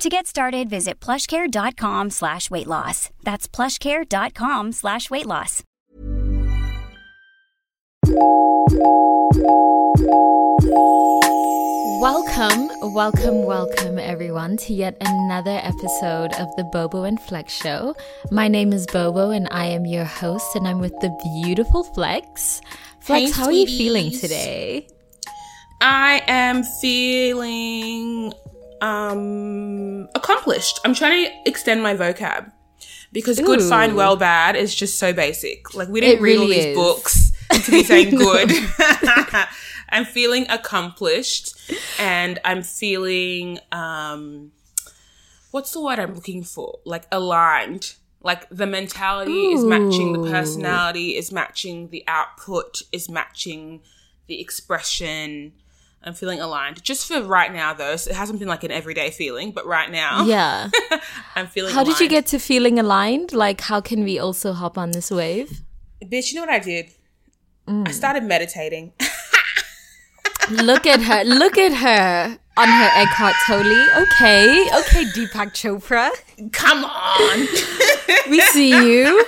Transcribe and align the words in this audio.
To 0.00 0.08
get 0.08 0.26
started, 0.26 0.70
visit 0.70 0.98
plushcare.com 0.98 2.08
slash 2.08 2.50
weight 2.50 2.66
loss. 2.66 3.10
That's 3.22 3.46
plushcare.com 3.46 4.72
slash 4.72 5.10
weight 5.10 5.26
loss. 5.26 5.62
Welcome, 12.00 12.70
welcome, 12.94 13.44
welcome 13.44 13.98
everyone 13.98 14.56
to 14.56 14.72
yet 14.72 14.96
another 15.02 15.60
episode 15.62 16.32
of 16.32 16.48
the 16.56 16.64
Bobo 16.72 17.04
and 17.04 17.20
Flex 17.20 17.52
Show. 17.52 17.94
My 18.30 18.48
name 18.48 18.72
is 18.72 18.86
Bobo 18.86 19.32
and 19.32 19.48
I 19.50 19.66
am 19.66 19.84
your 19.84 20.06
host, 20.06 20.56
and 20.56 20.66
I'm 20.66 20.80
with 20.80 20.98
the 21.00 21.10
beautiful 21.44 21.84
Flex. 21.84 22.62
Flex, 23.00 23.32
Hey, 23.36 23.38
how 23.38 23.44
are 23.44 23.52
you 23.52 23.66
feeling 23.66 24.12
today? 24.12 24.88
I 25.82 26.22
am 26.26 26.62
feeling 26.80 28.32
um 28.80 30.08
accomplished. 30.14 30.80
I'm 30.84 30.94
trying 30.94 31.26
to 31.26 31.32
extend 31.50 31.82
my 31.82 31.94
vocab 31.94 32.50
because 33.12 33.40
good, 33.40 33.60
Ooh. 33.60 33.68
fine, 33.68 33.94
well, 33.94 34.16
bad 34.16 34.56
is 34.56 34.74
just 34.74 34.98
so 34.98 35.12
basic. 35.12 35.74
Like 35.74 35.88
we 35.88 36.00
didn't 36.00 36.18
It 36.18 36.22
read 36.22 36.38
all 36.38 36.46
these 36.46 36.66
is. 36.66 36.76
books 36.76 37.32
to 37.64 37.70
be 37.70 37.82
saying 37.82 38.14
good. 38.16 38.50
I'm 39.92 40.04
feeling 40.04 40.46
accomplished, 40.48 41.58
and 41.98 42.38
I'm 42.44 42.62
feeling 42.62 43.58
um, 43.72 44.52
what's 45.50 45.72
the 45.72 45.80
word 45.80 45.98
I'm 45.98 46.14
looking 46.14 46.44
for? 46.44 46.78
Like 46.84 47.06
aligned. 47.10 47.94
Like 48.22 48.46
the 48.50 48.66
mentality 48.66 49.46
is 49.52 49.64
matching 49.64 50.12
the 50.12 50.30
personality, 50.30 51.16
is 51.16 51.32
matching 51.32 51.88
the 51.88 52.04
output, 52.06 52.82
is 52.92 53.08
matching 53.08 53.80
the 54.26 54.40
expression. 54.40 55.52
I'm 56.02 56.14
feeling 56.14 56.40
aligned. 56.40 56.82
Just 56.82 57.06
for 57.06 57.22
right 57.22 57.52
now, 57.52 57.74
though, 57.74 57.96
so 57.96 58.10
it 58.10 58.16
hasn't 58.16 58.38
been 58.38 58.48
like 58.48 58.64
an 58.64 58.70
everyday 58.70 59.10
feeling, 59.10 59.52
but 59.52 59.66
right 59.66 59.90
now, 59.90 60.24
Yeah. 60.26 60.70
I'm 61.36 61.46
feeling. 61.46 61.74
How 61.74 61.84
did 61.84 62.00
you 62.00 62.08
get 62.08 62.26
to 62.26 62.38
feeling 62.38 62.78
aligned? 62.78 63.32
Like, 63.32 63.60
how 63.60 63.80
can 63.80 64.04
we 64.04 64.18
also 64.18 64.52
hop 64.52 64.78
on 64.78 64.92
this 64.92 65.10
wave? 65.10 65.60
bitch? 66.02 66.30
You 66.32 66.36
know 66.36 66.42
what 66.46 66.50
I 66.50 66.58
did? 66.58 66.90
Mm. 67.68 67.86
I 67.86 67.90
started 67.92 68.24
meditating. 68.24 68.92
Look 70.50 70.86
at 70.86 71.00
her. 71.02 71.22
Look 71.24 71.58
at 71.58 71.72
her 71.74 72.38
on 72.56 72.68
her 72.68 72.90
Eckhart 72.94 73.34
Tolle. 73.46 74.02
Okay. 74.02 74.66
Okay, 74.80 75.04
Deepak 75.14 75.52
Chopra. 75.52 76.10
Come 76.52 76.84
on. 76.84 77.38
We 78.28 78.40
see 78.40 78.70
you. 78.70 79.24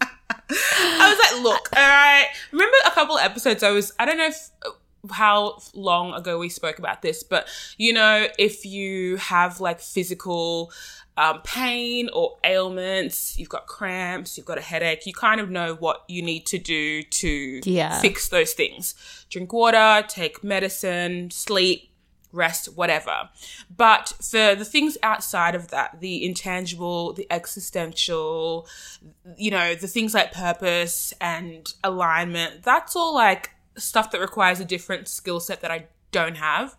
I 0.50 1.14
was 1.14 1.18
like, 1.32 1.42
look, 1.42 1.68
all 1.76 1.82
right. 1.88 2.26
Remember 2.52 2.76
a 2.86 2.90
couple 2.90 3.18
episodes 3.18 3.62
I 3.62 3.70
was, 3.70 3.92
I 3.98 4.04
don't 4.06 4.16
know 4.18 4.26
if, 4.26 4.50
how 5.10 5.58
long 5.74 6.12
ago 6.14 6.38
we 6.38 6.48
spoke 6.48 6.78
about 6.78 7.02
this, 7.02 7.22
but 7.22 7.48
you 7.76 7.92
know, 7.92 8.26
if 8.38 8.64
you 8.64 9.16
have 9.16 9.60
like 9.60 9.80
physical 9.80 10.72
um, 11.16 11.40
pain 11.42 12.08
or 12.12 12.38
ailments, 12.44 13.38
you've 13.38 13.48
got 13.48 13.66
cramps, 13.66 14.36
you've 14.36 14.46
got 14.46 14.58
a 14.58 14.62
headache, 14.62 15.04
you 15.06 15.12
kind 15.12 15.40
of 15.40 15.50
know 15.50 15.74
what 15.74 16.04
you 16.08 16.22
need 16.22 16.46
to 16.46 16.58
do 16.58 17.02
to 17.02 17.60
Yeah. 17.64 18.00
fix 18.00 18.28
those 18.28 18.52
things. 18.52 18.94
Drink 19.28 19.52
water, 19.52 20.04
take 20.06 20.44
medicine, 20.44 21.30
sleep, 21.32 21.90
rest, 22.30 22.66
whatever. 22.76 23.30
But 23.74 24.12
for 24.20 24.54
the 24.54 24.64
things 24.64 24.96
outside 25.02 25.54
of 25.54 25.68
that, 25.68 26.00
the 26.00 26.24
intangible, 26.24 27.12
the 27.14 27.26
existential, 27.32 28.68
you 29.36 29.50
know, 29.50 29.74
the 29.74 29.88
things 29.88 30.14
like 30.14 30.32
purpose 30.32 31.12
and 31.20 31.72
alignment, 31.82 32.62
that's 32.62 32.94
all 32.94 33.14
like 33.14 33.50
stuff 33.80 34.10
that 34.10 34.20
requires 34.20 34.60
a 34.60 34.64
different 34.64 35.08
skill 35.08 35.40
set 35.40 35.60
that 35.60 35.70
I 35.70 35.86
don't 36.12 36.36
have. 36.36 36.76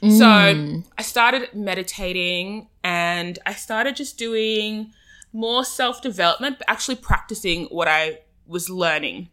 So 0.00 0.24
mm. 0.24 0.84
I 0.98 1.02
started 1.02 1.54
meditating 1.54 2.66
and 2.82 3.38
I 3.46 3.52
started 3.54 3.94
just 3.94 4.18
doing 4.18 4.92
more 5.32 5.64
self 5.64 6.02
development, 6.02 6.58
but 6.58 6.68
actually 6.68 6.96
practicing 6.96 7.66
what 7.66 7.86
I 7.86 8.18
was 8.46 8.68
learning. 8.68 9.28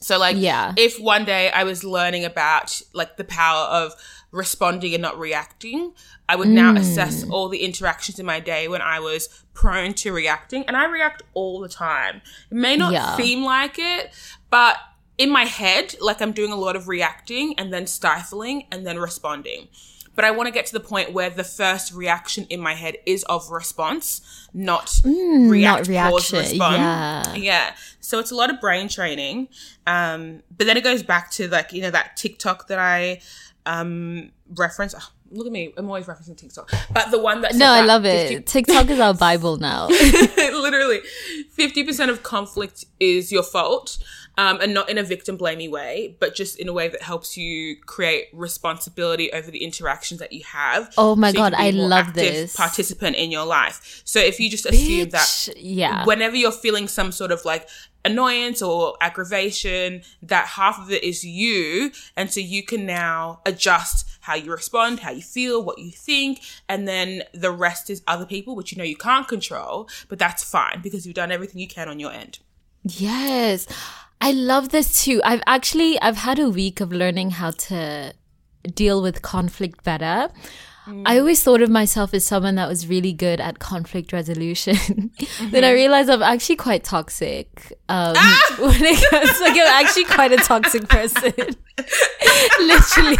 So 0.00 0.18
like 0.18 0.36
Yeah. 0.36 0.74
if 0.76 0.98
one 0.98 1.24
day 1.24 1.52
I 1.52 1.62
was 1.62 1.84
learning 1.84 2.24
about 2.24 2.82
like 2.92 3.16
the 3.16 3.22
power 3.22 3.66
of 3.66 3.94
responding 4.32 4.92
and 4.92 5.02
not 5.02 5.18
reacting, 5.20 5.92
I 6.28 6.34
would 6.34 6.48
now 6.48 6.74
assess 6.74 7.22
mm. 7.22 7.30
all 7.30 7.48
the 7.48 7.58
interactions 7.58 8.18
in 8.18 8.26
my 8.26 8.40
day 8.40 8.66
when 8.66 8.82
I 8.82 8.98
was 8.98 9.28
prone 9.54 9.94
to 9.94 10.12
reacting 10.12 10.64
and 10.66 10.76
I 10.76 10.86
react 10.86 11.22
all 11.34 11.60
the 11.60 11.68
time. 11.68 12.22
It 12.50 12.56
may 12.56 12.76
not 12.76 12.92
Yeah. 12.92 13.16
seem 13.16 13.44
like 13.44 13.78
it, 13.78 14.12
but 14.50 14.78
in 15.22 15.30
my 15.30 15.44
head, 15.44 15.94
like 16.00 16.20
I'm 16.20 16.32
doing 16.32 16.50
a 16.50 16.56
lot 16.56 16.74
of 16.74 16.88
reacting 16.88 17.54
and 17.56 17.72
then 17.72 17.86
stifling 17.86 18.66
and 18.72 18.84
then 18.84 18.98
responding. 18.98 19.68
But 20.16 20.24
I 20.24 20.32
want 20.32 20.48
to 20.48 20.50
get 20.50 20.66
to 20.66 20.72
the 20.72 20.80
point 20.80 21.12
where 21.12 21.30
the 21.30 21.44
first 21.44 21.94
reaction 21.94 22.44
in 22.50 22.60
my 22.60 22.74
head 22.74 22.96
is 23.06 23.22
of 23.24 23.48
response, 23.50 24.48
not 24.52 24.92
react, 25.04 25.88
not 25.88 26.10
pause, 26.10 26.32
reaction. 26.32 26.38
respond. 26.40 26.76
Yeah. 26.76 27.34
Yeah. 27.34 27.74
So 28.00 28.18
it's 28.18 28.32
a 28.32 28.34
lot 28.34 28.50
of 28.50 28.60
brain 28.60 28.88
training. 28.88 29.48
Um, 29.86 30.42
but 30.54 30.66
then 30.66 30.76
it 30.76 30.82
goes 30.82 31.04
back 31.04 31.30
to 31.32 31.46
like, 31.48 31.72
you 31.72 31.82
know, 31.82 31.90
that 31.90 32.16
TikTok 32.16 32.66
that 32.66 32.80
I 32.80 33.20
um 33.64 34.32
reference. 34.54 34.92
Oh, 34.98 35.08
look 35.30 35.46
at 35.46 35.52
me. 35.52 35.72
I'm 35.76 35.86
always 35.86 36.06
referencing 36.06 36.36
TikTok. 36.36 36.70
But 36.92 37.12
the 37.12 37.20
one 37.20 37.40
that 37.42 37.54
No, 37.54 37.70
I 37.70 37.82
love 37.82 38.02
50 38.02 38.34
it. 38.34 38.46
TikTok 38.46 38.90
is 38.90 38.98
our 38.98 39.14
Bible 39.14 39.56
now. 39.56 39.86
literally 40.36 41.00
50% 41.56 42.10
of 42.10 42.22
conflict 42.22 42.84
is 43.00 43.32
your 43.32 43.44
fault 43.44 43.98
um, 44.38 44.60
and 44.60 44.72
not 44.74 44.88
in 44.88 44.98
a 44.98 45.02
victim 45.02 45.36
blamey 45.38 45.70
way 45.70 46.16
but 46.20 46.34
just 46.34 46.58
in 46.58 46.68
a 46.68 46.72
way 46.72 46.88
that 46.88 47.02
helps 47.02 47.36
you 47.36 47.76
create 47.86 48.26
responsibility 48.32 49.32
over 49.32 49.50
the 49.50 49.62
interactions 49.64 50.20
that 50.20 50.32
you 50.32 50.42
have 50.44 50.92
Oh 50.96 51.14
my 51.16 51.28
you 51.28 51.34
God, 51.34 51.54
I 51.54 51.70
love 51.70 52.14
this. 52.14 52.54
participant 52.56 53.16
in 53.16 53.30
your 53.30 53.44
life 53.46 54.02
so 54.04 54.18
if 54.20 54.40
you 54.40 54.48
just 54.50 54.66
assume 54.66 55.10
that 55.10 55.48
Yeah. 55.56 56.04
whenever 56.04 56.36
you're 56.36 56.52
feeling 56.52 56.88
some 56.88 57.12
sort 57.12 57.32
of 57.32 57.44
like 57.44 57.68
annoyance 58.04 58.60
or 58.60 58.96
aggravation, 59.00 60.02
that 60.22 60.46
half 60.48 60.78
of 60.80 60.90
it 60.90 61.04
is 61.04 61.24
you. 61.24 61.92
And 62.16 62.32
so 62.32 62.40
you 62.40 62.62
can 62.64 62.84
now 62.84 63.40
adjust 63.46 64.08
how 64.22 64.34
you 64.34 64.50
respond, 64.50 65.00
how 65.00 65.12
you 65.12 65.22
feel, 65.22 65.62
what 65.62 65.78
you 65.78 65.90
think. 65.90 66.40
And 66.68 66.86
then 66.88 67.22
the 67.32 67.50
rest 67.50 67.90
is 67.90 68.02
other 68.08 68.26
people, 68.26 68.54
which 68.56 68.72
you 68.72 68.78
know 68.78 68.84
you 68.84 68.96
can't 68.96 69.28
control, 69.28 69.88
but 70.08 70.18
that's 70.18 70.42
fine 70.42 70.80
because 70.82 71.06
you've 71.06 71.14
done 71.14 71.30
everything 71.32 71.60
you 71.60 71.68
can 71.68 71.88
on 71.88 72.00
your 72.00 72.12
end. 72.12 72.38
Yes. 72.84 73.66
I 74.20 74.32
love 74.32 74.68
this 74.68 75.04
too. 75.04 75.20
I've 75.24 75.42
actually 75.46 76.00
I've 76.00 76.18
had 76.18 76.38
a 76.38 76.48
week 76.48 76.80
of 76.80 76.92
learning 76.92 77.30
how 77.32 77.50
to 77.50 78.14
deal 78.74 79.02
with 79.02 79.22
conflict 79.22 79.82
better. 79.82 80.28
Mm. 80.86 81.02
I 81.06 81.18
always 81.18 81.42
thought 81.42 81.62
of 81.62 81.70
myself 81.70 82.12
as 82.12 82.24
someone 82.24 82.56
that 82.56 82.68
was 82.68 82.88
really 82.88 83.12
good 83.12 83.40
at 83.40 83.60
conflict 83.60 84.12
resolution. 84.12 84.74
then 85.50 85.64
I 85.64 85.68
mm-hmm. 85.68 85.74
realized 85.74 86.10
I'm 86.10 86.22
actually 86.22 86.56
quite 86.56 86.82
toxic. 86.82 87.72
Um, 87.88 88.14
ah! 88.16 88.56
when 88.58 88.84
it 88.84 89.10
comes, 89.10 89.40
like 89.40 89.52
I'm 89.52 89.84
actually 89.84 90.04
quite 90.04 90.32
a 90.32 90.38
toxic 90.38 90.88
person. 90.88 91.32
Literally. 92.60 93.16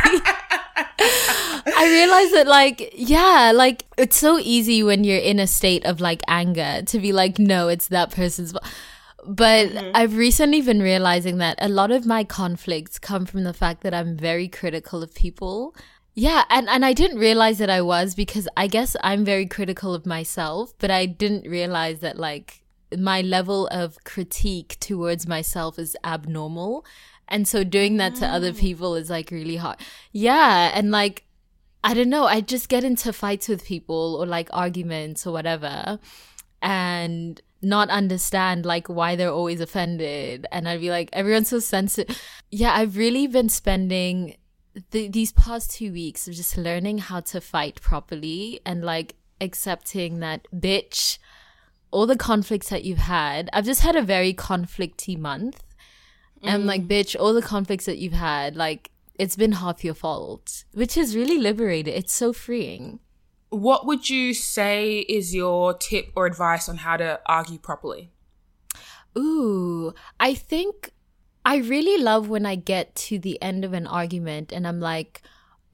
I 1.65 1.89
realized 1.89 2.35
that 2.35 2.47
like 2.49 2.93
yeah, 2.97 3.53
like 3.55 3.85
it's 3.97 4.17
so 4.17 4.39
easy 4.39 4.83
when 4.83 5.05
you're 5.05 5.19
in 5.19 5.39
a 5.39 5.47
state 5.47 5.85
of 5.85 6.01
like 6.01 6.23
anger 6.27 6.83
to 6.87 6.99
be 6.99 7.13
like 7.13 7.39
no, 7.39 7.69
it's 7.69 7.89
that 7.89 8.11
person's 8.11 8.53
fault. 8.53 8.65
But 9.25 9.69
mm-hmm. 9.69 9.91
I've 9.95 10.17
recently 10.17 10.61
been 10.63 10.83
realizing 10.83 11.39
that 11.39 11.57
a 11.61 11.69
lot 11.69 11.91
of 11.91 12.07
my 12.07 12.25
conflicts 12.25 12.99
come 12.99 13.25
from 13.25 13.45
the 13.45 13.55
fact 13.55 13.83
that 13.83 13.95
I'm 13.95 14.17
very 14.17 14.49
critical 14.49 15.03
of 15.03 15.15
people. 15.15 15.75
Yeah, 16.15 16.45
and, 16.51 16.69
and 16.69 16.85
I 16.85 16.93
didn't 16.93 17.19
realize 17.19 17.59
that 17.59 17.71
I 17.71 17.83
was 17.83 18.15
because 18.15 18.49
I 18.57 18.67
guess 18.67 18.97
I'm 19.03 19.25
very 19.25 19.47
critical 19.47 19.95
of 19.95 20.05
myself, 20.05 20.75
but 20.79 20.91
I 20.91 21.07
didn't 21.07 21.49
realize 21.49 22.01
that 22.01 22.19
like 22.19 22.63
my 22.99 23.23
level 23.23 23.69
of 23.69 24.03
critique 24.05 24.77
towards 24.81 25.27
myself 25.27 25.79
is 25.79 25.97
abnormal. 26.05 26.85
And 27.29 27.49
so 27.49 27.65
doing 27.65 27.97
that 27.97 28.17
to 28.17 28.27
other 28.27 28.53
mm. 28.53 28.59
people 28.59 28.95
is 28.95 29.09
like 29.09 29.31
really 29.31 29.57
hard. 29.57 29.79
Yeah, 30.11 30.71
and 30.75 30.91
like 30.91 31.25
I 31.85 31.95
don't 31.95 32.11
know, 32.11 32.25
I 32.27 32.41
just 32.41 32.69
get 32.69 32.85
into 32.85 33.13
fights 33.13 33.49
with 33.49 33.65
people 33.65 34.17
or 34.21 34.27
like 34.27 34.49
arguments 34.53 35.27
or 35.27 35.33
whatever 35.33 35.99
and 36.63 37.41
not 37.63 37.89
understand 37.91 38.67
like 38.67 38.89
why 38.89 39.15
they're 39.17 39.31
always 39.31 39.61
offended 39.61 40.47
and 40.51 40.69
I'd 40.69 40.81
be 40.81 40.91
like 40.91 41.11
everyone's 41.13 41.49
so 41.49 41.61
sensitive. 41.61 42.21
Yeah, 42.51 42.73
I've 42.75 42.97
really 42.97 43.27
been 43.27 43.49
spending 43.49 44.37
the, 44.91 45.09
these 45.09 45.33
past 45.33 45.71
2 45.73 45.93
weeks 45.93 46.27
of 46.27 46.35
just 46.35 46.57
learning 46.57 46.99
how 46.99 47.21
to 47.21 47.41
fight 47.41 47.81
properly 47.81 48.61
and 48.67 48.83
like 48.83 49.15
accepting 49.41 50.21
that 50.21 50.47
bitch 50.55 51.19
all 51.93 52.07
the 52.07 52.17
conflicts 52.17 52.71
that 52.71 52.85
you've 52.85 52.99
had. 52.99 53.49
I've 53.53 53.67
just 53.67 53.83
had 53.83 53.95
a 53.95 54.03
very 54.03 54.35
conflicty 54.35 55.17
month. 55.17 55.63
And 56.43 56.65
mm. 56.65 56.67
like, 56.67 56.89
bitch, 56.89 57.15
all 57.21 57.35
the 57.35 57.43
conflicts 57.43 57.85
that 57.85 57.99
you've 57.99 58.15
had, 58.15 58.57
like, 58.57 58.91
it's 59.17 59.37
been 59.37 59.53
half 59.53 59.85
your 59.85 59.95
fault, 59.95 60.65
which 60.73 60.97
is 60.97 61.15
really 61.15 61.39
liberating. 61.39 61.95
It's 61.95 62.13
so 62.13 62.33
freeing. 62.33 62.99
What 63.53 63.87
would 63.87 64.09
you 64.09 64.33
say 64.33 65.01
is 65.01 65.35
your 65.35 65.75
tip 65.75 66.11
or 66.17 66.25
advice 66.25 66.71
on 66.71 66.79
how 66.79 66.97
to 66.97 67.21
argue 67.27 67.59
properly? 67.59 68.11
Ooh, 69.17 69.93
I 70.19 70.33
think 70.33 70.91
I 71.45 71.57
really 71.57 72.03
love 72.03 72.31
when 72.31 72.47
I 72.47 72.55
get 72.55 72.95
to 72.95 73.19
the 73.19 73.41
end 73.43 73.63
of 73.63 73.75
an 73.75 73.87
argument 73.87 74.53
and 74.53 74.67
I'm 74.67 74.81
like, 74.81 75.21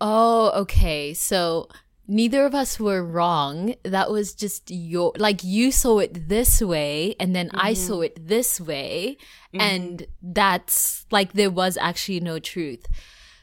oh, 0.01 0.51
okay, 0.63 1.15
so 1.15 1.69
neither 2.09 2.45
of 2.45 2.53
us 2.53 2.81
were 2.81 3.05
wrong. 3.05 3.77
That 3.85 4.11
was 4.11 4.35
just 4.35 4.73
your, 4.73 5.13
like, 5.17 5.45
you 5.45 5.71
saw 5.71 6.01
it 6.01 6.29
this 6.29 6.61
way 6.61 7.15
and 7.21 7.37
then 7.37 7.49
I 7.55 7.75
mm-hmm. 7.75 7.87
saw 7.87 8.01
it 8.01 8.27
this 8.27 8.61
way. 8.61 9.19
Mm-hmm. 9.55 9.61
And 9.61 10.07
that's 10.21 11.07
like, 11.13 11.35
there 11.35 11.51
was 11.51 11.77
actually 11.77 12.19
no 12.19 12.41
truth. 12.41 12.87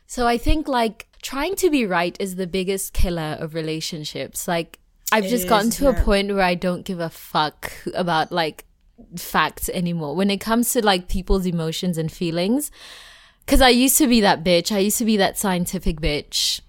So 0.07 0.27
I 0.27 0.37
think 0.37 0.67
like 0.67 1.07
trying 1.25 1.55
to 1.55 1.71
be 1.71 1.87
right 1.87 2.15
is 2.19 2.35
the 2.35 2.45
biggest 2.45 2.93
killer 2.93 3.35
of 3.39 3.55
relationships. 3.55 4.47
Like, 4.47 4.77
I've 5.11 5.25
It 5.25 5.29
just 5.29 5.47
gotten 5.49 5.71
to 5.71 5.89
a 5.89 5.93
point 5.93 6.29
where 6.29 6.43
I 6.43 6.53
don't 6.53 6.85
give 6.85 6.99
a 6.99 7.09
fuck 7.09 7.71
about 7.95 8.31
like 8.31 8.65
facts 9.17 9.67
anymore 9.69 10.15
when 10.15 10.29
it 10.29 10.37
comes 10.37 10.71
to 10.73 10.85
like 10.85 11.07
people's 11.07 11.47
emotions 11.47 11.97
and 11.97 12.11
feelings. 12.11 12.69
Cause 13.47 13.59
I 13.61 13.69
used 13.69 13.97
to 13.97 14.07
be 14.07 14.21
that 14.21 14.43
bitch. 14.43 14.71
I 14.71 14.79
used 14.79 14.99
to 14.99 15.05
be 15.05 15.17
that 15.17 15.37
scientific 15.37 15.99
bitch. 15.99 16.61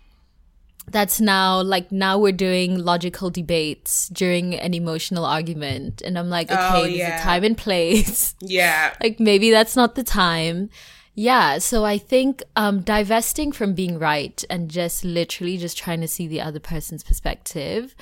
That's 0.88 1.20
now 1.20 1.60
like 1.62 1.92
now 1.92 2.18
we're 2.18 2.32
doing 2.32 2.78
logical 2.78 3.28
debates 3.28 4.08
during 4.08 4.54
an 4.54 4.72
emotional 4.72 5.24
argument. 5.26 6.00
And 6.02 6.18
I'm 6.18 6.30
like, 6.30 6.50
okay, 6.50 6.58
Oh, 6.60 6.82
there's 6.82 7.20
a 7.20 7.22
time 7.22 7.44
and 7.44 7.58
place. 7.58 8.34
Yeah. 8.40 8.94
like 9.02 9.20
maybe 9.20 9.50
that's 9.50 9.76
not 9.76 9.96
the 9.96 10.04
time. 10.04 10.70
Yeah, 11.18 11.58
so 11.58 11.84
I 11.86 11.96
think 11.96 12.42
um 12.56 12.82
divesting 12.82 13.50
from 13.50 13.72
being 13.72 13.98
right 13.98 14.44
and 14.50 14.70
just 14.70 15.02
literally 15.02 15.56
just 15.56 15.78
trying 15.78 16.02
to 16.02 16.08
see 16.08 16.28
the 16.28 16.42
other 16.42 16.60
person's 16.60 17.02
perspective. 17.02 17.96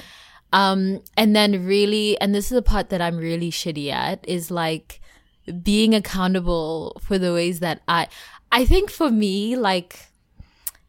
Um 0.52 1.00
and 1.16 1.34
then 1.34 1.64
really 1.64 2.20
and 2.20 2.34
this 2.34 2.46
is 2.46 2.56
the 2.56 2.62
part 2.62 2.90
that 2.90 3.00
I'm 3.00 3.16
really 3.16 3.52
shitty 3.52 3.90
at 3.90 4.28
is 4.28 4.50
like 4.50 5.00
being 5.62 5.94
accountable 5.94 7.00
for 7.00 7.16
the 7.16 7.32
ways 7.32 7.61
that 7.61 7.82
I 7.87 8.08
I 8.50 8.64
think 8.64 8.90
for 8.90 9.11
me 9.11 9.55
like 9.55 10.08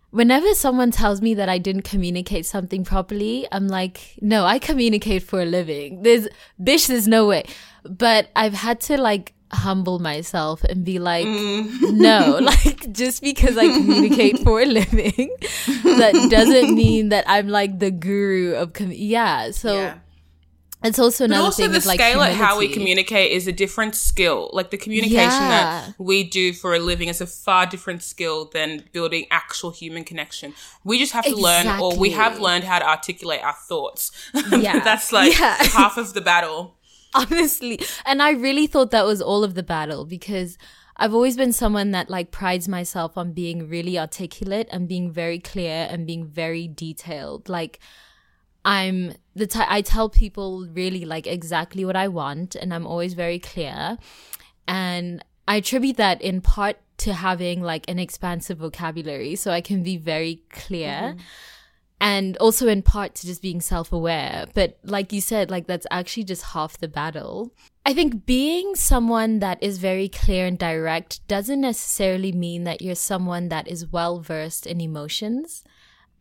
whenever 0.09 0.51
someone 0.55 0.89
tells 0.89 1.21
me 1.21 1.35
that 1.35 1.49
I 1.49 1.59
didn't 1.59 1.83
communicate 1.83 2.45
something 2.45 2.85
properly, 2.85 3.45
I'm 3.51 3.67
like, 3.67 4.17
no, 4.21 4.45
I 4.45 4.59
communicate 4.59 5.23
for 5.23 5.41
a 5.41 5.45
living. 5.45 6.03
There's, 6.03 6.29
bish, 6.63 6.87
there's 6.87 7.05
no 7.05 7.27
way. 7.27 7.43
But 7.83 8.29
I've 8.33 8.53
had 8.53 8.79
to 8.81 8.97
like 8.97 9.33
humble 9.55 9.99
myself 9.99 10.63
and 10.63 10.83
be 10.85 10.99
like, 10.99 11.25
mm. 11.25 11.91
no, 11.93 12.39
like 12.41 12.91
just 12.91 13.21
because 13.21 13.57
I 13.57 13.67
communicate 13.67 14.39
for 14.39 14.61
a 14.61 14.65
living, 14.65 15.35
that 15.99 16.27
doesn't 16.29 16.75
mean 16.75 17.09
that 17.09 17.25
I'm 17.27 17.47
like 17.47 17.79
the 17.79 17.91
guru 17.91 18.53
of, 18.55 18.73
com- 18.73 18.91
yeah. 18.91 19.51
So 19.51 19.75
yeah. 19.75 19.95
it's 20.83 20.99
also 20.99 21.23
But 21.23 21.31
another 21.31 21.45
also 21.45 21.63
thing 21.63 21.71
the 21.71 21.77
is 21.77 21.85
like 21.87 21.99
scale 21.99 22.21
at 22.21 22.33
how 22.33 22.59
we 22.59 22.67
communicate 22.67 23.31
is 23.31 23.47
a 23.47 23.51
different 23.51 23.95
skill. 23.95 24.49
Like 24.53 24.69
the 24.69 24.77
communication 24.77 25.41
Yeah. 25.49 25.85
that 25.87 25.95
we 25.97 26.23
do 26.23 26.53
for 26.53 26.75
a 26.75 26.79
living 26.79 27.07
is 27.09 27.21
a 27.21 27.27
far 27.27 27.65
different 27.65 28.03
skill 28.03 28.49
than 28.53 28.83
building 28.93 29.25
actual 29.31 29.71
human 29.71 30.03
connection. 30.03 30.53
We 30.83 30.99
just 30.99 31.13
have 31.13 31.25
to 31.25 31.35
learn, 31.35 31.67
or 31.79 31.97
we 31.97 32.11
have 32.11 32.39
learned 32.39 32.63
how 32.65 32.79
to 32.79 32.87
articulate 32.87 33.41
our 33.43 33.55
thoughts. 33.67 34.11
Yeah. 34.51 34.79
That's 34.79 35.11
like 35.11 35.37
Yeah. 35.39 35.55
half 35.63 35.97
of 35.97 36.13
the 36.13 36.21
battle. 36.21 36.75
honestly. 37.31 37.79
And 38.05 38.21
i 38.21 38.31
really 38.31 38.67
thought 38.67 38.91
that 38.91 39.05
was 39.05 39.21
all 39.21 39.43
of 39.43 39.53
the 39.53 39.63
battle 39.63 40.05
because 40.05 40.57
i've 40.97 41.13
always 41.13 41.37
been 41.37 41.53
someone 41.53 41.91
that 41.91 42.09
like 42.09 42.31
prides 42.31 42.67
myself 42.67 43.17
on 43.17 43.33
being 43.33 43.69
really 43.69 43.97
articulate 43.97 44.67
and 44.71 44.87
being 44.87 45.11
very 45.11 45.39
clear 45.39 45.87
and 45.89 46.05
being 46.05 46.25
very 46.25 46.67
detailed. 46.67 47.49
Like 47.49 47.79
i'm 48.63 49.13
the 49.35 49.47
type 49.47 49.67
i 49.69 49.81
tell 49.81 50.09
people 50.09 50.67
really 50.73 51.05
like 51.05 51.27
exactly 51.27 51.85
what 51.85 51.95
i 51.95 52.07
want 52.07 52.55
and 52.55 52.73
i'm 52.73 52.87
always 52.87 53.13
very 53.13 53.39
clear. 53.39 53.97
And 54.67 55.23
i 55.47 55.57
attribute 55.57 55.97
that 55.97 56.21
in 56.21 56.41
part 56.41 56.77
to 56.97 57.13
having 57.13 57.61
like 57.61 57.85
an 57.89 57.99
expansive 57.99 58.57
vocabulary 58.57 59.35
so 59.35 59.51
i 59.51 59.61
can 59.61 59.83
be 59.83 59.97
very 59.97 60.41
clear 60.49 60.89
mm-hmm. 60.89 61.19
And 62.01 62.35
also 62.37 62.67
in 62.67 62.81
part 62.81 63.15
to 63.15 63.27
just 63.27 63.41
being 63.41 63.61
self-aware. 63.61 64.45
But 64.53 64.77
like 64.83 65.13
you 65.13 65.21
said 65.21 65.49
like 65.49 65.67
that's 65.67 65.87
actually 65.89 66.25
just 66.25 66.43
half 66.43 66.77
the 66.77 66.87
battle. 66.87 67.53
I 67.85 67.93
think 67.93 68.25
being 68.25 68.75
someone 68.75 69.39
that 69.39 69.61
is 69.61 69.77
very 69.77 70.09
clear 70.09 70.47
and 70.47 70.57
direct 70.57 71.25
doesn't 71.27 71.61
necessarily 71.61 72.31
mean 72.31 72.63
that 72.63 72.81
you're 72.81 72.95
someone 72.95 73.49
that 73.49 73.67
is 73.67 73.87
well 73.87 74.19
versed 74.19 74.65
in 74.65 74.81
emotions. 74.81 75.63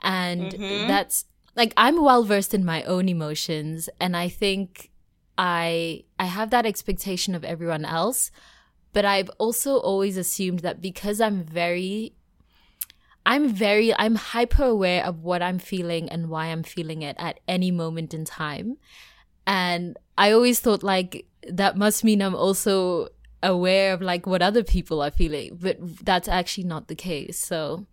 And 0.03 0.53
mm-hmm. 0.53 0.88
that's 0.88 1.25
like 1.56 1.73
i'm 1.76 2.03
well 2.03 2.25
versed 2.25 2.55
in 2.55 2.65
my 2.65 2.82
own 2.82 3.09
emotions 3.09 3.88
and 4.00 4.17
i 4.17 4.29
think 4.29 4.91
i 5.38 6.03
i 6.19 6.25
have 6.25 6.50
that 6.50 6.67
expectation 6.67 7.35
of 7.35 7.44
everyone 7.44 7.85
else. 7.85 8.31
But 8.93 9.05
i've 9.05 9.31
also 9.38 9.79
always 9.79 10.17
assumed 10.17 10.61
that 10.61 10.81
because 10.81 11.21
i'm 11.21 11.43
very 11.43 12.15
I'm 13.26 13.49
very, 13.49 13.94
I'm 13.94 14.17
hyper 14.17 14.65
aware 14.65 15.05
of 15.05 15.23
what 15.23 15.43
I'm 15.43 15.59
feeling 15.59 16.09
and 16.09 16.29
why 16.29 16.47
I'm 16.47 16.62
feeling 16.62 17.03
it 17.03 17.17
at 17.19 17.41
any 17.49 17.71
moment 17.71 18.12
in 18.12 18.25
time. 18.25 18.76
And 19.47 19.97
I 20.17 20.32
always 20.32 20.61
thought 20.61 20.82
like 20.82 21.26
that 21.49 21.76
must 21.76 22.05
mean 22.05 22.23
I'm 22.23 22.35
also 22.35 23.09
aware 23.43 23.93
of 23.93 24.00
like 24.00 24.26
what 24.26 24.43
other 24.43 24.62
people 24.62 25.03
are 25.03 25.11
feeling, 25.11 25.59
but 25.61 25.79
that's 26.05 26.29
actually 26.29 26.65
not 26.65 26.88
the 26.88 26.94
case. 26.94 27.38
So 27.38 27.87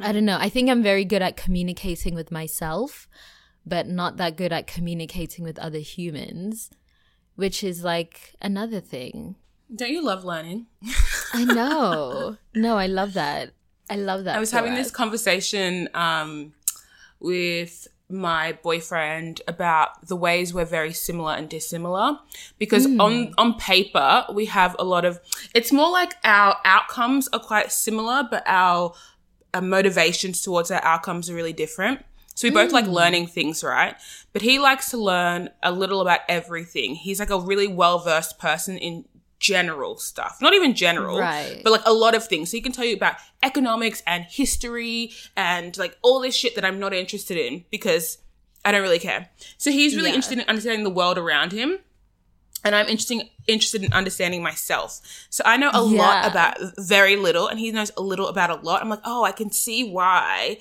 I 0.00 0.12
don't 0.12 0.24
know. 0.24 0.38
I 0.40 0.48
think 0.48 0.70
I'm 0.70 0.82
very 0.82 1.04
good 1.04 1.22
at 1.22 1.36
communicating 1.36 2.14
with 2.14 2.30
myself, 2.30 3.08
but 3.64 3.86
not 3.86 4.16
that 4.16 4.36
good 4.36 4.52
at 4.52 4.66
communicating 4.66 5.44
with 5.44 5.58
other 5.58 5.78
humans, 5.78 6.70
which 7.34 7.62
is 7.62 7.84
like 7.84 8.34
another 8.40 8.80
thing. 8.80 9.36
Don't 9.74 9.90
you 9.90 10.02
love 10.02 10.24
learning? 10.24 10.66
I 11.34 11.44
know. 11.44 12.36
no, 12.54 12.78
I 12.78 12.86
love 12.86 13.14
that. 13.14 13.52
I 13.88 13.96
love 13.96 14.24
that. 14.24 14.36
I 14.36 14.40
was 14.40 14.50
having 14.50 14.72
us. 14.72 14.78
this 14.78 14.90
conversation 14.90 15.88
um, 15.94 16.52
with 17.20 17.88
my 18.08 18.52
boyfriend 18.62 19.42
about 19.48 20.06
the 20.06 20.16
ways 20.16 20.54
we're 20.54 20.64
very 20.64 20.92
similar 20.92 21.34
and 21.34 21.48
dissimilar 21.48 22.16
because 22.56 22.86
on 23.00 23.34
on 23.36 23.54
paper 23.54 24.24
we 24.32 24.46
have 24.46 24.76
a 24.78 24.84
lot 24.84 25.04
of 25.04 25.18
it's 25.54 25.72
more 25.72 25.90
like 25.90 26.14
our 26.22 26.56
outcomes 26.64 27.28
are 27.32 27.40
quite 27.40 27.72
similar 27.72 28.22
but 28.30 28.44
our, 28.46 28.94
our 29.52 29.60
motivations 29.60 30.40
towards 30.40 30.70
our 30.70 30.82
outcomes 30.84 31.28
are 31.28 31.34
really 31.34 31.52
different 31.52 32.04
so 32.36 32.46
we 32.46 32.54
both 32.54 32.70
like 32.70 32.86
learning 32.86 33.26
things 33.26 33.64
right 33.64 33.96
but 34.32 34.40
he 34.40 34.60
likes 34.60 34.88
to 34.90 34.96
learn 34.96 35.50
a 35.64 35.72
little 35.72 36.00
about 36.00 36.20
everything 36.28 36.94
he's 36.94 37.18
like 37.18 37.30
a 37.30 37.40
really 37.40 37.66
well 37.66 37.98
versed 37.98 38.38
person 38.38 38.78
in 38.78 39.04
general 39.38 39.96
stuff 39.98 40.38
not 40.40 40.54
even 40.54 40.74
general 40.74 41.18
Right. 41.18 41.60
but 41.62 41.70
like 41.70 41.82
a 41.84 41.92
lot 41.92 42.14
of 42.14 42.26
things. 42.26 42.50
So 42.50 42.56
he 42.56 42.60
can 42.62 42.72
tell 42.72 42.84
you 42.86 42.96
about 42.96 43.16
economics 43.42 44.02
and 44.06 44.24
history 44.24 45.12
and 45.36 45.76
like 45.76 45.96
all 46.02 46.20
this 46.20 46.34
shit 46.34 46.54
that 46.54 46.64
I'm 46.64 46.78
not 46.78 46.94
interested 46.94 47.36
in 47.36 47.64
because 47.70 48.18
I 48.64 48.72
don't 48.72 48.82
really 48.82 48.98
care. 48.98 49.28
So 49.58 49.70
he's 49.70 49.94
really 49.94 50.08
Yeah. 50.08 50.14
interested 50.16 50.38
in 50.38 50.48
understanding 50.48 50.84
the 50.84 50.90
world 50.90 51.18
around 51.18 51.52
him. 51.52 51.78
And 52.64 52.74
I'm 52.74 52.86
interesting, 52.88 53.28
interested 53.46 53.84
in 53.84 53.92
understanding 53.92 54.42
myself. 54.42 55.00
So 55.30 55.42
I 55.46 55.56
know 55.56 55.70
a 55.72 55.82
lot 55.82 56.26
about 56.26 56.56
very 56.78 57.14
little 57.16 57.46
and 57.46 57.60
he 57.60 57.70
knows 57.70 57.92
a 57.96 58.00
little 58.02 58.26
about 58.28 58.50
a 58.50 58.56
lot. 58.56 58.80
I'm 58.82 58.88
like, 58.88 59.02
oh, 59.04 59.22
I 59.22 59.32
can 59.32 59.52
see 59.52 59.88
why 59.88 60.58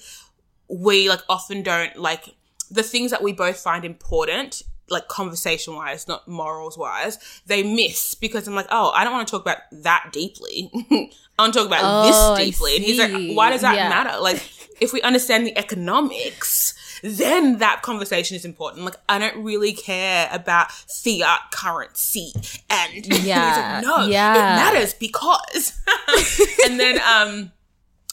we 0.68 1.08
like 1.10 1.22
often 1.30 1.64
don't 1.64 1.96
like 1.96 2.36
the 2.70 2.84
things 2.84 3.10
that 3.12 3.24
we 3.24 3.32
both 3.32 3.58
find 3.60 3.86
important 3.86 4.64
like 4.90 5.08
conversation 5.08 5.74
wise 5.76 6.08
not 6.08 6.28
morals 6.28 6.78
wise 6.78 7.18
they 7.48 7.64
miss 7.64 8.14
because 8.16 8.48
i'm 8.48 8.54
like 8.56 8.68
oh 8.70 8.92
i 8.96 9.04
don't 9.04 9.14
want 9.14 9.28
to 9.28 9.32
talk 9.32 9.42
about 9.42 9.58
that 9.72 10.10
deeply 10.14 10.70
i 10.92 11.10
want 11.42 11.54
to 11.54 11.60
talk 11.60 11.68
about 11.68 11.82
Oh, 11.84 12.36
this 12.38 12.46
deeply 12.46 12.76
and 12.76 12.86
he's 12.86 13.00
like 13.00 13.36
why 13.36 13.50
does 13.50 13.62
that 13.62 13.76
Yeah. 13.76 13.90
matter 13.90 14.20
like 14.20 14.42
if 14.80 14.94
we 14.94 15.02
understand 15.02 15.48
the 15.48 15.58
economics 15.58 16.74
then 17.02 17.58
that 17.60 17.82
conversation 17.82 18.36
is 18.36 18.46
important 18.46 18.86
like 18.86 18.96
i 19.10 19.18
don't 19.18 19.44
really 19.44 19.74
care 19.74 20.30
about 20.32 20.72
fiat 20.72 21.40
currency 21.52 22.32
and 22.70 22.92
he's 23.06 23.24
Yeah. 23.26 23.82
like, 23.82 23.86
no 23.86 24.06
Yeah. 24.08 24.34
it 24.34 24.56
matters 24.74 24.94
because 24.94 25.74
and 26.66 26.80
then 26.80 27.00
um 27.02 27.52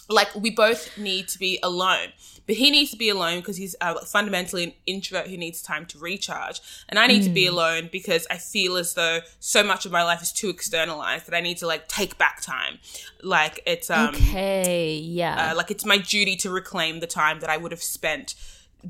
like 0.09 0.35
we 0.35 0.51
both 0.51 0.97
need 0.99 1.29
to 1.29 1.39
be 1.39 1.59
alone 1.63 2.09
but 2.47 2.57
he 2.57 2.71
needs 2.71 2.91
to 2.91 2.97
be 2.97 3.09
alone 3.09 3.39
because 3.39 3.57
he's 3.57 3.77
uh, 3.81 3.95
fundamentally 4.05 4.65
an 4.65 4.73
introvert 4.87 5.29
who 5.29 5.37
needs 5.37 5.63
time 5.63 5.87
to 5.87 5.99
recharge 5.99 6.61
and 6.89 6.99
i 6.99 7.07
need 7.07 7.23
to 7.23 7.31
be 7.31 7.47
alone 7.47 7.89
because 7.91 8.27
i 8.31 8.37
feel 8.37 8.77
as 8.77 8.95
though 8.95 9.21
so 9.41 9.63
much 9.63 9.87
of 9.87 9.93
my 9.93 10.03
life 10.03 10.23
is 10.23 10.33
too 10.33 10.49
externalized 10.49 11.27
that 11.27 11.35
i 11.35 11.41
need 11.41 11.57
to 11.57 11.67
like 11.67 11.89
take 11.89 12.19
back 12.19 12.41
time 12.41 12.79
like 13.23 13.61
it's 13.67 13.91
um 13.91 14.15
okay, 14.15 14.97
yeah. 14.97 15.51
uh, 15.51 15.57
like 15.57 15.71
it's 15.71 15.85
my 15.85 15.99
duty 15.99 16.37
to 16.37 16.51
reclaim 16.51 17.01
the 17.01 17.07
time 17.07 17.41
that 17.41 17.51
i 17.51 17.57
would 17.57 17.73
have 17.73 17.83
spent 17.83 18.35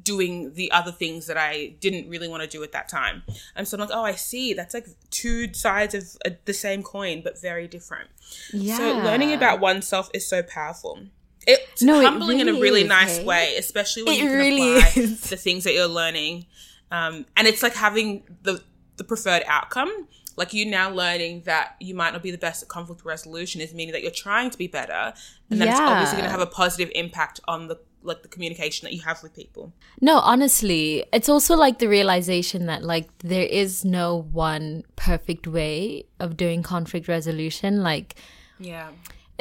doing 0.00 0.54
the 0.54 0.70
other 0.72 0.92
things 0.92 1.26
that 1.26 1.36
I 1.36 1.74
didn't 1.80 2.08
really 2.08 2.28
want 2.28 2.42
to 2.42 2.48
do 2.48 2.62
at 2.62 2.72
that 2.72 2.88
time. 2.88 3.22
And 3.54 3.68
so 3.68 3.76
I'm 3.76 3.80
like, 3.80 3.90
oh, 3.92 4.04
I 4.04 4.14
see. 4.14 4.54
That's 4.54 4.74
like 4.74 4.86
two 5.10 5.52
sides 5.52 5.94
of 5.94 6.04
a, 6.24 6.36
the 6.44 6.54
same 6.54 6.82
coin, 6.82 7.20
but 7.22 7.40
very 7.40 7.68
different. 7.68 8.08
Yeah. 8.52 8.78
So 8.78 8.98
learning 8.98 9.32
about 9.32 9.60
oneself 9.60 10.08
is 10.14 10.26
so 10.26 10.42
powerful. 10.42 11.00
It's 11.46 11.82
No, 11.82 12.00
it 12.00 12.04
humbling 12.04 12.40
in 12.40 12.48
a 12.48 12.52
really 12.52 12.62
really 12.62 12.82
is, 12.82 12.88
nice 12.88 13.18
hey? 13.18 13.24
way, 13.24 13.56
especially 13.56 14.04
when 14.04 14.14
It 14.14 14.20
you 14.20 14.28
can 14.28 14.38
really 14.38 14.76
apply 14.78 14.92
is. 14.96 15.20
the 15.30 15.36
things 15.36 15.64
that 15.64 15.74
you're 15.74 15.86
learning. 15.88 16.46
Um, 16.90 17.26
and 17.36 17.46
it's 17.48 17.62
like 17.62 17.74
having 17.74 18.24
the 18.42 18.62
the 18.96 19.04
preferred 19.04 19.42
outcome. 19.46 20.08
Like 20.36 20.54
you 20.54 20.64
now 20.64 20.90
learning 20.90 21.42
that 21.44 21.76
you 21.80 21.94
might 21.94 22.12
not 22.12 22.22
be 22.22 22.30
the 22.30 22.38
best 22.38 22.62
at 22.62 22.68
conflict 22.68 23.04
resolution 23.04 23.60
is 23.60 23.74
meaning 23.74 23.92
that 23.92 24.00
you're 24.02 24.10
trying 24.10 24.48
to 24.50 24.56
be 24.56 24.66
better, 24.66 25.12
and 25.50 25.60
that 25.60 25.68
it's 25.68 25.78
obviously 25.80 26.16
going 26.16 26.24
to 26.24 26.30
have 26.30 26.40
a 26.40 26.46
positive 26.46 26.90
impact 26.94 27.40
on 27.46 27.68
the 27.68 27.78
like 28.04 28.22
the 28.22 28.28
communication 28.28 28.84
that 28.86 28.92
you 28.94 29.00
have 29.02 29.22
with 29.22 29.34
people. 29.34 29.72
No, 30.00 30.18
honestly, 30.18 31.04
it's 31.12 31.28
also 31.28 31.54
like 31.54 31.78
the 31.80 31.88
realization 31.88 32.66
that 32.66 32.82
like 32.82 33.10
there 33.18 33.44
is 33.44 33.84
no 33.84 34.26
one 34.32 34.84
perfect 34.96 35.46
way 35.46 36.04
of 36.18 36.36
doing 36.36 36.62
conflict 36.62 37.08
resolution. 37.08 37.82
Like 37.82 38.16
Yeah. 38.58 38.88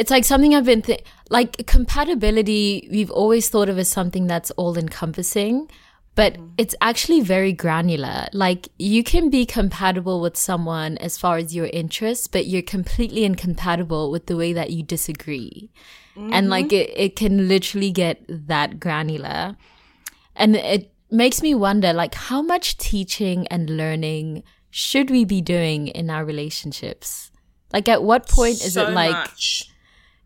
It's 0.01 0.09
like 0.09 0.25
something 0.25 0.55
I've 0.55 0.65
been 0.65 0.81
th- 0.81 1.03
like 1.29 1.67
compatibility. 1.67 2.89
We've 2.91 3.11
always 3.11 3.49
thought 3.49 3.69
of 3.69 3.77
as 3.77 3.87
something 3.87 4.25
that's 4.25 4.49
all 4.51 4.75
encompassing, 4.75 5.69
but 6.15 6.33
mm-hmm. 6.33 6.47
it's 6.57 6.73
actually 6.81 7.21
very 7.21 7.53
granular. 7.53 8.25
Like 8.33 8.69
you 8.79 9.03
can 9.03 9.29
be 9.29 9.45
compatible 9.45 10.19
with 10.19 10.37
someone 10.37 10.97
as 10.97 11.19
far 11.19 11.37
as 11.37 11.53
your 11.53 11.67
interests, 11.67 12.25
but 12.25 12.47
you're 12.47 12.63
completely 12.63 13.25
incompatible 13.25 14.09
with 14.09 14.25
the 14.25 14.35
way 14.35 14.53
that 14.53 14.71
you 14.71 14.81
disagree. 14.81 15.69
And 16.15 16.31
mm-hmm. 16.31 16.47
like 16.47 16.73
it, 16.73 16.91
it 16.95 17.15
can 17.15 17.47
literally 17.47 17.91
get 17.91 18.25
that 18.27 18.79
granular. 18.79 19.55
And 20.35 20.55
it 20.55 20.91
makes 21.11 21.43
me 21.43 21.53
wonder 21.53 21.93
like 21.93 22.15
how 22.15 22.41
much 22.41 22.79
teaching 22.79 23.45
and 23.49 23.69
learning 23.69 24.41
should 24.71 25.11
we 25.11 25.25
be 25.25 25.41
doing 25.41 25.89
in 25.89 26.09
our 26.09 26.25
relationships? 26.25 27.29
Like 27.71 27.87
at 27.87 28.01
what 28.01 28.27
point 28.27 28.65
is 28.65 28.73
so 28.73 28.87
it 28.87 28.93
like 28.93 29.11
much. 29.11 29.70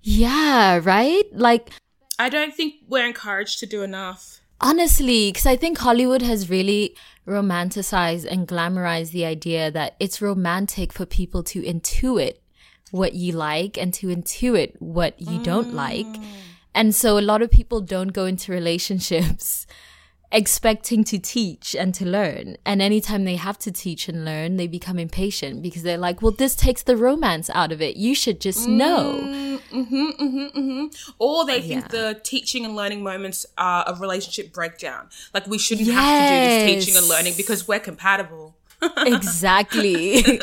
Yeah, 0.05 0.79
right? 0.83 1.23
Like 1.33 1.71
I 2.19 2.29
don't 2.29 2.53
think 2.53 2.75
we're 2.87 3.05
encouraged 3.05 3.59
to 3.59 3.65
do 3.65 3.81
enough. 3.81 4.39
honestly, 4.61 5.31
cuz 5.33 5.45
I 5.45 5.55
think 5.57 5.79
Hollywood 5.79 6.21
has 6.21 6.49
really 6.49 6.95
romanticized 7.27 8.25
and 8.25 8.47
glamorized 8.47 9.11
the 9.11 9.25
idea 9.25 9.71
that 9.71 9.95
it's 9.99 10.21
romantic 10.21 10.93
for 10.93 11.05
people 11.05 11.43
to 11.43 11.61
intuit 11.61 12.35
what 12.91 13.13
you 13.13 13.31
like 13.33 13.77
and 13.77 13.93
to 13.95 14.07
intuit 14.07 14.73
what 14.79 15.19
you 15.19 15.43
don't 15.43 15.73
like. 15.73 16.05
Mm. 16.05 16.25
And 16.75 16.95
so 16.95 17.17
a 17.17 17.27
lot 17.31 17.41
of 17.41 17.49
people 17.49 17.81
don't 17.81 18.13
go 18.13 18.25
into 18.25 18.51
relationships 18.51 19.65
expecting 20.31 21.03
to 21.05 21.17
teach 21.19 21.75
and 21.75 21.93
to 21.95 22.05
learn. 22.05 22.57
And 22.65 22.81
anytime 22.81 23.23
they 23.23 23.35
have 23.35 23.57
to 23.59 23.71
teach 23.71 24.09
and 24.09 24.25
learn, 24.25 24.57
they 24.57 24.67
become 24.67 24.99
impatient 24.99 25.61
because 25.61 25.83
they're 25.83 25.97
like, 25.97 26.21
well, 26.21 26.31
this 26.31 26.55
takes 26.55 26.83
the 26.83 26.97
romance 26.97 27.49
out 27.53 27.71
of 27.71 27.81
it. 27.81 27.95
You 27.95 28.15
should 28.15 28.41
just 28.41 28.67
mm, 28.67 28.77
know. 28.77 29.19
Mm-hmm, 29.21 29.95
mm-hmm, 29.95 30.59
mm-hmm. 30.59 30.85
Or 31.19 31.45
they 31.45 31.61
think 31.61 31.83
Yeah. 31.83 31.87
the 31.87 32.19
teaching 32.23 32.65
and 32.65 32.75
learning 32.75 33.03
moments 33.03 33.45
are 33.57 33.83
a 33.87 33.95
relationship 33.95 34.51
breakdown. 34.53 35.09
Like 35.33 35.47
we 35.47 35.57
shouldn't 35.57 35.89
have 35.89 36.27
to 36.29 36.33
do 36.33 36.39
this 36.49 36.85
teaching 36.85 36.97
and 36.97 37.07
learning 37.07 37.33
because 37.37 37.67
we're 37.67 37.79
compatible. 37.79 38.55
exactly. 38.97 40.17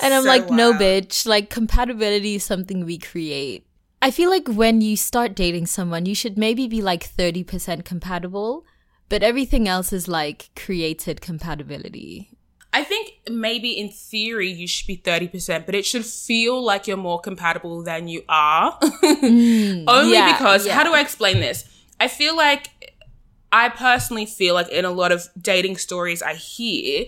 and 0.00 0.14
I'm 0.14 0.22
So 0.22 0.28
like, 0.28 0.50
no, 0.50 0.72
bitch. 0.74 1.26
Like, 1.26 1.50
compatibility 1.50 2.36
is 2.36 2.44
something 2.44 2.84
we 2.84 2.98
create. 2.98 3.66
I 4.04 4.10
feel 4.10 4.28
like 4.28 4.48
when 4.48 4.82
you 4.82 4.98
start 4.98 5.34
dating 5.34 5.64
someone, 5.64 6.04
you 6.04 6.14
should 6.14 6.36
maybe 6.36 6.68
be 6.68 6.82
like 6.82 7.08
30% 7.10 7.86
compatible, 7.86 8.66
but 9.08 9.22
everything 9.22 9.66
else 9.66 9.94
is 9.94 10.06
like 10.06 10.50
created 10.54 11.22
compatibility. 11.22 12.28
I 12.74 12.84
think 12.84 13.14
maybe 13.30 13.70
in 13.70 13.88
theory 13.88 14.50
you 14.50 14.68
should 14.68 14.86
be 14.86 14.98
30%, 14.98 15.64
but 15.64 15.74
it 15.74 15.86
should 15.86 16.04
feel 16.04 16.62
like 16.62 16.86
you're 16.86 16.98
more 16.98 17.18
compatible 17.18 17.82
than 17.82 18.06
you 18.06 18.24
are. 18.28 18.78
Only 18.82 19.30
Mm, 19.30 20.12
yeah, 20.12 20.32
because, 20.34 20.68
how 20.68 20.84
do 20.84 20.92
I 20.92 21.00
explain 21.00 21.40
this? 21.40 21.64
I 21.98 22.08
feel 22.08 22.36
like, 22.36 22.94
I 23.50 23.70
personally 23.70 24.26
feel 24.26 24.52
like 24.52 24.68
in 24.68 24.84
a 24.84 24.90
lot 24.90 25.12
of 25.12 25.28
dating 25.40 25.78
stories 25.78 26.22
I 26.22 26.34
hear, 26.34 27.06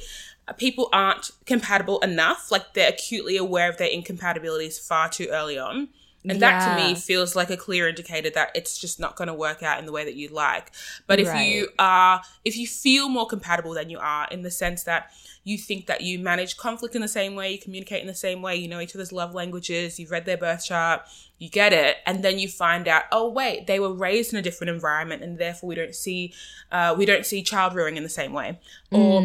people 0.57 0.88
aren't 0.95 1.31
compatible 1.45 1.99
enough. 2.00 2.50
Like 2.50 2.73
they're 2.73 2.88
acutely 2.88 3.37
aware 3.37 3.69
of 3.69 3.76
their 3.76 3.91
incompatibilities 3.91 4.79
far 4.79 5.11
too 5.11 5.29
early 5.31 5.59
on. 5.59 5.88
And 6.28 6.40
that 6.42 6.76
to 6.76 6.83
me 6.83 6.95
feels 6.95 7.37
like 7.37 7.50
a 7.50 7.56
clear 7.56 7.88
indicator 7.88 8.30
that 8.30 8.50
it's 8.54 8.78
just 8.78 8.99
not 8.99 9.16
going 9.16 9.28
to 9.28 9.35
work 9.35 9.62
out 9.62 9.78
in 9.78 9.87
the 9.87 9.92
way 9.92 10.04
that 10.04 10.14
you'd 10.14 10.33
like. 10.33 10.73
But 11.06 11.21
if 11.21 11.28
you 11.35 11.68
are, 11.78 12.23
if 12.45 12.56
you 12.56 12.66
feel 12.66 13.09
more 13.09 13.26
compatible 13.26 13.75
than 13.75 13.90
you 13.90 13.99
are 13.99 14.26
in 14.30 14.42
the 14.42 14.50
sense 14.50 14.83
that 14.85 15.11
you 15.45 15.56
think 15.56 15.87
that 15.87 16.00
you 16.00 16.18
manage 16.18 16.56
conflict 16.56 16.97
in 16.97 17.02
the 17.02 17.09
same 17.09 17.37
way, 17.37 17.52
you 17.52 17.59
communicate 17.59 18.00
in 18.00 18.09
the 18.09 18.14
same 18.14 18.42
way, 18.42 18.56
you 18.56 18.66
know 18.66 18.80
each 18.80 18.97
other's 18.97 19.12
love 19.12 19.33
languages, 19.33 19.97
you've 20.00 20.11
read 20.11 20.25
their 20.25 20.37
birth 20.37 20.64
chart, 20.64 21.02
you 21.38 21.49
get 21.49 21.73
it, 21.73 21.99
and 22.04 22.25
then 22.25 22.40
you 22.40 22.49
find 22.49 22.88
out, 22.88 23.04
oh 23.12 23.30
wait, 23.30 23.68
they 23.68 23.78
were 23.78 23.92
raised 23.92 24.33
in 24.33 24.38
a 24.40 24.42
different 24.42 24.71
environment, 24.71 25.23
and 25.23 25.38
therefore 25.38 25.68
we 25.68 25.76
don't 25.76 25.95
see, 25.95 26.35
uh, 26.73 26.97
we 26.99 27.06
don't 27.06 27.25
see 27.25 27.45
child 27.45 27.75
rearing 27.75 27.97
in 27.97 28.02
the 28.02 28.09
same 28.09 28.33
way, 28.33 28.59
or 28.90 29.21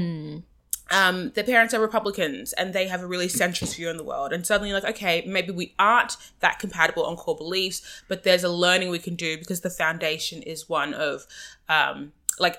um, 0.92 1.32
their 1.32 1.44
parents 1.44 1.74
are 1.74 1.80
Republicans 1.80 2.54
and 2.54 2.74
they 2.74 2.88
have 2.88 3.02
a 3.02 3.08
really 3.08 3.28
centrist 3.28 3.76
view 3.78 3.90
on 3.90 3.98
the 3.98 4.04
world. 4.04 4.34
And 4.34 4.46
suddenly, 4.46 4.74
like, 4.74 4.84
okay, 4.86 5.24
maybe 5.26 5.52
we 5.52 5.74
aren't 5.80 6.18
that 6.42 6.60
compatible 6.60 7.06
on 7.06 7.16
core 7.16 7.36
beliefs, 7.36 8.04
but 8.08 8.24
there's 8.24 8.44
a 8.44 8.50
learning 8.50 8.90
we 8.90 9.00
can 9.00 9.16
do 9.16 9.38
because 9.38 9.62
the 9.62 9.70
foundation 9.70 10.42
is 10.44 10.68
one 10.70 10.94
of, 10.94 11.26
um, 11.70 12.12
like, 12.40 12.58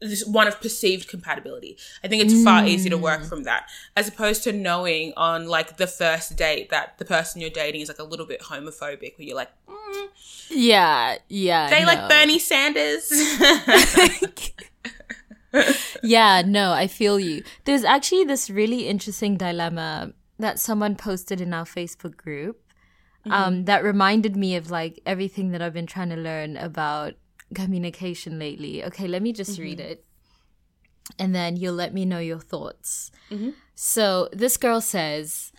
this 0.00 0.24
one 0.24 0.46
of 0.46 0.60
perceived 0.60 1.08
compatibility. 1.08 1.76
I 2.04 2.08
think 2.08 2.22
it's 2.22 2.44
far 2.44 2.64
easier 2.64 2.90
to 2.90 2.98
work 2.98 3.24
from 3.24 3.42
that 3.44 3.68
as 3.96 4.06
opposed 4.06 4.44
to 4.44 4.52
knowing 4.52 5.12
on 5.16 5.48
like 5.48 5.76
the 5.76 5.88
first 5.88 6.36
date 6.36 6.70
that 6.70 6.98
the 6.98 7.04
person 7.04 7.40
you're 7.40 7.50
dating 7.50 7.80
is 7.80 7.88
like 7.88 7.98
a 7.98 8.04
little 8.04 8.26
bit 8.26 8.40
homophobic, 8.42 9.18
where 9.18 9.26
you're 9.26 9.34
like, 9.36 9.50
mm, 9.68 10.08
Yeah, 10.50 11.16
yeah. 11.28 11.68
they 11.68 11.80
no. 11.80 11.86
like 11.86 12.08
Bernie 12.08 12.38
Sanders. 12.38 13.10
yeah, 16.02 16.42
no, 16.44 16.72
I 16.72 16.86
feel 16.86 17.18
you. 17.18 17.42
There's 17.64 17.84
actually 17.84 18.24
this 18.24 18.50
really 18.50 18.86
interesting 18.86 19.36
dilemma 19.36 20.12
that 20.38 20.58
someone 20.58 20.94
posted 20.94 21.40
in 21.40 21.52
our 21.52 21.64
Facebook 21.64 22.16
group 22.16 22.62
um, 23.26 23.32
mm-hmm. 23.32 23.64
that 23.64 23.82
reminded 23.82 24.36
me 24.36 24.56
of 24.56 24.70
like 24.70 25.00
everything 25.04 25.50
that 25.50 25.62
I've 25.62 25.72
been 25.72 25.86
trying 25.86 26.10
to 26.10 26.16
learn 26.16 26.56
about 26.56 27.14
communication 27.54 28.38
lately. 28.38 28.84
Okay, 28.84 29.08
let 29.08 29.22
me 29.22 29.32
just 29.32 29.58
read 29.58 29.78
mm-hmm. 29.78 29.90
it. 29.90 30.04
And 31.18 31.34
then 31.34 31.56
you'll 31.56 31.74
let 31.74 31.94
me 31.94 32.04
know 32.04 32.18
your 32.18 32.38
thoughts. 32.38 33.10
Mm-hmm. 33.30 33.50
So 33.74 34.28
this 34.32 34.56
girl 34.56 34.80
says, 34.80 35.52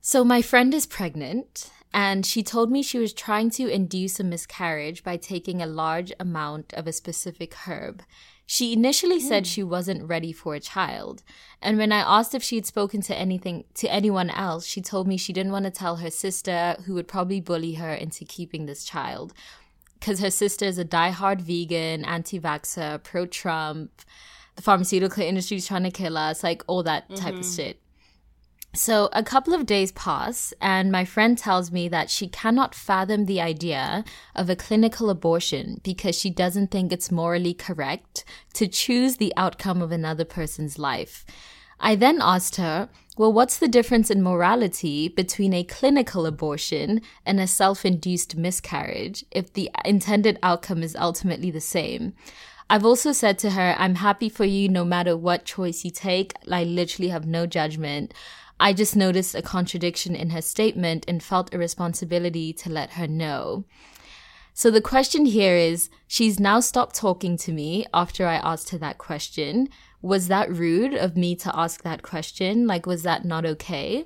So 0.00 0.24
my 0.24 0.42
friend 0.42 0.74
is 0.74 0.86
pregnant 0.86 1.70
and 1.92 2.24
she 2.24 2.42
told 2.42 2.70
me 2.70 2.82
she 2.82 2.98
was 2.98 3.12
trying 3.12 3.50
to 3.50 3.68
induce 3.68 4.20
a 4.20 4.24
miscarriage 4.24 5.02
by 5.02 5.16
taking 5.16 5.60
a 5.60 5.66
large 5.66 6.12
amount 6.20 6.72
of 6.74 6.86
a 6.86 6.92
specific 6.92 7.54
herb. 7.66 8.02
She 8.52 8.72
initially 8.72 9.20
said 9.20 9.44
hmm. 9.44 9.48
she 9.48 9.62
wasn't 9.62 10.08
ready 10.08 10.32
for 10.32 10.56
a 10.56 10.60
child, 10.60 11.22
and 11.62 11.78
when 11.78 11.92
I 11.92 12.00
asked 12.00 12.34
if 12.34 12.42
she 12.42 12.56
had 12.56 12.66
spoken 12.66 13.00
to 13.02 13.14
anything 13.14 13.62
to 13.74 13.86
anyone 13.86 14.28
else, 14.28 14.66
she 14.66 14.80
told 14.80 15.06
me 15.06 15.16
she 15.16 15.32
didn't 15.32 15.52
want 15.52 15.66
to 15.66 15.70
tell 15.70 15.98
her 15.98 16.10
sister, 16.10 16.74
who 16.84 16.94
would 16.94 17.06
probably 17.06 17.40
bully 17.40 17.74
her 17.74 17.94
into 17.94 18.24
keeping 18.24 18.66
this 18.66 18.82
child, 18.82 19.32
because 20.00 20.18
her 20.18 20.32
sister 20.32 20.64
is 20.64 20.78
a 20.78 20.84
diehard 20.84 21.40
vegan, 21.40 22.04
anti-vaxxer, 22.04 23.00
pro-Trump. 23.04 24.02
The 24.56 24.62
pharmaceutical 24.62 25.22
industry 25.22 25.58
is 25.58 25.68
trying 25.68 25.84
to 25.84 25.92
kill 25.92 26.18
us, 26.18 26.42
like 26.42 26.64
all 26.66 26.82
that 26.82 27.08
type 27.14 27.34
of 27.34 27.42
mm-hmm. 27.42 27.54
shit. 27.54 27.80
So 28.72 29.08
a 29.12 29.24
couple 29.24 29.52
of 29.52 29.66
days 29.66 29.90
pass, 29.90 30.54
and 30.60 30.92
my 30.92 31.04
friend 31.04 31.36
tells 31.36 31.72
me 31.72 31.88
that 31.88 32.08
she 32.08 32.28
cannot 32.28 32.72
fathom 32.72 33.24
the 33.24 33.40
idea 33.40 34.04
of 34.36 34.48
a 34.48 34.54
clinical 34.54 35.10
abortion 35.10 35.80
because 35.82 36.16
she 36.16 36.30
doesn't 36.30 36.70
think 36.70 36.92
it's 36.92 37.10
morally 37.10 37.52
correct 37.52 38.24
to 38.54 38.68
choose 38.68 39.16
the 39.16 39.32
outcome 39.36 39.82
of 39.82 39.90
another 39.90 40.24
person's 40.24 40.78
life. 40.78 41.24
I 41.80 41.96
then 41.96 42.18
asked 42.20 42.56
her, 42.56 42.88
well, 43.16 43.32
what's 43.32 43.58
the 43.58 43.66
difference 43.66 44.08
in 44.08 44.22
morality 44.22 45.08
between 45.08 45.52
a 45.52 45.64
clinical 45.64 46.24
abortion 46.24 47.00
and 47.26 47.40
a 47.40 47.48
self 47.48 47.84
induced 47.84 48.36
miscarriage 48.36 49.24
if 49.32 49.52
the 49.52 49.68
intended 49.84 50.38
outcome 50.44 50.84
is 50.84 50.94
ultimately 50.94 51.50
the 51.50 51.60
same? 51.60 52.12
I've 52.68 52.86
also 52.86 53.10
said 53.10 53.36
to 53.40 53.50
her, 53.50 53.74
I'm 53.78 53.96
happy 53.96 54.28
for 54.28 54.44
you 54.44 54.68
no 54.68 54.84
matter 54.84 55.16
what 55.16 55.44
choice 55.44 55.84
you 55.84 55.90
take. 55.90 56.34
I 56.48 56.62
literally 56.62 57.08
have 57.08 57.26
no 57.26 57.44
judgment. 57.44 58.14
I 58.60 58.74
just 58.74 58.94
noticed 58.94 59.34
a 59.34 59.40
contradiction 59.40 60.14
in 60.14 60.30
her 60.30 60.42
statement 60.42 61.06
and 61.08 61.22
felt 61.22 61.54
a 61.54 61.58
responsibility 61.58 62.52
to 62.52 62.68
let 62.68 62.90
her 62.92 63.08
know. 63.08 63.64
So 64.52 64.70
the 64.70 64.82
question 64.82 65.24
here 65.24 65.56
is 65.56 65.88
she's 66.06 66.38
now 66.38 66.60
stopped 66.60 66.94
talking 66.94 67.38
to 67.38 67.52
me 67.52 67.86
after 67.94 68.26
I 68.26 68.34
asked 68.34 68.68
her 68.70 68.78
that 68.78 68.98
question. 68.98 69.70
Was 70.02 70.28
that 70.28 70.52
rude 70.52 70.92
of 70.92 71.16
me 71.16 71.34
to 71.36 71.58
ask 71.58 71.82
that 71.82 72.02
question? 72.02 72.66
Like, 72.66 72.84
was 72.84 73.02
that 73.02 73.24
not 73.24 73.46
okay? 73.46 74.04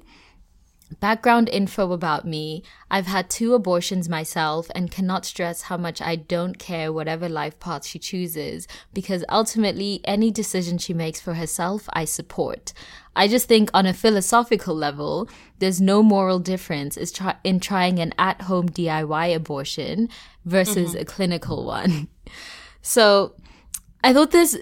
Background 1.01 1.49
info 1.49 1.93
about 1.93 2.27
me 2.27 2.63
I've 2.91 3.07
had 3.07 3.29
two 3.29 3.55
abortions 3.55 4.09
myself 4.09 4.71
and 4.75 4.91
cannot 4.91 5.25
stress 5.25 5.63
how 5.63 5.77
much 5.77 6.01
I 6.01 6.17
don't 6.17 6.59
care 6.59 6.93
whatever 6.93 7.29
life 7.29 7.59
path 7.59 7.87
she 7.87 7.99
chooses 7.99 8.69
because 8.93 9.25
ultimately 9.29 10.01
any 10.05 10.31
decision 10.31 10.79
she 10.79 10.95
makes 10.95 11.21
for 11.21 11.35
herself 11.35 11.89
I 11.93 12.05
support. 12.05 12.73
I 13.17 13.29
just 13.29 13.49
think 13.49 13.71
on 13.73 13.87
a 13.87 13.95
philosophical 13.95 14.75
level, 14.75 15.29
there's 15.59 15.81
no 15.81 16.03
moral 16.03 16.39
difference 16.39 16.97
in 17.45 17.61
trying 17.61 17.99
an 17.99 18.13
at 18.19 18.43
home 18.43 18.69
DIY 18.69 19.35
abortion 19.35 20.09
versus 20.45 20.91
mm-hmm. 20.91 21.03
a 21.03 21.05
clinical 21.05 21.65
one. 21.79 22.09
So 22.83 23.35
I 24.03 24.13
thought 24.13 24.33
this 24.33 24.59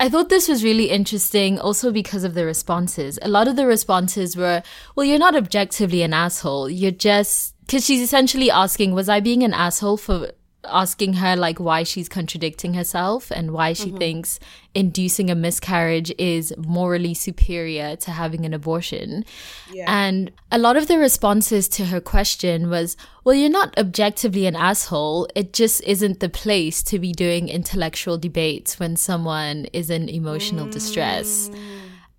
I 0.00 0.08
thought 0.08 0.28
this 0.28 0.48
was 0.48 0.64
really 0.64 0.90
interesting 0.90 1.60
also 1.60 1.92
because 1.92 2.24
of 2.24 2.34
the 2.34 2.44
responses. 2.44 3.18
A 3.22 3.28
lot 3.28 3.46
of 3.46 3.56
the 3.56 3.66
responses 3.66 4.36
were, 4.36 4.62
well, 4.96 5.06
you're 5.06 5.18
not 5.18 5.36
objectively 5.36 6.02
an 6.02 6.12
asshole. 6.12 6.68
You're 6.68 6.90
just, 6.90 7.54
cause 7.68 7.84
she's 7.84 8.00
essentially 8.00 8.50
asking, 8.50 8.94
was 8.94 9.08
I 9.08 9.20
being 9.20 9.44
an 9.44 9.54
asshole 9.54 9.98
for 9.98 10.32
asking 10.64 11.14
her 11.14 11.36
like 11.36 11.58
why 11.58 11.82
she's 11.82 12.08
contradicting 12.08 12.74
herself 12.74 13.30
and 13.30 13.50
why 13.50 13.72
she 13.72 13.88
mm-hmm. 13.88 13.98
thinks 13.98 14.38
inducing 14.74 15.30
a 15.30 15.34
miscarriage 15.34 16.12
is 16.18 16.54
morally 16.56 17.14
superior 17.14 17.96
to 17.96 18.10
having 18.10 18.46
an 18.46 18.54
abortion. 18.54 19.24
Yeah. 19.72 19.84
And 19.88 20.30
a 20.50 20.58
lot 20.58 20.76
of 20.76 20.88
the 20.88 20.98
responses 20.98 21.68
to 21.70 21.86
her 21.86 22.00
question 22.00 22.70
was, 22.70 22.96
well, 23.24 23.34
you're 23.34 23.50
not 23.50 23.76
objectively 23.78 24.46
an 24.46 24.56
asshole. 24.56 25.28
It 25.34 25.52
just 25.52 25.82
isn't 25.82 26.20
the 26.20 26.28
place 26.28 26.82
to 26.84 26.98
be 26.98 27.12
doing 27.12 27.48
intellectual 27.48 28.16
debates 28.16 28.78
when 28.78 28.96
someone 28.96 29.66
is 29.72 29.90
in 29.90 30.08
emotional 30.08 30.66
mm. 30.66 30.72
distress. 30.72 31.50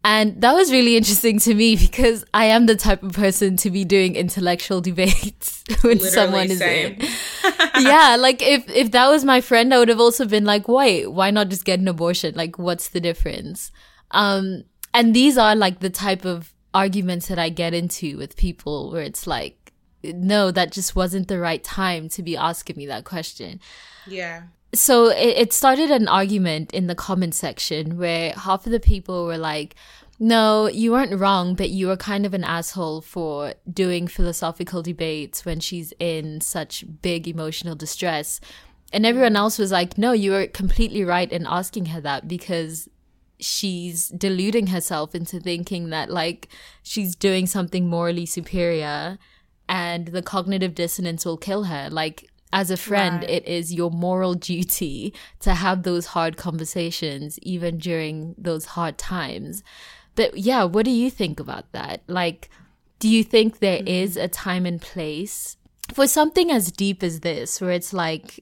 And 0.05 0.41
that 0.41 0.53
was 0.53 0.71
really 0.71 0.97
interesting 0.97 1.39
to 1.39 1.53
me 1.53 1.77
because 1.77 2.25
I 2.33 2.45
am 2.45 2.65
the 2.65 2.75
type 2.75 3.03
of 3.03 3.13
person 3.13 3.55
to 3.57 3.71
be 3.71 3.85
doing 3.85 4.15
intellectual 4.15 4.81
debates 4.89 5.63
when 5.81 5.97
Literally 5.97 6.09
someone 6.09 6.51
is 6.51 6.59
same. 6.59 6.93
in. 6.99 7.01
yeah, 7.79 8.17
like 8.19 8.41
if 8.41 8.69
if 8.69 8.91
that 8.91 9.07
was 9.07 9.23
my 9.23 9.39
friend, 9.41 9.73
I 9.73 9.79
would 9.79 9.89
have 9.89 9.99
also 9.99 10.25
been 10.25 10.43
like, 10.45 10.67
"Wait, 10.67 11.07
why 11.07 11.31
not 11.31 11.49
just 11.49 11.65
get 11.65 11.79
an 11.79 11.87
abortion? 11.87 12.35
Like, 12.35 12.59
what's 12.59 12.89
the 12.89 12.99
difference?" 12.99 13.71
Um, 14.11 14.65
and 14.93 15.15
these 15.15 15.37
are 15.37 15.55
like 15.55 15.79
the 15.79 15.89
type 15.89 16.25
of 16.25 16.53
arguments 16.73 17.27
that 17.27 17.39
I 17.39 17.49
get 17.49 17.73
into 17.73 18.17
with 18.17 18.35
people 18.35 18.91
where 18.91 19.01
it's 19.03 19.25
like, 19.25 19.71
"No, 20.03 20.51
that 20.51 20.71
just 20.73 20.95
wasn't 20.95 21.29
the 21.29 21.39
right 21.39 21.63
time 21.63 22.09
to 22.09 22.21
be 22.21 22.35
asking 22.35 22.75
me 22.75 22.85
that 22.87 23.05
question." 23.05 23.59
Yeah 24.05 24.43
so 24.73 25.07
it, 25.07 25.37
it 25.37 25.53
started 25.53 25.91
an 25.91 26.07
argument 26.07 26.71
in 26.73 26.87
the 26.87 26.95
comment 26.95 27.35
section 27.35 27.97
where 27.97 28.33
half 28.33 28.65
of 28.65 28.71
the 28.71 28.79
people 28.79 29.25
were 29.25 29.37
like, 29.37 29.75
no, 30.19 30.67
you 30.67 30.91
weren't 30.91 31.19
wrong, 31.19 31.55
but 31.55 31.69
you 31.69 31.87
were 31.87 31.97
kind 31.97 32.25
of 32.25 32.33
an 32.33 32.43
asshole 32.43 33.01
for 33.01 33.53
doing 33.71 34.07
philosophical 34.07 34.81
debates 34.81 35.45
when 35.45 35.59
she's 35.59 35.93
in 35.99 36.39
such 36.41 36.85
big 37.01 37.27
emotional 37.27 37.75
distress. 37.75 38.39
And 38.91 39.05
everyone 39.05 39.35
else 39.35 39.57
was 39.57 39.71
like, 39.71 39.97
no, 39.97 40.11
you 40.11 40.31
were 40.31 40.47
completely 40.47 41.03
right 41.03 41.31
in 41.31 41.47
asking 41.47 41.87
her 41.87 42.01
that 42.01 42.27
because 42.27 42.87
she's 43.39 44.09
deluding 44.09 44.67
herself 44.67 45.13
into 45.13 45.39
thinking 45.39 45.89
that 45.89 46.09
like 46.09 46.47
she's 46.83 47.15
doing 47.15 47.45
something 47.45 47.87
morally 47.87 48.25
superior 48.25 49.17
and 49.67 50.07
the 50.09 50.21
cognitive 50.21 50.75
dissonance 50.75 51.25
will 51.25 51.37
kill 51.37 51.63
her. 51.63 51.89
Like 51.91 52.29
as 52.53 52.69
a 52.69 52.77
friend, 52.77 53.21
right. 53.21 53.29
it 53.29 53.47
is 53.47 53.73
your 53.73 53.89
moral 53.89 54.35
duty 54.35 55.11
to 55.39 55.55
have 55.55 55.81
those 55.81 56.05
hard 56.05 56.37
conversations, 56.37 57.39
even 57.39 57.79
during 57.79 58.35
those 58.37 58.65
hard 58.65 58.97
times. 58.99 59.63
But 60.15 60.37
yeah, 60.37 60.63
what 60.63 60.85
do 60.85 60.91
you 60.91 61.09
think 61.09 61.39
about 61.39 61.71
that? 61.71 62.03
Like, 62.05 62.51
do 62.99 63.09
you 63.09 63.23
think 63.23 63.57
there 63.57 63.79
mm-hmm. 63.79 63.87
is 63.87 64.15
a 64.15 64.27
time 64.27 64.67
and 64.67 64.79
place 64.79 65.57
for 65.93 66.05
something 66.05 66.51
as 66.51 66.71
deep 66.71 67.01
as 67.01 67.21
this, 67.21 67.59
where 67.59 67.71
it's 67.71 67.91
like, 67.91 68.39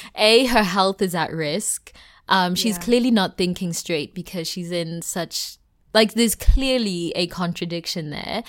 A, 0.14 0.46
her 0.46 0.62
health 0.62 1.02
is 1.02 1.14
at 1.16 1.32
risk. 1.32 1.92
Um, 2.28 2.54
she's 2.54 2.76
yeah. 2.76 2.84
clearly 2.84 3.10
not 3.10 3.36
thinking 3.36 3.72
straight 3.72 4.14
because 4.14 4.46
she's 4.46 4.70
in 4.70 5.02
such, 5.02 5.58
like, 5.92 6.14
there's 6.14 6.36
clearly 6.36 7.12
a 7.16 7.26
contradiction 7.26 8.10
there, 8.10 8.44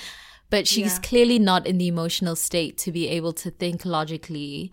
but 0.52 0.68
she's 0.68 0.96
yeah. 0.96 1.02
clearly 1.02 1.40
not 1.40 1.66
in 1.66 1.80
the 1.80 1.88
emotional 1.88 2.36
state 2.36 2.78
to 2.78 2.92
be 2.92 3.08
able 3.08 3.34
to 3.34 3.50
think 3.50 3.86
logically 3.86 4.72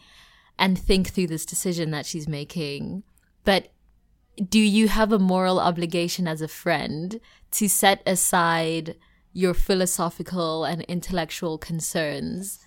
and 0.59 0.79
think 0.79 1.09
through 1.09 1.27
this 1.27 1.47
decision 1.47 1.91
that 1.91 2.07
she's 2.07 2.29
making. 2.29 3.03
But 3.45 3.69
do 4.49 4.59
you 4.59 4.89
have 4.89 5.13
a 5.13 5.19
moral 5.19 5.59
obligation 5.59 6.29
as 6.29 6.41
a 6.41 6.49
friend 6.49 7.21
to 7.53 7.69
set 7.69 8.03
aside 8.07 8.97
your 9.33 9.55
philosophical 9.55 10.65
and 10.65 10.83
intellectual 10.83 11.59
concerns 11.59 12.59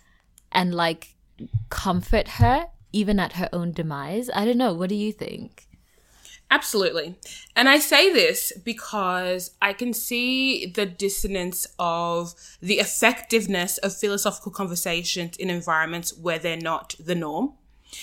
and 0.51 0.73
like 0.73 1.15
comfort 1.69 2.27
her 2.27 2.67
even 2.91 3.19
at 3.19 3.33
her 3.33 3.49
own 3.53 3.71
demise? 3.71 4.29
I 4.33 4.45
don't 4.45 4.57
know. 4.57 4.73
What 4.73 4.89
do 4.89 4.95
you 4.95 5.11
think? 5.11 5.67
Absolutely. 6.51 7.15
And 7.55 7.69
I 7.69 7.77
say 7.77 8.11
this 8.11 8.51
because 8.65 9.51
I 9.61 9.73
can 9.73 9.93
see 9.93 10.65
the 10.65 10.87
dissonance 10.87 11.67
of 11.77 12.33
the 12.59 12.79
effectiveness 12.79 13.77
of 13.79 13.95
philosophical 13.95 14.51
conversations 14.51 15.37
in 15.37 15.51
environments 15.51 16.17
where 16.17 16.39
they're 16.39 16.57
not 16.57 16.95
the 16.99 17.13
norm. 17.13 17.53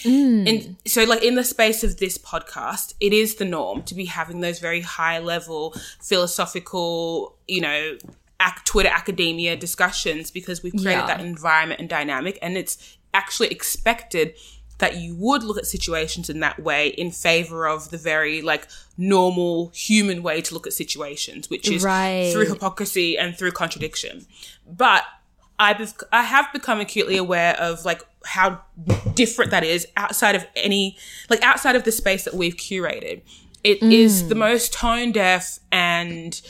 Mm. 0.02 0.48
And 0.48 0.76
so, 0.86 1.04
like 1.04 1.22
in 1.22 1.34
the 1.34 1.44
space 1.44 1.84
of 1.84 1.98
this 1.98 2.18
podcast, 2.18 2.94
it 3.00 3.12
is 3.12 3.36
the 3.36 3.44
norm 3.44 3.82
to 3.84 3.94
be 3.94 4.06
having 4.06 4.40
those 4.40 4.58
very 4.58 4.80
high 4.80 5.18
level 5.18 5.74
philosophical, 6.02 7.36
you 7.46 7.60
know, 7.60 7.96
ac- 8.40 8.62
Twitter 8.64 8.90
academia 8.90 9.56
discussions 9.56 10.30
because 10.30 10.62
we've 10.62 10.72
created 10.72 11.00
yeah. 11.00 11.06
that 11.06 11.20
environment 11.20 11.80
and 11.80 11.88
dynamic, 11.88 12.38
and 12.42 12.56
it's 12.56 12.98
actually 13.14 13.48
expected 13.48 14.34
that 14.78 14.96
you 14.96 15.14
would 15.14 15.42
look 15.42 15.56
at 15.56 15.66
situations 15.66 16.28
in 16.28 16.40
that 16.40 16.60
way 16.62 16.88
in 16.88 17.10
favor 17.10 17.66
of 17.66 17.90
the 17.90 17.96
very 17.96 18.42
like 18.42 18.68
normal 18.98 19.70
human 19.70 20.22
way 20.22 20.40
to 20.42 20.54
look 20.54 20.66
at 20.66 20.72
situations, 20.72 21.48
which 21.48 21.70
is 21.70 21.82
right. 21.82 22.30
through 22.32 22.46
hypocrisy 22.46 23.16
and 23.16 23.36
through 23.36 23.52
contradiction. 23.52 24.26
But 24.70 25.04
I 25.58 25.88
I 26.12 26.22
have 26.22 26.52
become 26.52 26.80
acutely 26.80 27.16
aware 27.16 27.56
of 27.58 27.84
like 27.84 28.02
how 28.24 28.60
different 29.14 29.50
that 29.52 29.64
is 29.64 29.86
outside 29.96 30.34
of 30.34 30.46
any 30.54 30.96
like 31.30 31.42
outside 31.42 31.76
of 31.76 31.84
the 31.84 31.92
space 31.92 32.24
that 32.24 32.34
we've 32.34 32.56
curated. 32.56 33.22
It 33.64 33.80
mm. 33.80 33.92
is 33.92 34.28
the 34.28 34.34
most 34.34 34.72
tone 34.72 35.12
deaf 35.12 35.58
and 35.72 36.40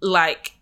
like 0.00 0.52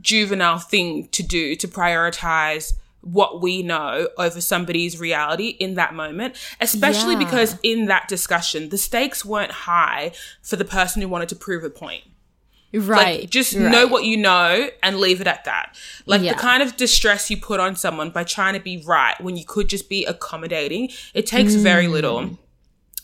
juvenile 0.00 0.58
thing 0.58 1.08
to 1.08 1.22
do 1.22 1.54
to 1.56 1.68
prioritize 1.68 2.72
what 3.02 3.42
we 3.42 3.62
know 3.62 4.08
over 4.16 4.40
somebody's 4.40 4.98
reality 5.00 5.48
in 5.48 5.74
that 5.74 5.92
moment, 5.92 6.36
especially 6.60 7.14
yeah. 7.14 7.18
because 7.18 7.58
in 7.62 7.86
that 7.86 8.06
discussion, 8.08 8.68
the 8.68 8.78
stakes 8.78 9.24
weren't 9.24 9.50
high 9.50 10.12
for 10.40 10.56
the 10.56 10.64
person 10.64 11.02
who 11.02 11.08
wanted 11.08 11.28
to 11.28 11.36
prove 11.36 11.64
a 11.64 11.70
point. 11.70 12.04
Right. 12.74 13.20
Like, 13.20 13.30
just 13.30 13.54
right. 13.54 13.70
know 13.70 13.86
what 13.86 14.04
you 14.04 14.16
know 14.16 14.68
and 14.82 14.98
leave 14.98 15.20
it 15.20 15.26
at 15.26 15.44
that. 15.44 15.76
Like 16.06 16.22
yeah. 16.22 16.32
the 16.32 16.38
kind 16.38 16.62
of 16.62 16.76
distress 16.76 17.30
you 17.30 17.36
put 17.36 17.60
on 17.60 17.76
someone 17.76 18.10
by 18.10 18.24
trying 18.24 18.54
to 18.54 18.60
be 18.60 18.82
right 18.86 19.20
when 19.20 19.36
you 19.36 19.44
could 19.44 19.68
just 19.68 19.88
be 19.88 20.04
accommodating, 20.06 20.90
it 21.12 21.26
takes 21.26 21.54
mm. 21.54 21.62
very 21.62 21.86
little. 21.86 22.38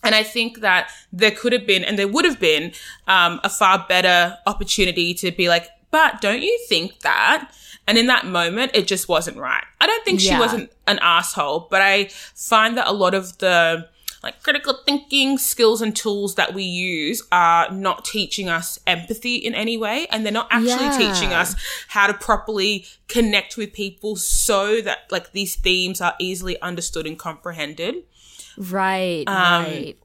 And 0.03 0.15
I 0.15 0.23
think 0.23 0.61
that 0.61 0.91
there 1.13 1.33
could 1.33 1.53
have 1.53 1.67
been, 1.67 1.85
and 1.85 1.99
there 1.99 2.09
would 2.09 2.25
have 2.25 2.41
been, 2.41 2.73
um, 3.09 3.41
a 3.45 3.51
far 3.51 3.85
better 3.89 4.39
opportunity 4.47 5.13
to 5.15 5.33
be 5.33 5.49
like, 5.49 5.69
but 5.91 6.21
don't 6.21 6.41
you 6.43 6.59
think 6.69 7.01
that? 7.01 7.51
And 7.87 7.99
in 7.99 8.07
that 8.07 8.27
moment, 8.27 8.73
it 8.75 8.87
just 8.87 9.09
wasn't 9.09 9.39
right. 9.39 9.65
I 9.81 9.87
don't 9.87 10.05
think 10.05 10.23
yeah. 10.23 10.35
she 10.35 10.39
wasn't 10.39 10.71
an 10.87 10.99
asshole, 11.03 11.69
but 11.71 11.83
I 11.83 12.09
find 12.35 12.77
that 12.77 12.87
a 12.87 12.93
lot 12.93 13.15
of 13.15 13.37
the, 13.39 13.89
like 14.23 14.43
critical 14.43 14.75
thinking 14.85 15.39
skills 15.39 15.81
and 15.81 15.95
tools 15.95 16.35
that 16.35 16.55
we 16.55 16.63
use 16.63 17.23
are 17.31 17.71
not 17.71 18.05
teaching 18.05 18.49
us 18.49 18.79
empathy 18.87 19.37
in 19.37 19.55
any 19.55 19.77
way 19.77 20.07
and 20.11 20.25
they're 20.25 20.33
not 20.33 20.49
actually 20.51 20.71
yeah. 20.71 20.99
teaching 20.99 21.33
us 21.33 21.55
how 21.89 22.07
to 22.07 22.15
properly 22.15 22.85
connect 23.07 23.57
with 23.57 23.73
people 23.73 24.17
so 24.17 24.81
that 24.81 25.01
like 25.11 25.33
these 25.33 25.57
themes 25.57 26.01
are 26.01 26.15
easily 26.19 26.61
understood 26.61 27.07
and 27.07 27.19
comprehended 27.19 27.97
right 28.57 29.25
um, 29.29 29.65
right 29.65 29.99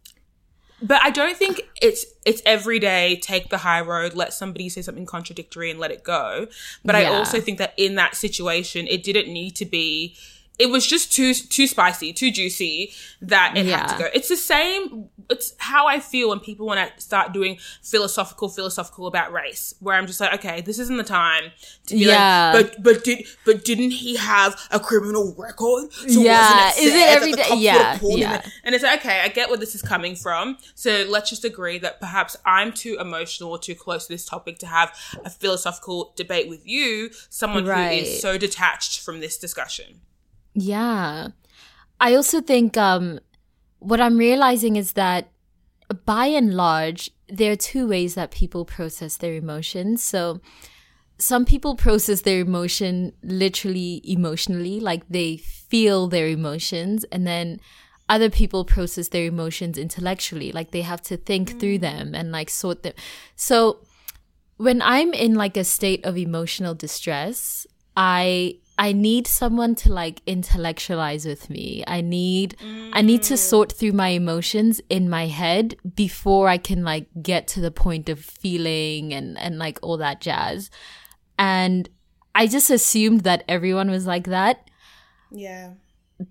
but 0.83 1.01
I 1.01 1.11
don't 1.11 1.37
think 1.37 1.61
it's 1.81 2.05
it's 2.25 2.41
every 2.45 2.77
day 2.77 3.15
take 3.15 3.49
the 3.49 3.59
high 3.59 3.79
road, 3.79 4.15
let 4.15 4.33
somebody 4.33 4.67
say 4.67 4.81
something 4.81 5.05
contradictory 5.05 5.71
and 5.71 5.79
let 5.79 5.91
it 5.91 6.03
go. 6.03 6.47
But 6.83 6.95
yeah. 6.95 7.09
I 7.09 7.15
also 7.15 7.39
think 7.39 7.57
that 7.59 7.73
in 7.77 7.95
that 7.95 8.15
situation, 8.17 8.85
it 8.87 9.01
didn't 9.01 9.31
need 9.31 9.55
to 9.55 9.65
be 9.65 10.17
it 10.59 10.69
was 10.69 10.85
just 10.85 11.11
too 11.11 11.33
too 11.33 11.65
spicy, 11.67 12.13
too 12.13 12.29
juicy 12.31 12.93
that 13.21 13.57
it 13.57 13.65
had 13.65 13.87
to 13.87 13.97
go. 13.97 14.07
It's 14.13 14.29
the 14.29 14.37
same. 14.37 15.09
It's 15.29 15.55
how 15.57 15.87
I 15.87 15.99
feel 15.99 16.29
when 16.29 16.39
people 16.39 16.65
want 16.67 16.95
to 16.95 17.01
start 17.01 17.31
doing 17.33 17.57
philosophical, 17.81 18.49
philosophical 18.49 19.07
about 19.07 19.31
race, 19.31 19.73
where 19.79 19.95
I'm 19.95 20.05
just 20.05 20.19
like, 20.19 20.33
okay, 20.35 20.61
this 20.61 20.77
isn't 20.77 20.97
the 20.97 21.03
time 21.03 21.51
to 21.87 21.95
be 21.95 22.01
Yeah. 22.05 22.51
like, 22.53 22.75
but 22.75 22.83
but 22.83 23.03
did 23.03 23.25
but 23.45 23.65
didn't 23.65 23.91
he 23.91 24.15
have 24.17 24.59
a 24.69 24.79
criminal 24.79 25.33
record? 25.37 25.91
So 25.93 26.21
Yeah. 26.21 26.37
wasn't 26.39 26.59
it 26.59 26.83
Is 26.87 26.93
it 26.93 26.99
every 26.99 26.99
day? 26.99 27.07
every 27.09 27.31
that 27.31 27.37
the 27.37 27.37
day? 27.37 27.43
cops 27.43 28.03
would 28.03 28.19
Yeah, 28.19 28.33
him 28.35 28.41
yeah. 28.43 28.51
And 28.63 28.75
it's 28.75 28.83
like, 28.83 28.99
okay, 28.99 29.21
I 29.21 29.29
get 29.29 29.49
where 29.49 29.57
this 29.57 29.73
is 29.73 29.81
coming 29.81 30.15
from. 30.15 30.57
So 30.75 31.05
let's 31.09 31.29
just 31.29 31.43
agree 31.45 31.79
that 31.79 31.99
perhaps 31.99 32.37
I'm 32.45 32.71
too 32.73 32.97
emotional 32.99 33.49
or 33.51 33.57
too 33.59 33.75
close 33.75 34.05
to 34.07 34.13
this 34.13 34.25
topic 34.25 34.59
to 34.59 34.67
have 34.67 34.95
a 35.25 35.29
philosophical 35.31 36.13
debate 36.15 36.47
with 36.47 36.65
you, 36.67 37.09
someone 37.29 37.63
who 37.63 37.69
Right. 37.71 38.03
is 38.03 38.21
so 38.21 38.37
detached 38.37 38.99
from 38.99 39.19
this 39.19 39.37
discussion. 39.37 40.01
Yeah. 40.53 41.29
I 41.99 42.15
also 42.15 42.41
think 42.41 42.77
um, 42.77 43.19
what 43.79 44.01
I'm 44.01 44.17
realizing 44.17 44.75
is 44.75 44.93
that 44.93 45.31
by 46.05 46.25
and 46.27 46.53
large, 46.53 47.11
there 47.27 47.51
are 47.51 47.57
two 47.57 47.87
ways 47.87 48.15
that 48.15 48.31
people 48.31 48.65
process 48.65 49.17
their 49.17 49.35
emotions. 49.35 50.03
So 50.03 50.41
some 51.17 51.45
people 51.45 51.75
process 51.75 52.21
their 52.21 52.39
emotion 52.39 53.13
literally 53.23 54.01
emotionally, 54.03 54.79
like 54.79 55.07
they 55.09 55.37
feel 55.37 56.07
their 56.07 56.27
emotions, 56.27 57.05
and 57.05 57.25
then 57.25 57.59
other 58.09 58.29
people 58.29 58.65
process 58.65 59.09
their 59.09 59.25
emotions 59.25 59.77
intellectually, 59.77 60.51
like 60.51 60.71
they 60.71 60.81
have 60.81 61.01
to 61.03 61.17
think 61.17 61.59
through 61.59 61.77
them 61.77 62.13
and 62.13 62.31
like 62.31 62.49
sort 62.49 62.83
them. 62.83 62.93
So 63.35 63.79
when 64.57 64.81
I'm 64.81 65.13
in 65.13 65.35
like 65.35 65.57
a 65.57 65.63
state 65.63 66.05
of 66.05 66.17
emotional 66.17 66.75
distress, 66.75 67.65
I 67.95 68.59
I 68.77 68.91
need 68.91 69.27
someone 69.27 69.75
to 69.75 69.93
like 69.93 70.21
intellectualize 70.25 71.25
with 71.25 71.49
me. 71.49 71.83
I 71.85 72.01
need 72.01 72.55
I 72.91 73.01
need 73.01 73.21
to 73.23 73.35
mm. 73.35 73.37
sort 73.37 73.71
through 73.71 73.91
my 73.91 74.09
emotions 74.09 74.81
in 74.89 75.09
my 75.09 75.27
head 75.27 75.75
before 75.95 76.47
I 76.49 76.57
can 76.57 76.83
like 76.83 77.07
get 77.21 77.47
to 77.49 77.61
the 77.61 77.71
point 77.71 78.09
of 78.09 78.19
feeling 78.19 79.13
and 79.13 79.37
and 79.37 79.59
like 79.59 79.77
all 79.81 79.97
that 79.97 80.21
jazz. 80.21 80.71
And 81.37 81.87
I 82.33 82.47
just 82.47 82.69
assumed 82.71 83.21
that 83.21 83.43
everyone 83.47 83.91
was 83.91 84.07
like 84.07 84.25
that, 84.25 84.69
Yeah. 85.31 85.73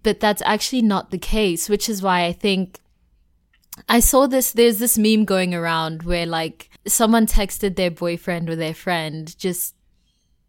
but 0.02 0.18
that's 0.18 0.42
actually 0.44 0.82
not 0.82 1.10
the 1.10 1.18
case, 1.18 1.68
which 1.68 1.88
is 1.88 2.02
why 2.02 2.24
I 2.24 2.32
think 2.32 2.80
I 3.88 4.00
saw 4.00 4.26
this 4.26 4.52
there's 4.52 4.78
this 4.78 4.98
meme 4.98 5.24
going 5.24 5.54
around 5.54 6.02
where 6.02 6.26
like 6.26 6.70
someone 6.86 7.26
texted 7.26 7.76
their 7.76 7.90
boyfriend 7.90 8.50
or 8.50 8.56
their 8.56 8.74
friend 8.74 9.36
just 9.38 9.74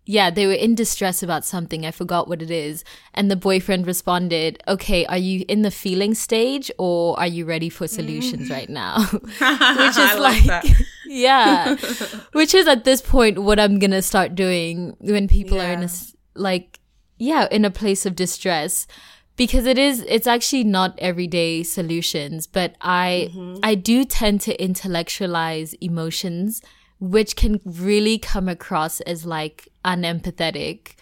yeah, 0.05 0.29
they 0.29 0.45
were 0.45 0.53
in 0.53 0.75
distress 0.75 1.23
about 1.23 1.45
something. 1.45 1.85
I 1.85 1.91
forgot 1.91 2.27
what 2.27 2.41
it 2.41 2.51
is. 2.51 2.83
And 3.13 3.31
the 3.31 3.37
boyfriend 3.37 3.87
responded, 3.87 4.61
Okay, 4.67 5.05
are 5.05 5.17
you 5.17 5.45
in 5.47 5.61
the 5.61 5.71
feeling 5.71 6.13
stage 6.13 6.69
or 6.77 7.17
are 7.17 7.27
you 7.27 7.45
ready 7.45 7.69
for 7.69 7.87
solutions 7.87 8.49
right 8.49 8.69
now? 8.69 9.05
Which 9.11 9.97
is 9.97 10.19
like, 10.19 10.65
yeah. 11.07 11.75
Which 12.33 12.53
is 12.53 12.67
at 12.67 12.83
this 12.83 13.01
point 13.01 13.39
what 13.39 13.59
I'm 13.59 13.79
going 13.79 13.91
to 13.91 14.01
start 14.01 14.35
doing 14.35 14.97
when 14.99 15.29
people 15.29 15.61
are 15.61 15.71
in 15.71 15.83
a, 15.83 15.89
like, 16.35 16.79
yeah, 17.17 17.47
in 17.49 17.63
a 17.63 17.71
place 17.71 18.05
of 18.05 18.15
distress. 18.15 18.87
Because 19.35 19.65
it 19.65 19.79
is, 19.79 20.01
it's 20.01 20.27
actually 20.27 20.63
not 20.65 20.99
everyday 20.99 21.63
solutions, 21.63 22.45
but 22.45 22.75
I, 22.81 23.31
I 23.63 23.73
do 23.73 24.05
tend 24.05 24.41
to 24.41 24.63
intellectualize 24.63 25.73
emotions, 25.81 26.61
which 27.03 27.35
can 27.35 27.59
really 27.65 28.17
come 28.17 28.47
across 28.47 29.01
as 29.01 29.25
like 29.25 29.67
unempathetic 29.83 30.93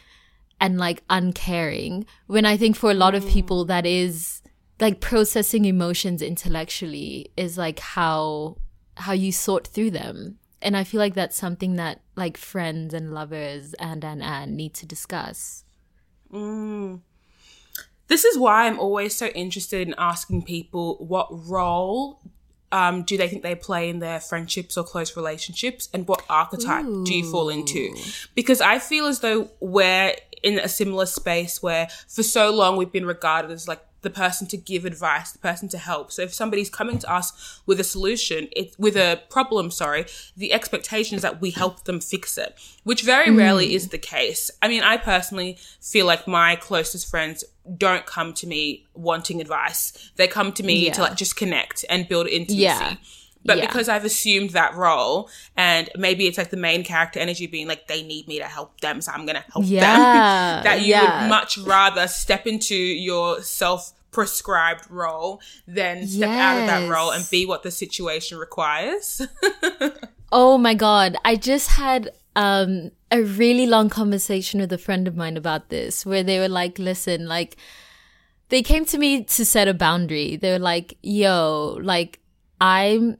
and 0.59 0.79
like 0.79 1.03
uncaring. 1.11 2.07
When 2.25 2.43
I 2.43 2.57
think 2.57 2.75
for 2.75 2.89
a 2.89 2.95
lot 2.95 3.13
of 3.13 3.23
mm. 3.23 3.29
people, 3.29 3.65
that 3.65 3.85
is 3.85 4.41
like 4.79 4.99
processing 4.99 5.65
emotions 5.65 6.23
intellectually 6.23 7.31
is 7.37 7.55
like 7.55 7.79
how 7.79 8.57
how 8.97 9.13
you 9.13 9.31
sort 9.31 9.67
through 9.67 9.91
them. 9.91 10.39
And 10.63 10.75
I 10.75 10.83
feel 10.83 10.99
like 10.99 11.13
that's 11.13 11.37
something 11.37 11.75
that 11.75 12.01
like 12.15 12.35
friends 12.35 12.95
and 12.95 13.13
lovers 13.13 13.75
and 13.75 14.03
and 14.03 14.23
and 14.23 14.57
need 14.57 14.73
to 14.75 14.87
discuss. 14.87 15.65
Mm. 16.33 17.01
This 18.07 18.25
is 18.25 18.39
why 18.39 18.65
I'm 18.65 18.79
always 18.79 19.15
so 19.15 19.27
interested 19.27 19.87
in 19.87 19.93
asking 19.99 20.45
people 20.45 20.97
what 20.97 21.27
role 21.47 22.21
um, 22.71 23.03
do 23.03 23.17
they 23.17 23.27
think 23.27 23.43
they 23.43 23.55
play 23.55 23.89
in 23.89 23.99
their 23.99 24.19
friendships 24.19 24.77
or 24.77 24.83
close 24.83 25.15
relationships, 25.17 25.89
and 25.93 26.07
what 26.07 26.23
archetype 26.29 26.85
do 27.05 27.13
you 27.13 27.29
fall 27.29 27.49
into? 27.49 27.93
Because 28.35 28.61
I 28.61 28.79
feel 28.79 29.05
as 29.07 29.19
though 29.19 29.49
we're 29.59 30.13
in 30.43 30.57
a 30.59 30.67
similar 30.67 31.05
space 31.05 31.61
where 31.61 31.87
for 32.07 32.23
so 32.23 32.51
long 32.51 32.77
we've 32.77 32.91
been 32.91 33.05
regarded 33.05 33.51
as 33.51 33.67
like 33.67 33.79
the 34.01 34.09
person 34.09 34.47
to 34.47 34.57
give 34.57 34.85
advice, 34.85 35.31
the 35.31 35.39
person 35.39 35.69
to 35.69 35.77
help. 35.77 36.11
So 36.11 36.23
if 36.23 36.33
somebody's 36.33 36.69
coming 36.69 36.99
to 36.99 37.11
us 37.11 37.61
with 37.65 37.79
a 37.79 37.83
solution, 37.83 38.47
it 38.55 38.75
with 38.77 38.95
a 38.95 39.21
problem, 39.29 39.71
sorry, 39.71 40.05
the 40.35 40.53
expectation 40.53 41.15
is 41.15 41.21
that 41.21 41.41
we 41.41 41.51
help 41.51 41.83
them 41.83 41.99
fix 41.99 42.37
it, 42.37 42.57
which 42.83 43.03
very 43.03 43.27
mm. 43.27 43.37
rarely 43.37 43.75
is 43.75 43.89
the 43.89 43.97
case. 43.97 44.49
I 44.61 44.67
mean, 44.67 44.83
I 44.83 44.97
personally 44.97 45.57
feel 45.79 46.05
like 46.05 46.27
my 46.27 46.55
closest 46.55 47.09
friends 47.09 47.43
don't 47.77 48.05
come 48.05 48.33
to 48.33 48.47
me 48.47 48.87
wanting 48.93 49.39
advice. 49.39 50.11
They 50.15 50.27
come 50.27 50.51
to 50.53 50.63
me 50.63 50.89
to 50.89 51.01
like 51.01 51.15
just 51.15 51.35
connect 51.35 51.85
and 51.89 52.07
build 52.07 52.27
intimacy. 52.27 52.63
Yeah. 52.63 52.95
But 53.43 53.57
Yeah. 53.57 53.65
because 53.67 53.89
I've 53.89 54.05
assumed 54.05 54.51
that 54.51 54.75
role, 54.75 55.29
and 55.57 55.89
maybe 55.97 56.27
it's 56.27 56.37
like 56.37 56.51
the 56.51 56.57
main 56.57 56.83
character 56.83 57.19
energy 57.19 57.47
being 57.47 57.67
like, 57.67 57.87
they 57.87 58.03
need 58.03 58.27
me 58.27 58.37
to 58.39 58.45
help 58.45 58.79
them, 58.81 59.01
so 59.01 59.11
I'm 59.11 59.25
gonna 59.25 59.43
help 59.51 59.65
Yeah, 59.67 59.81
them. 59.81 60.63
that 60.63 60.81
you 60.81 60.87
yeah. 60.87 61.21
would 61.23 61.29
much 61.29 61.57
rather 61.57 62.07
step 62.07 62.45
into 62.45 62.75
your 62.75 63.41
self 63.41 63.93
prescribed 64.11 64.91
role 64.91 65.41
than 65.67 66.05
step 66.05 66.29
out 66.37 66.57
of 66.59 66.65
that 66.67 66.89
role 66.89 67.11
and 67.11 67.25
be 67.31 67.45
what 67.45 67.63
the 67.63 67.71
situation 67.71 68.37
requires. 68.37 69.21
Oh 70.33 70.57
my 70.57 70.73
god, 70.73 71.17
I 71.25 71.35
just 71.35 71.67
had 71.71 72.11
um 72.37 72.91
a 73.11 73.21
really 73.21 73.65
long 73.65 73.89
conversation 73.89 74.61
with 74.61 74.71
a 74.71 74.77
friend 74.77 75.05
of 75.07 75.17
mine 75.17 75.35
about 75.35 75.67
this 75.67 76.05
where 76.05 76.23
they 76.23 76.39
were 76.39 76.47
like, 76.47 76.79
"Listen, 76.79 77.27
like 77.27 77.57
they 78.47 78.61
came 78.63 78.85
to 78.85 78.97
me 78.97 79.23
to 79.25 79.43
set 79.45 79.67
a 79.67 79.73
boundary. 79.73 80.37
They 80.37 80.51
were 80.51 80.59
like, 80.59 80.97
"Yo, 81.03 81.77
like 81.81 82.19
I'm 82.61 83.17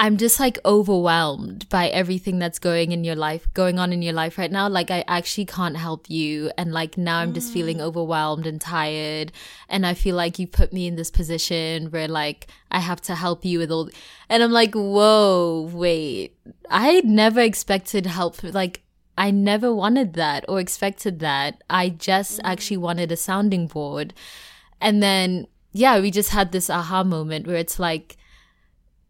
I'm 0.00 0.16
just 0.16 0.40
like 0.40 0.58
overwhelmed 0.64 1.68
by 1.68 1.88
everything 1.88 2.40
that's 2.40 2.58
going 2.58 2.90
in 2.90 3.04
your 3.04 3.14
life, 3.14 3.46
going 3.54 3.78
on 3.78 3.92
in 3.92 4.02
your 4.02 4.12
life 4.12 4.36
right 4.36 4.50
now. 4.50 4.68
Like 4.68 4.90
I 4.90 5.04
actually 5.06 5.46
can't 5.46 5.76
help 5.76 6.10
you. 6.10 6.50
And 6.58 6.72
like 6.72 6.98
now 6.98 7.20
I'm 7.20 7.32
just 7.32 7.52
feeling 7.52 7.78
mm. 7.78 7.82
overwhelmed 7.82 8.44
and 8.44 8.60
tired. 8.60 9.30
And 9.68 9.86
I 9.86 9.94
feel 9.94 10.16
like 10.16 10.38
you 10.38 10.48
put 10.48 10.72
me 10.72 10.88
in 10.88 10.96
this 10.96 11.12
position 11.12 11.92
where 11.92 12.08
like 12.08 12.48
I 12.72 12.80
have 12.80 13.00
to 13.02 13.14
help 13.14 13.44
you 13.44 13.60
with 13.60 13.70
all, 13.70 13.88
and 14.28 14.42
I'm 14.42 14.50
like, 14.50 14.74
whoa, 14.74 15.70
wait, 15.72 16.36
I 16.68 17.00
never 17.02 17.40
expected 17.40 18.04
help. 18.04 18.42
Like 18.42 18.82
I 19.16 19.30
never 19.30 19.72
wanted 19.72 20.14
that 20.14 20.44
or 20.48 20.58
expected 20.58 21.20
that. 21.20 21.62
I 21.70 21.88
just 21.88 22.40
mm. 22.40 22.42
actually 22.44 22.78
wanted 22.78 23.12
a 23.12 23.16
sounding 23.16 23.68
board. 23.68 24.12
And 24.80 25.00
then, 25.00 25.46
yeah, 25.72 26.00
we 26.00 26.10
just 26.10 26.30
had 26.30 26.50
this 26.50 26.68
aha 26.68 27.04
moment 27.04 27.46
where 27.46 27.56
it's 27.56 27.78
like, 27.78 28.16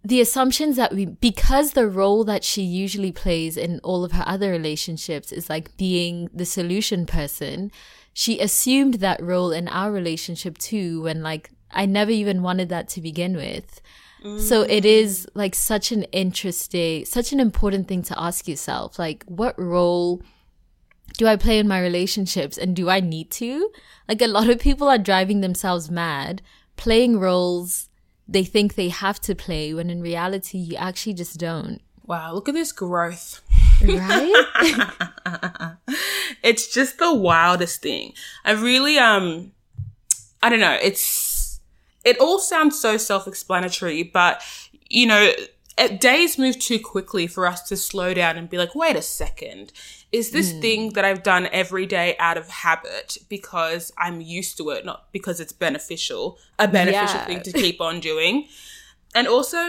the 0.05 0.21
assumptions 0.21 0.77
that 0.77 0.93
we 0.93 1.07
because 1.07 1.73
the 1.73 1.89
role 1.89 2.25
that 2.25 2.45
she 2.45 2.63
usually 2.63 3.11
plays 3.11 3.57
in 3.57 3.81
all 3.83 4.05
of 4.05 4.13
her 4.13 4.25
other 4.27 4.51
relationships 4.51 5.33
is 5.33 5.49
like 5.49 5.77
being 5.77 6.29
the 6.33 6.45
solution 6.45 7.07
person 7.07 7.73
she 8.13 8.39
assumed 8.39 8.95
that 8.95 9.23
role 9.23 9.51
in 9.51 9.67
our 9.69 9.91
relationship 9.91 10.59
too 10.59 11.03
when 11.03 11.23
like 11.23 11.51
i 11.71 11.87
never 11.87 12.11
even 12.11 12.43
wanted 12.43 12.69
that 12.69 12.89
to 12.89 13.01
begin 13.01 13.35
with 13.35 13.81
so 14.39 14.63
it 14.63 14.85
mm. 14.85 14.87
is 14.87 15.29
like 15.35 15.55
such 15.55 15.93
an 15.93 16.05
interesting 16.05 17.05
such 17.05 17.31
an 17.33 17.41
important 17.41 17.87
thing 17.87 18.03
to 18.03 18.19
ask 18.19 18.49
yourself 18.49 18.99
like 18.99 19.23
what 19.27 19.55
role 19.59 20.23
do 21.19 21.27
I 21.27 21.37
play 21.37 21.59
in 21.59 21.69
my 21.69 21.81
relationships 21.81 22.59
and 22.59 22.75
do 22.75 22.89
I 22.89 23.01
need 23.01 23.31
to? 23.33 23.71
Like 24.09 24.21
a 24.21 24.27
lot 24.27 24.49
of 24.49 24.59
people 24.59 24.89
are 24.89 24.99
driving 24.99 25.43
themselves 25.43 25.91
mad 25.91 26.43
playing 26.77 27.21
roles 27.21 27.89
they 28.27 28.45
think 28.45 28.75
they 28.75 28.89
have 28.89 29.21
to 29.21 29.35
play 29.35 29.75
when 29.75 29.91
in 29.91 30.01
reality 30.01 30.59
you 30.59 30.77
actually 30.77 31.15
just 31.15 31.39
don't. 31.39 31.81
wow, 32.05 32.33
look 32.33 32.49
at 32.49 32.55
this 32.55 32.73
growth. 32.73 33.41
Right? 33.83 34.45
it's 36.43 36.73
just 36.73 36.99
the 36.99 37.13
wildest 37.15 37.83
thing. 37.83 38.13
I 38.45 38.53
really 38.53 38.99
um 38.99 39.53
I 40.43 40.49
don't 40.49 40.61
know, 40.61 40.79
it's 40.81 41.61
it 42.05 42.19
all 42.19 42.39
sounds 42.39 42.79
so 42.79 42.97
self-explanatory, 42.97 44.03
but 44.05 44.43
you 44.91 45.07
know, 45.07 45.33
days 45.99 46.39
move 46.39 46.59
too 46.59 46.79
quickly 46.79 47.27
for 47.27 47.47
us 47.47 47.63
to 47.69 47.77
slow 47.77 48.15
down 48.15 48.37
and 48.37 48.49
be 48.49 48.59
like, 48.59 48.75
"Wait 48.75 48.97
a 48.97 49.03
second. 49.03 49.73
Is 50.19 50.31
this 50.31 50.53
thing 50.65 50.81
that 50.95 51.05
I've 51.05 51.23
done 51.35 51.45
every 51.63 51.87
day 51.87 52.09
out 52.19 52.37
of 52.43 52.47
habit 52.49 53.09
because 53.29 53.93
I'm 54.05 54.21
used 54.21 54.57
to 54.59 54.71
it, 54.75 54.85
not 54.91 54.99
because 55.17 55.41
it's 55.41 55.53
beneficial, 55.67 56.39
a 56.59 56.69
beneficial 56.69 57.21
Yeah. 57.21 57.27
thing 57.27 57.43
to 57.49 57.53
keep 57.53 57.81
on 57.89 57.95
doing?" 58.11 58.35
And 59.17 59.27
also, 59.27 59.61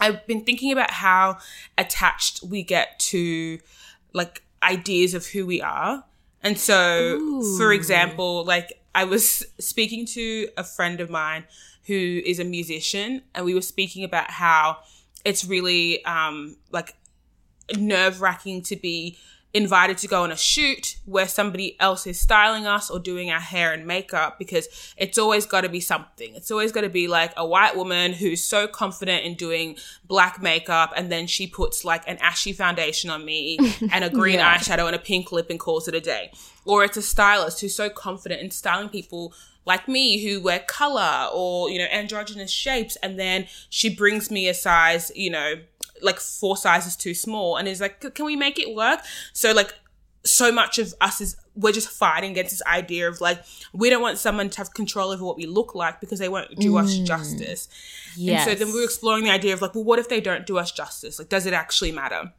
I've 0.00 0.26
been 0.30 0.42
thinking 0.48 0.72
about 0.72 0.90
how 1.04 1.38
attached 1.76 2.42
we 2.42 2.62
get 2.62 2.98
to 3.12 3.58
like 4.20 4.42
ideas 4.62 5.12
of 5.18 5.22
who 5.32 5.44
we 5.52 5.60
are. 5.60 6.04
And 6.42 6.58
so, 6.58 6.78
for 7.58 7.72
example, 7.72 8.32
like 8.54 8.68
I 8.94 9.04
was 9.04 9.44
speaking 9.58 10.06
to 10.16 10.48
a 10.56 10.64
friend 10.64 11.00
of 11.00 11.08
mine 11.10 11.44
who 11.88 12.22
is 12.24 12.38
a 12.38 12.44
musician, 12.44 13.22
and 13.34 13.44
we 13.44 13.54
were 13.54 13.68
speaking 13.74 14.02
about 14.04 14.30
how 14.30 14.78
it's 15.24 15.44
really 15.44 16.04
um, 16.06 16.56
like 16.70 16.94
nerve 17.76 18.20
wracking 18.20 18.62
to 18.70 18.76
be 18.76 19.18
invited 19.54 19.96
to 19.96 20.08
go 20.08 20.24
on 20.24 20.32
a 20.32 20.36
shoot 20.36 20.96
where 21.06 21.28
somebody 21.28 21.78
else 21.78 22.08
is 22.08 22.20
styling 22.20 22.66
us 22.66 22.90
or 22.90 22.98
doing 22.98 23.30
our 23.30 23.40
hair 23.40 23.72
and 23.72 23.86
makeup 23.86 24.36
because 24.36 24.66
it's 24.96 25.16
always 25.16 25.46
got 25.46 25.60
to 25.60 25.68
be 25.68 25.80
something. 25.80 26.34
It's 26.34 26.50
always 26.50 26.72
got 26.72 26.80
to 26.80 26.88
be 26.88 27.06
like 27.06 27.32
a 27.36 27.46
white 27.46 27.76
woman 27.76 28.12
who's 28.12 28.42
so 28.42 28.66
confident 28.66 29.24
in 29.24 29.34
doing 29.34 29.76
black 30.06 30.42
makeup 30.42 30.92
and 30.96 31.10
then 31.10 31.28
she 31.28 31.46
puts 31.46 31.84
like 31.84 32.02
an 32.08 32.18
ashy 32.18 32.52
foundation 32.52 33.10
on 33.10 33.24
me 33.24 33.58
and 33.92 34.04
a 34.04 34.10
green 34.10 34.40
yeah. 34.40 34.56
eyeshadow 34.56 34.86
and 34.86 34.96
a 34.96 34.98
pink 34.98 35.30
lip 35.30 35.48
and 35.48 35.60
calls 35.60 35.86
it 35.86 35.94
a 35.94 36.00
day. 36.00 36.32
Or 36.64 36.82
it's 36.82 36.96
a 36.96 37.02
stylist 37.02 37.60
who's 37.60 37.76
so 37.76 37.88
confident 37.88 38.42
in 38.42 38.50
styling 38.50 38.88
people 38.88 39.32
like 39.66 39.86
me 39.86 40.22
who 40.24 40.42
wear 40.42 40.58
color 40.58 41.28
or, 41.32 41.70
you 41.70 41.78
know, 41.78 41.86
androgynous 41.86 42.50
shapes. 42.50 42.96
And 42.96 43.20
then 43.20 43.46
she 43.70 43.94
brings 43.94 44.32
me 44.32 44.48
a 44.48 44.54
size, 44.54 45.12
you 45.14 45.30
know, 45.30 45.54
like 46.02 46.18
four 46.18 46.56
sizes 46.56 46.96
too 46.96 47.14
small 47.14 47.56
and 47.56 47.68
is 47.68 47.80
like, 47.80 48.14
can 48.14 48.24
we 48.24 48.36
make 48.36 48.58
it 48.58 48.74
work? 48.74 49.00
So 49.32 49.52
like 49.52 49.74
so 50.24 50.50
much 50.50 50.78
of 50.78 50.94
us 51.00 51.20
is 51.20 51.36
we're 51.54 51.72
just 51.72 51.88
fighting 51.88 52.32
against 52.32 52.50
this 52.50 52.62
idea 52.66 53.08
of 53.08 53.20
like 53.20 53.44
we 53.72 53.90
don't 53.90 54.02
want 54.02 54.18
someone 54.18 54.50
to 54.50 54.58
have 54.58 54.72
control 54.74 55.10
over 55.10 55.24
what 55.24 55.36
we 55.36 55.46
look 55.46 55.74
like 55.74 56.00
because 56.00 56.18
they 56.18 56.28
won't 56.28 56.56
do 56.56 56.72
mm. 56.72 56.82
us 56.82 56.96
justice. 56.98 57.68
Yes. 58.16 58.46
And 58.46 58.58
so 58.58 58.64
then 58.64 58.74
we 58.74 58.80
are 58.80 58.84
exploring 58.84 59.24
the 59.24 59.30
idea 59.30 59.52
of 59.52 59.62
like, 59.62 59.74
well, 59.74 59.84
what 59.84 59.98
if 59.98 60.08
they 60.08 60.20
don't 60.20 60.46
do 60.46 60.58
us 60.58 60.72
justice? 60.72 61.18
Like, 61.18 61.28
does 61.28 61.46
it 61.46 61.52
actually 61.52 61.92
matter? 61.92 62.32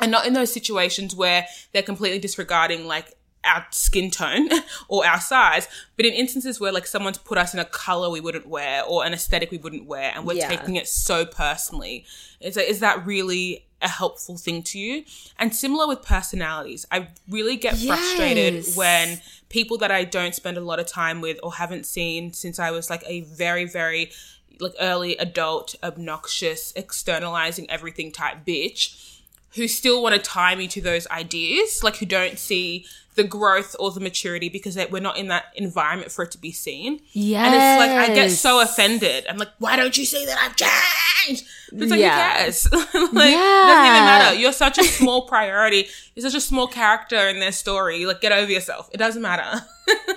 And 0.00 0.10
not 0.10 0.26
in 0.26 0.32
those 0.32 0.52
situations 0.52 1.14
where 1.14 1.46
they're 1.72 1.82
completely 1.82 2.18
disregarding 2.18 2.86
like 2.86 3.14
our 3.44 3.66
skin 3.70 4.10
tone 4.10 4.48
or 4.88 5.06
our 5.06 5.20
size, 5.20 5.68
but 5.96 6.06
in 6.06 6.12
instances 6.12 6.60
where 6.60 6.72
like 6.72 6.86
someone's 6.86 7.18
put 7.18 7.38
us 7.38 7.54
in 7.54 7.60
a 7.60 7.64
color 7.64 8.10
we 8.10 8.20
wouldn't 8.20 8.46
wear 8.46 8.84
or 8.84 9.04
an 9.04 9.12
aesthetic 9.12 9.50
we 9.50 9.58
wouldn't 9.58 9.86
wear, 9.86 10.12
and 10.14 10.26
we're 10.26 10.34
yeah. 10.34 10.48
taking 10.48 10.76
it 10.76 10.88
so 10.88 11.24
personally, 11.26 12.04
is 12.40 12.54
that, 12.54 12.68
is 12.68 12.80
that 12.80 13.04
really 13.06 13.66
a 13.80 13.88
helpful 13.88 14.36
thing 14.36 14.62
to 14.62 14.78
you? 14.78 15.04
And 15.38 15.54
similar 15.54 15.86
with 15.86 16.02
personalities, 16.02 16.86
I 16.90 17.08
really 17.28 17.56
get 17.56 17.78
yes. 17.78 17.86
frustrated 17.86 18.76
when 18.76 19.20
people 19.48 19.78
that 19.78 19.90
I 19.90 20.04
don't 20.04 20.34
spend 20.34 20.56
a 20.56 20.60
lot 20.60 20.78
of 20.78 20.86
time 20.86 21.20
with 21.20 21.38
or 21.42 21.54
haven't 21.54 21.86
seen 21.86 22.32
since 22.32 22.58
I 22.58 22.70
was 22.70 22.88
like 22.88 23.02
a 23.06 23.22
very, 23.22 23.64
very 23.64 24.12
like 24.60 24.74
early 24.80 25.16
adult, 25.16 25.74
obnoxious, 25.82 26.72
externalizing 26.76 27.68
everything 27.68 28.12
type 28.12 28.46
bitch 28.46 29.11
who 29.54 29.68
still 29.68 30.02
want 30.02 30.14
to 30.14 30.20
tie 30.20 30.54
me 30.54 30.66
to 30.68 30.80
those 30.80 31.06
ideas, 31.08 31.82
like 31.82 31.96
who 31.96 32.06
don't 32.06 32.38
see 32.38 32.86
the 33.14 33.24
growth 33.24 33.76
or 33.78 33.90
the 33.90 34.00
maturity 34.00 34.48
because 34.48 34.78
we're 34.90 35.00
not 35.00 35.18
in 35.18 35.28
that 35.28 35.44
environment 35.54 36.10
for 36.10 36.24
it 36.24 36.30
to 36.30 36.38
be 36.38 36.50
seen. 36.50 37.00
Yeah. 37.12 37.44
And 37.44 37.54
it's 37.54 37.86
like, 37.86 38.10
I 38.10 38.14
get 38.14 38.30
so 38.30 38.62
offended. 38.62 39.26
I'm 39.28 39.36
like, 39.36 39.50
why 39.58 39.76
don't 39.76 39.96
you 39.96 40.06
see 40.06 40.24
that 40.24 40.38
I've 40.38 40.56
changed? 40.56 41.46
But 41.72 41.82
it's 41.82 41.90
like, 41.90 42.00
yeah. 42.00 42.36
who 42.36 42.42
cares? 42.44 42.72
like, 42.72 42.84
yeah. 42.94 43.64
it 43.64 43.66
doesn't 43.66 43.86
even 43.86 44.04
matter. 44.04 44.34
You're 44.36 44.52
such 44.52 44.78
a 44.78 44.84
small 44.84 45.26
priority. 45.26 45.88
You're 46.14 46.22
such 46.22 46.36
a 46.36 46.40
small 46.40 46.66
character 46.66 47.28
in 47.28 47.38
their 47.38 47.52
story. 47.52 48.06
Like, 48.06 48.22
get 48.22 48.32
over 48.32 48.50
yourself. 48.50 48.88
It 48.92 48.96
doesn't 48.96 49.22
matter. 49.22 49.64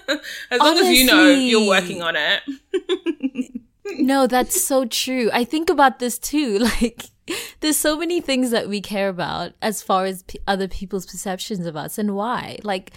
as 0.51 0.59
long 0.59 0.77
as 0.77 0.97
you 0.97 1.05
know 1.05 1.29
you're 1.29 1.67
working 1.67 2.01
on 2.01 2.15
it. 2.15 3.61
no, 3.97 4.25
that's 4.25 4.61
so 4.61 4.85
true. 4.85 5.29
I 5.33 5.43
think 5.43 5.69
about 5.69 5.99
this 5.99 6.17
too. 6.17 6.59
Like, 6.59 7.05
there's 7.59 7.77
so 7.77 7.97
many 7.97 8.21
things 8.21 8.51
that 8.51 8.69
we 8.69 8.81
care 8.81 9.09
about 9.09 9.53
as 9.61 9.81
far 9.81 10.05
as 10.05 10.23
p- 10.23 10.39
other 10.47 10.67
people's 10.67 11.05
perceptions 11.05 11.65
of 11.65 11.75
us 11.75 11.97
and 11.97 12.15
why. 12.15 12.59
Like, 12.63 12.91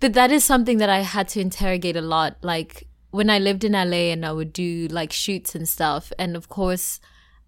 but 0.00 0.12
that 0.14 0.30
is 0.30 0.44
something 0.44 0.78
that 0.78 0.90
I 0.90 1.00
had 1.00 1.28
to 1.28 1.40
interrogate 1.40 1.96
a 1.96 2.02
lot. 2.02 2.36
Like, 2.42 2.86
when 3.10 3.30
I 3.30 3.38
lived 3.38 3.64
in 3.64 3.72
LA 3.72 4.12
and 4.12 4.26
I 4.26 4.32
would 4.32 4.52
do 4.52 4.88
like 4.88 5.12
shoots 5.12 5.54
and 5.54 5.68
stuff, 5.68 6.12
and 6.18 6.36
of 6.36 6.48
course, 6.48 7.00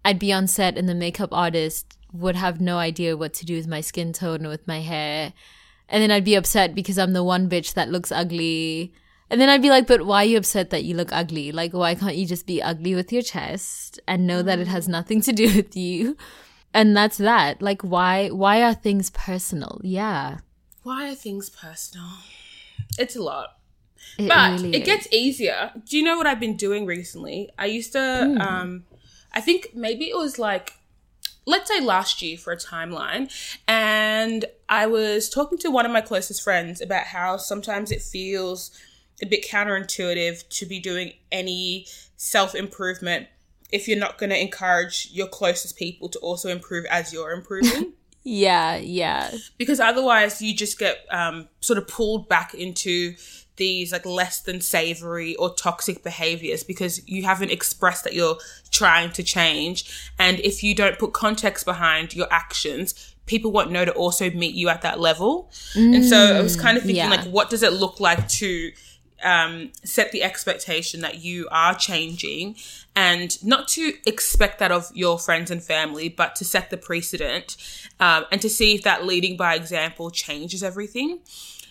I'd 0.03 0.19
be 0.19 0.33
on 0.33 0.47
set 0.47 0.77
and 0.77 0.87
the 0.87 0.95
makeup 0.95 1.29
artist 1.31 1.97
would 2.11 2.35
have 2.35 2.59
no 2.59 2.77
idea 2.77 3.17
what 3.17 3.33
to 3.33 3.45
do 3.45 3.55
with 3.55 3.67
my 3.67 3.81
skin 3.81 4.13
tone 4.13 4.45
or 4.45 4.49
with 4.49 4.67
my 4.67 4.79
hair. 4.79 5.33
And 5.87 6.01
then 6.01 6.11
I'd 6.11 6.23
be 6.23 6.35
upset 6.35 6.73
because 6.73 6.97
I'm 6.97 7.13
the 7.13 7.23
one 7.23 7.49
bitch 7.49 7.73
that 7.73 7.89
looks 7.89 8.11
ugly 8.11 8.93
and 9.29 9.39
then 9.39 9.49
I'd 9.49 9.61
be 9.61 9.69
like, 9.69 9.85
but 9.85 10.05
why 10.05 10.23
are 10.23 10.27
you 10.27 10.37
upset 10.37 10.71
that 10.71 10.83
you 10.83 10.95
look 10.95 11.11
ugly? 11.11 11.51
Like, 11.51 11.73
why 11.73 11.95
can't 11.95 12.15
you 12.15 12.25
just 12.25 12.47
be 12.47 12.61
ugly 12.61 12.95
with 12.95 13.13
your 13.13 13.21
chest 13.21 13.99
and 14.07 14.25
know 14.25 14.41
that 14.41 14.59
it 14.59 14.67
has 14.67 14.87
mm. 14.87 14.91
nothing 14.91 15.21
to 15.21 15.31
do 15.31 15.45
with 15.55 15.75
you? 15.75 16.17
And 16.73 16.95
that's 16.95 17.17
that. 17.17 17.61
Like, 17.61 17.81
why, 17.81 18.29
why 18.29 18.63
are 18.63 18.73
things 18.73 19.09
personal? 19.11 19.79
Yeah. 19.83 20.39
Why 20.83 21.11
are 21.11 21.15
things 21.15 21.49
personal? 21.49 22.07
It's 22.97 23.15
a 23.15 23.21
lot. 23.21 23.57
It 24.17 24.27
but 24.27 24.61
really 24.61 24.75
it 24.75 24.85
gets 24.85 25.07
easier. 25.11 25.71
Do 25.87 25.97
you 25.97 26.03
know 26.03 26.17
what 26.17 26.25
I've 26.25 26.39
been 26.39 26.57
doing 26.57 26.85
recently? 26.85 27.49
I 27.57 27.65
used 27.67 27.91
to, 27.93 27.99
mm. 27.99 28.41
um, 28.41 28.85
I 29.33 29.41
think 29.41 29.69
maybe 29.75 30.05
it 30.05 30.17
was 30.17 30.39
like, 30.39 30.73
let's 31.45 31.69
say 31.69 31.79
last 31.79 32.21
year 32.21 32.37
for 32.37 32.51
a 32.51 32.57
timeline. 32.57 33.31
And 33.67 34.45
I 34.67 34.87
was 34.87 35.29
talking 35.29 35.57
to 35.59 35.69
one 35.69 35.85
of 35.85 35.91
my 35.91 36.01
closest 36.01 36.43
friends 36.43 36.81
about 36.81 37.05
how 37.05 37.37
sometimes 37.37 37.91
it 37.91 38.01
feels 38.01 38.71
a 39.21 39.25
bit 39.25 39.45
counterintuitive 39.47 40.47
to 40.49 40.65
be 40.65 40.79
doing 40.79 41.13
any 41.31 41.85
self 42.17 42.55
improvement 42.55 43.27
if 43.71 43.87
you're 43.87 43.99
not 43.99 44.17
going 44.17 44.31
to 44.31 44.39
encourage 44.39 45.09
your 45.11 45.27
closest 45.27 45.77
people 45.77 46.09
to 46.09 46.19
also 46.19 46.49
improve 46.49 46.85
as 46.85 47.13
you're 47.13 47.31
improving. 47.31 47.93
yeah, 48.23 48.75
yeah. 48.77 49.31
Because 49.57 49.79
otherwise, 49.79 50.41
you 50.41 50.55
just 50.55 50.79
get 50.79 51.05
um, 51.11 51.47
sort 51.61 51.77
of 51.77 51.87
pulled 51.87 52.27
back 52.27 52.53
into 52.53 53.15
these 53.59 53.91
like 53.91 54.05
less 54.05 54.41
than 54.41 54.61
savory 54.61 55.35
or 55.35 55.53
toxic 55.53 56.01
behaviors 56.01 56.63
because 56.63 57.07
you 57.07 57.23
haven't 57.23 57.51
expressed 57.51 58.05
that 58.05 58.13
you're 58.13 58.37
trying 58.71 59.11
to 59.11 59.21
change. 59.21 60.11
And 60.17 60.39
if 60.39 60.63
you 60.63 60.73
don't 60.73 60.97
put 60.97 61.13
context 61.13 61.65
behind 61.65 62.15
your 62.15 62.27
actions, 62.31 63.13
people 63.27 63.51
won't 63.51 63.69
know 63.69 63.85
to 63.85 63.91
also 63.91 64.31
meet 64.31 64.55
you 64.55 64.69
at 64.69 64.81
that 64.81 64.99
level. 64.99 65.51
Mm, 65.73 65.97
and 65.97 66.05
so 66.05 66.17
I 66.37 66.41
was 66.41 66.55
kind 66.55 66.77
of 66.77 66.83
thinking, 66.83 67.03
yeah. 67.03 67.09
like, 67.09 67.25
what 67.25 67.49
does 67.49 67.61
it 67.61 67.73
look 67.73 67.99
like 67.99 68.27
to 68.29 68.71
um, 69.23 69.71
set 69.83 70.11
the 70.11 70.23
expectation 70.23 71.01
that 71.01 71.19
you 71.19 71.47
are 71.51 71.73
changing 71.75 72.55
and 72.95 73.41
not 73.43 73.67
to 73.69 73.93
expect 74.05 74.59
that 74.59 74.71
of 74.71 74.89
your 74.93 75.19
friends 75.19 75.51
and 75.51 75.63
family, 75.63 76.09
but 76.09 76.35
to 76.37 76.45
set 76.45 76.69
the 76.69 76.77
precedent 76.77 77.57
um, 77.99 78.25
and 78.31 78.41
to 78.41 78.49
see 78.49 78.75
if 78.75 78.83
that 78.83 79.05
leading 79.05 79.37
by 79.37 79.55
example 79.55 80.09
changes 80.09 80.63
everything. 80.63 81.19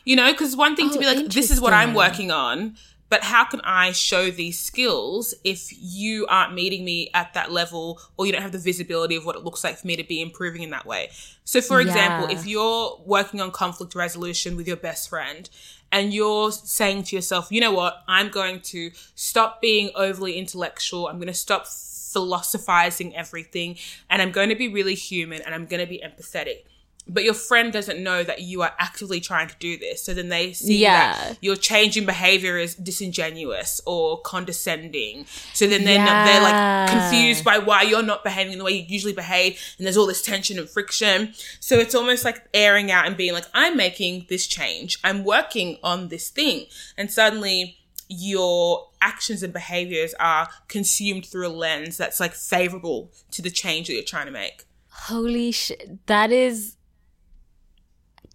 You 0.05 0.17
know, 0.17 0.33
because 0.33 0.57
one 0.57 0.75
thing 0.75 0.89
oh, 0.89 0.93
to 0.95 0.99
be 0.99 1.07
like, 1.07 1.27
this 1.27 1.51
is 1.51 1.61
what 1.61 1.75
I'm 1.75 1.93
working 1.93 2.31
on, 2.31 2.77
but 3.11 3.25
how 3.25 3.45
can 3.45 3.61
I 3.63 3.93
show 3.93 4.31
these 4.31 4.59
skills 4.59 5.35
if 5.45 5.69
you 5.71 6.27
aren't 6.27 6.55
meeting 6.55 6.85
me 6.85 7.11
at 7.15 7.35
that 7.35 7.51
level 7.51 8.01
or 8.17 8.27
you 8.27 8.33
don't 8.33 8.43
have 8.43 8.53
the 8.53 8.59
visibility 8.59 9.17
of 9.17 9.25
what 9.25 9.37
it 9.37 9.45
looks 9.45 9.65
like 9.65 9.79
for 9.79 9.87
me 9.87 9.97
to 9.97 10.05
be 10.05 10.21
improving 10.21 10.63
in 10.63 10.71
that 10.71 10.87
way? 10.87 11.11
So, 11.45 11.61
for 11.61 11.81
yeah. 11.81 11.89
example, 11.89 12.35
if 12.35 12.47
you're 12.47 13.01
working 13.07 13.41
on 13.41 13.51
conflict 13.51 13.95
resolution 13.95 14.57
with 14.57 14.67
your 14.67 14.77
best 14.77 15.09
friend 15.09 15.49
and 15.91 16.13
you're 16.13 16.53
saying 16.53 17.05
to 17.05 17.17
yourself, 17.17 17.49
you 17.51 17.61
know 17.61 17.73
what, 17.73 18.03
I'm 18.07 18.29
going 18.29 18.61
to 18.61 18.91
stop 19.15 19.61
being 19.61 19.91
overly 19.95 20.39
intellectual, 20.39 21.09
I'm 21.09 21.17
going 21.17 21.29
to 21.29 21.35
stop 21.35 21.67
philosophizing 21.67 23.15
everything, 23.15 23.77
and 24.09 24.23
I'm 24.23 24.33
going 24.33 24.49
to 24.49 24.55
be 24.55 24.69
really 24.69 24.95
human 24.95 25.43
and 25.43 25.55
I'm 25.55 25.67
going 25.67 25.81
to 25.81 25.87
be 25.87 26.03
empathetic 26.05 26.65
but 27.09 27.25
your 27.25 27.35
friend 27.35 27.73
doesn't 27.73 28.03
know 28.03 28.23
that 28.23 28.43
you 28.43 28.63
are 28.63 28.73
actively 28.79 29.21
trying 29.21 29.49
to 29.49 29.57
do 29.59 29.79
this. 29.79 30.03
So 30.05 30.13
then 30.13 30.29
they 30.29 30.53
see 30.53 30.79
yeah. 30.79 31.15
that 31.15 31.39
your 31.41 31.57
changing 31.57 32.05
behavior 32.05 32.59
is 32.59 32.75
disingenuous 32.75 33.81
or 33.87 34.21
condescending. 34.21 35.25
So 35.55 35.67
then 35.67 35.85
they're, 35.85 35.95
yeah. 35.97 36.05
not, 36.05 36.25
they're 36.27 36.43
like 36.43 36.91
confused 36.91 37.45
by 37.45 37.59
why 37.59 37.83
you're 37.83 38.03
not 38.03 38.25
behaving 38.25 38.59
the 38.59 38.65
way 38.65 38.73
you 38.73 38.85
usually 38.87 39.15
behave. 39.15 39.59
And 39.79 39.87
there's 39.87 39.97
all 39.97 40.07
this 40.07 40.23
tension 40.23 40.59
and 40.59 40.69
friction. 40.69 41.33
So 41.61 41.79
it's 41.79 41.95
almost 41.95 42.25
like 42.25 42.47
airing 42.53 42.91
out 42.91 43.07
and 43.07 43.17
being 43.17 43.33
like, 43.33 43.47
I'm 43.55 43.77
making 43.77 44.27
this 44.29 44.47
change. 44.47 44.99
I'm 45.03 45.25
working 45.25 45.79
on 45.83 46.09
this 46.09 46.29
thing. 46.29 46.67
And 46.97 47.11
suddenly 47.11 47.79
your 48.09 48.89
actions 49.01 49.43
and 49.43 49.53
behaviors 49.53 50.15
are 50.15 50.49
consumed 50.67 51.27
through 51.27 51.47
a 51.47 51.51
lens 51.51 51.97
that's 51.97 52.21
like 52.21 52.33
favorable 52.33 53.13
to 53.31 53.43
the 53.43 53.51
change 53.51 53.87
that 53.87 53.95
you're 53.95 54.03
trying 54.03 54.27
to 54.27 54.33
make. 54.33 54.65
Holy 54.89 55.53
shit. 55.53 56.07
That 56.07 56.33
is 56.33 56.75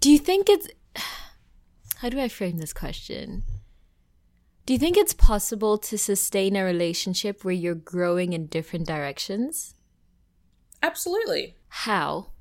do 0.04 0.12
you 0.12 0.20
think 0.20 0.50
it's. 0.50 0.68
How 2.00 2.10
do 2.10 2.20
I 2.20 2.28
frame 2.28 2.58
this 2.58 2.74
question? 2.74 3.44
Do 4.66 4.74
you 4.74 4.80
think 4.80 4.98
it's 4.98 5.14
possible 5.14 5.78
to 5.78 5.98
sustain 5.98 6.58
a 6.58 6.66
relationship 6.66 7.46
where 7.46 7.54
you're 7.54 7.74
growing 7.74 8.34
in 8.34 8.48
different 8.48 8.86
directions? 8.86 9.76
Absolutely. 10.82 11.56
How? 11.70 12.32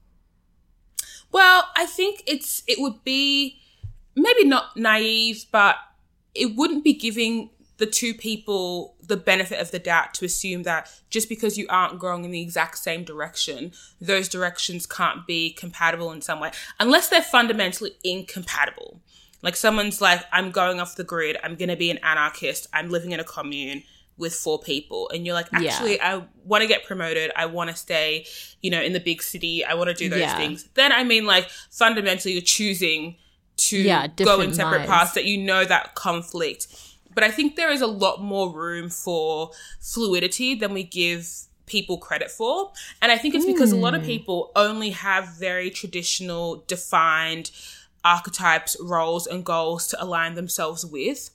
Well, 1.31 1.69
I 1.77 1.87
think 1.87 2.25
it's 2.27 2.65
it 2.67 2.81
would 2.81 3.05
be 3.05 3.61
maybe 4.17 4.45
not 4.45 4.77
naive, 4.77 5.45
but 5.53 5.77
it 6.35 6.57
wouldn't 6.57 6.83
be 6.83 6.95
giving 6.95 7.51
the 7.83 7.87
two 8.01 8.15
people 8.15 8.95
the 9.03 9.17
benefit 9.17 9.59
of 9.61 9.73
the 9.73 9.79
doubt 9.81 10.15
to 10.15 10.25
assume 10.25 10.63
that 10.63 10.89
just 11.11 11.29
because 11.29 11.59
you 11.59 11.67
aren't 11.69 11.99
growing 11.99 12.25
in 12.25 12.31
the 12.31 12.41
exact 12.41 12.79
same 12.79 13.03
direction, 13.03 13.73
those 14.01 14.29
directions 14.29 14.87
can't 14.87 15.27
be 15.27 15.51
compatible 15.51 16.13
in 16.13 16.21
some 16.23 16.39
way, 16.39 16.53
unless 16.79 17.09
they're 17.09 17.21
fundamentally 17.39 17.91
incompatible. 18.05 19.01
Like 19.43 19.57
someone's 19.57 20.01
like, 20.01 20.25
I'm 20.31 20.53
going 20.53 20.79
off 20.79 20.95
the 20.95 21.03
grid. 21.03 21.37
I'm 21.43 21.57
going 21.57 21.71
to 21.71 21.77
be 21.77 21.91
an 21.91 21.99
anarchist. 22.05 22.69
I'm 22.73 22.89
living 22.89 23.11
in 23.11 23.19
a 23.19 23.25
commune 23.25 23.83
with 24.17 24.33
four 24.33 24.61
people. 24.61 25.11
And 25.13 25.27
you're 25.27 25.35
like, 25.35 25.49
Yeah. 25.51 25.71
actually, 25.73 26.01
I 26.01 26.23
want 26.45 26.63
to 26.63 26.69
get 26.69 26.85
promoted. 26.85 27.33
I 27.35 27.47
want 27.47 27.69
to 27.71 27.75
stay, 27.75 28.27
you 28.61 28.71
know, 28.71 28.81
in 28.81 28.93
the 28.93 29.01
big 29.01 29.21
city. 29.23 29.65
I 29.65 29.75
want 29.75 29.89
to 29.89 29.95
do 29.95 30.09
those 30.09 30.21
Yeah. 30.21 30.37
things. 30.37 30.69
Then 30.75 30.93
I 30.93 31.03
mean, 31.03 31.27
like, 31.27 31.51
fundamentally, 31.73 32.35
you're 32.35 32.43
choosing 32.43 33.17
to 33.57 33.77
Yeah, 33.79 34.07
go 34.07 34.41
in 34.41 34.55
separate 34.55 34.87
paths 34.87 35.13
that 35.15 35.25
you 35.25 35.39
know 35.39 35.65
that 35.65 35.97
conflict. 35.97 36.69
But 37.15 37.25
I 37.25 37.31
think 37.31 37.57
there 37.57 37.71
is 37.71 37.81
a 37.81 37.87
lot 37.87 38.23
more 38.23 38.51
room 38.53 38.89
for 38.89 39.51
fluidity 39.81 40.55
than 40.55 40.73
we 40.73 40.83
give 40.83 41.29
people 41.67 41.99
credit 41.99 42.31
for. 42.31 42.73
And 43.01 43.13
I 43.13 43.19
think 43.19 43.35
it's 43.35 43.47
because 43.47 43.73
a 43.73 43.77
lot 43.77 43.95
Hmm. 43.95 44.01
of 44.01 44.03
people 44.07 44.51
only 44.57 44.91
have 44.91 45.29
very 45.39 45.71
traditional, 45.71 46.65
defined 46.67 47.51
archetypes, 48.05 48.77
roles, 48.81 49.27
and 49.27 49.45
goals 49.45 49.87
to 49.89 50.03
align 50.03 50.35
themselves 50.35 50.85
with. 50.85 51.31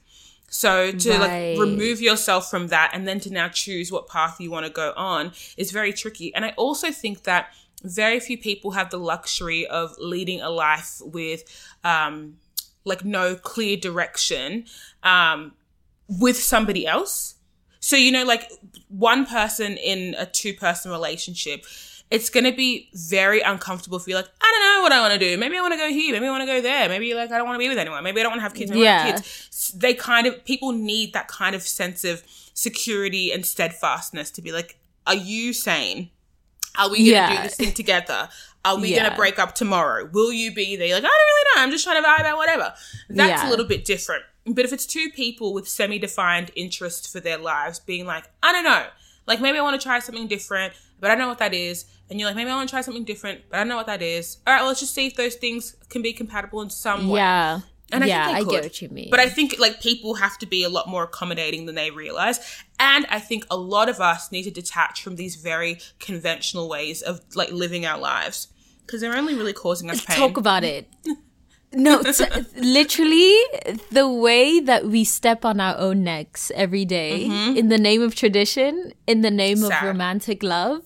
So 0.50 0.92
to 0.92 1.10
Right. 1.10 1.20
like 1.20 1.60
remove 1.60 2.02
yourself 2.02 2.50
from 2.50 2.68
that 2.68 2.92
and 2.94 3.08
then 3.08 3.20
to 3.22 3.32
now 3.32 3.50
choose 3.50 3.92
what 3.92 4.08
path 4.08 4.40
you 4.40 4.50
want 4.50 4.66
to 4.66 4.72
go 4.72 4.94
on 4.96 5.34
is 5.58 5.72
very 5.72 5.92
tricky. 5.94 6.34
And 6.34 6.46
I 6.46 6.50
also 6.58 6.92
think 6.92 7.24
that 7.24 7.50
very 7.84 8.20
few 8.20 8.38
people 8.38 8.72
have 8.72 8.90
the 8.90 8.98
luxury 8.98 9.68
of 9.68 9.96
leading 10.00 10.42
a 10.42 10.50
life 10.50 11.00
with 11.02 11.44
um 11.84 12.38
like 12.86 13.04
no 13.06 13.36
clear 13.36 13.78
direction 13.78 14.66
um 15.04 15.54
with 16.08 16.38
somebody 16.38 16.86
else. 16.88 17.36
So 17.80 17.96
you 17.96 18.12
know 18.12 18.24
like 18.26 18.52
one 18.90 19.26
person 19.26 19.78
in 19.78 20.16
a 20.18 20.26
two 20.26 20.54
person 20.54 20.92
relationship 20.92 21.66
it's 22.10 22.30
going 22.30 22.46
to 22.46 22.54
be 22.54 22.90
very 22.94 23.42
uncomfortable 23.42 24.00
for 24.00 24.10
you're 24.10 24.18
like, 24.20 24.30
I 24.42 24.50
don't 24.50 24.78
know 24.78 24.82
what 24.84 24.94
I 24.94 25.02
want 25.02 25.12
to 25.12 25.20
do. 25.20 25.38
Maybe 25.38 25.58
I 25.58 25.62
want 25.62 25.74
to 25.74 25.78
go 25.78 25.90
here. 25.90 26.14
Maybe 26.14 26.26
I 26.26 26.30
want 26.30 26.42
to 26.42 26.46
go 26.46 26.62
there. 26.62 26.88
Maybe 26.88 27.14
like 27.14 27.32
I 27.34 27.38
don't 27.38 27.46
want 27.48 27.56
to 27.56 27.60
be 27.60 27.68
with 27.68 27.78
anyone. 27.78 28.02
Maybe 28.02 28.22
I 28.22 28.24
don't 28.24 28.32
want 28.32 28.40
to 28.40 28.44
have 28.44 28.54
kids. 28.54 28.72
Maybe 28.72 28.84
Yeah. 28.84 29.00
have 29.08 29.16
kids. 29.16 29.74
They 29.76 29.94
kind 29.94 30.26
of 30.26 30.46
people 30.46 30.72
need 30.72 31.12
that 31.12 31.28
kind 31.28 31.54
of 31.54 31.62
sense 31.64 32.06
of 32.06 32.24
security 32.54 33.34
and 33.34 33.46
steadfastness 33.46 34.32
to 34.32 34.42
be 34.42 34.54
like, 34.54 34.80
are 35.06 35.16
you 35.16 35.52
sane? 35.52 36.10
Are 36.78 36.90
we 36.90 37.00
gonna 37.00 37.10
Yeah. 37.10 37.36
do 37.36 37.44
this 37.44 37.56
thing 37.56 37.74
together? 37.74 38.30
Are 38.64 38.78
we 38.78 38.94
Yeah. 38.96 39.04
gonna 39.04 39.16
break 39.18 39.38
up 39.38 39.54
tomorrow? 39.54 40.10
Will 40.10 40.32
you 40.32 40.54
be 40.54 40.78
there? 40.78 40.88
You're 40.88 40.98
like, 41.02 41.04
I 41.04 41.08
don't 41.08 41.14
really 41.14 41.56
know. 41.58 41.62
I'm 41.64 41.72
just 41.72 41.84
trying 41.84 42.02
to 42.02 42.08
vibe 42.08 42.24
out 42.26 42.38
whatever. 42.38 42.74
That's 43.10 43.44
Yeah. 43.44 43.50
a 43.50 43.52
little 43.52 43.66
bit 43.66 43.84
different. 43.84 44.24
But 44.48 44.66
if 44.66 44.72
it's 44.72 44.86
two 44.86 45.10
people 45.14 45.54
with 45.54 45.68
semi-defined 45.68 46.52
interest 46.56 47.12
for 47.12 47.20
their 47.20 47.38
lives, 47.38 47.80
being 47.80 48.06
like, 48.06 48.26
I 48.42 48.52
don't 48.52 48.64
know, 48.64 48.86
like 49.26 49.42
maybe 49.42 49.58
I 49.58 49.62
want 49.62 49.80
to 49.80 49.86
try 49.86 50.00
something 50.00 50.28
different, 50.28 50.74
but 51.00 51.12
I 51.12 51.16
don't 51.16 51.20
know 51.20 51.28
what 51.28 51.40
that 51.40 51.54
is. 51.54 51.86
And 52.10 52.20
you're 52.20 52.30
like, 52.30 52.38
maybe 52.38 52.50
I 52.50 52.56
want 52.56 52.70
to 52.70 52.74
try 52.74 52.82
something 52.82 53.04
different, 53.04 53.42
but 53.50 53.58
I 53.58 53.60
don't 53.60 53.68
know 53.68 53.76
what 53.76 53.88
that 53.88 54.02
is. 54.02 54.38
All 54.48 54.54
right, 54.54 54.62
well, 54.62 54.70
let's 54.70 54.80
just 54.80 54.94
see 54.94 55.08
if 55.08 55.16
those 55.16 55.36
things 55.36 55.76
can 55.90 56.02
be 56.02 56.14
compatible 56.14 56.62
in 56.62 56.70
some 56.70 57.10
way. 57.10 57.20
Yeah. 57.20 57.60
And 57.92 58.04
I 58.04 58.08
yeah, 58.08 58.30
I 58.30 58.44
get 58.44 58.64
what 58.64 58.82
you 58.82 58.90
mean. 58.90 59.10
But 59.10 59.22
I 59.22 59.30
think 59.30 59.56
like 59.60 59.82
people 59.82 60.16
have 60.16 60.38
to 60.40 60.46
be 60.46 60.64
a 60.64 60.70
lot 60.70 60.90
more 60.90 61.04
accommodating 61.04 61.66
than 61.66 61.76
they 61.76 61.90
realize. 61.90 62.64
And 62.80 63.06
I 63.10 63.20
think 63.20 63.46
a 63.50 63.56
lot 63.56 63.88
of 63.88 64.02
us 64.02 64.30
need 64.32 64.44
to 64.44 64.52
detach 64.52 65.02
from 65.02 65.16
these 65.16 65.36
very 65.36 65.80
conventional 66.00 66.68
ways 66.68 67.02
of 67.02 67.22
like 67.34 67.52
living 67.52 67.86
our 67.86 67.98
lives 67.98 68.50
because 68.86 69.02
they're 69.02 69.16
only 69.16 69.36
really 69.36 69.54
causing 69.54 69.90
us 69.90 70.04
pain. 70.04 70.18
talk 70.18 70.38
about 70.38 70.64
it. 70.64 70.88
No, 71.74 72.02
t- 72.02 72.24
literally 72.56 73.36
the 73.92 74.10
way 74.10 74.60
that 74.62 74.86
we 74.88 75.04
step 75.04 75.44
on 75.44 75.60
our 75.60 75.78
own 75.78 76.04
necks 76.04 76.52
every 76.56 76.86
day 76.86 77.24
in 77.26 77.68
the 77.70 77.78
name 77.78 78.02
of 78.02 78.16
tradition, 78.16 78.94
in 79.06 79.22
the 79.22 79.32
name 79.32 79.58
Mm-hmm. 79.58 79.68
Sad. 79.68 79.84
of 79.84 79.88
romantic 79.88 80.44
love, 80.44 80.82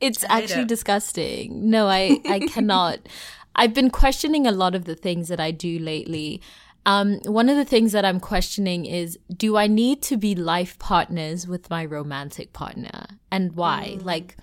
it's 0.00 0.24
actually 0.28 0.62
it. 0.62 0.68
disgusting. 0.68 1.68
No, 1.68 1.88
I 1.88 2.20
I 2.24 2.40
cannot. 2.40 3.00
I've 3.56 3.74
been 3.74 3.90
questioning 3.90 4.46
a 4.46 4.52
lot 4.52 4.74
of 4.76 4.84
the 4.84 4.94
things 4.94 5.28
that 5.28 5.40
I 5.40 5.50
do 5.50 5.78
lately. 5.78 6.40
Um, 6.86 7.18
one 7.26 7.48
of 7.50 7.56
the 7.56 7.64
things 7.64 7.92
that 7.92 8.04
I'm 8.06 8.20
questioning 8.20 8.86
is 8.86 9.18
do 9.36 9.56
I 9.56 9.66
need 9.66 10.00
to 10.02 10.16
be 10.16 10.34
life 10.34 10.78
partners 10.78 11.46
with 11.46 11.68
my 11.68 11.84
romantic 11.84 12.52
partner? 12.52 13.06
And 13.30 13.52
why? 13.56 13.96
Mm. 13.98 14.04
Like, 14.04 14.36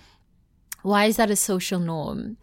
why 0.84 1.06
is 1.06 1.16
that 1.16 1.32
a 1.32 1.36
social 1.36 1.80
norm? 1.80 2.38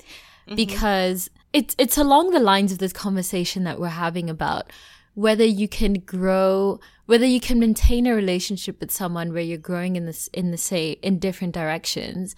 Because 0.57 1.31
it's 1.55 1.75
it's 1.79 1.97
along 1.97 2.33
the 2.33 2.41
lines 2.41 2.73
of 2.73 2.79
this 2.79 2.93
conversation 2.93 3.65
that 3.65 3.79
we're 3.81 3.89
having 3.89 4.29
about 4.29 4.71
whether 5.15 5.45
you 5.45 5.69
can 5.69 5.95
grow, 5.95 6.81
whether 7.07 7.25
you 7.25 7.39
can 7.39 7.61
maintain 7.61 8.07
a 8.07 8.15
relationship 8.15 8.81
with 8.81 8.91
someone 8.91 9.33
where 9.33 9.43
you're 9.43 9.57
growing 9.57 9.95
in 9.95 10.05
this 10.05 10.29
in 10.29 10.51
the 10.51 10.59
say 10.59 10.99
in 11.01 11.21
different 11.21 11.55
directions. 11.55 12.35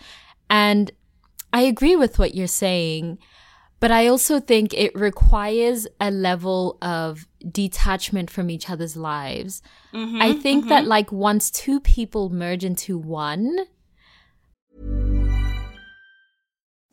And 0.50 0.92
I 1.52 1.62
agree 1.62 1.96
with 1.96 2.18
what 2.18 2.34
you're 2.34 2.46
saying, 2.46 3.18
but 3.80 3.90
I 3.90 4.06
also 4.06 4.38
think 4.38 4.74
it 4.74 4.94
requires 4.94 5.86
a 5.98 6.10
level 6.10 6.76
of 6.82 7.26
detachment 7.50 8.30
from 8.30 8.50
each 8.50 8.68
other's 8.68 8.98
lives. 8.98 9.62
Mm-hmm, 9.94 10.20
I 10.20 10.34
think 10.34 10.68
that 10.68 10.80
mm-hmm. 10.80 10.90
like 10.90 11.10
once 11.10 11.50
two 11.50 11.80
people 11.80 12.28
merge 12.28 12.64
into 12.64 12.98
one, 12.98 13.56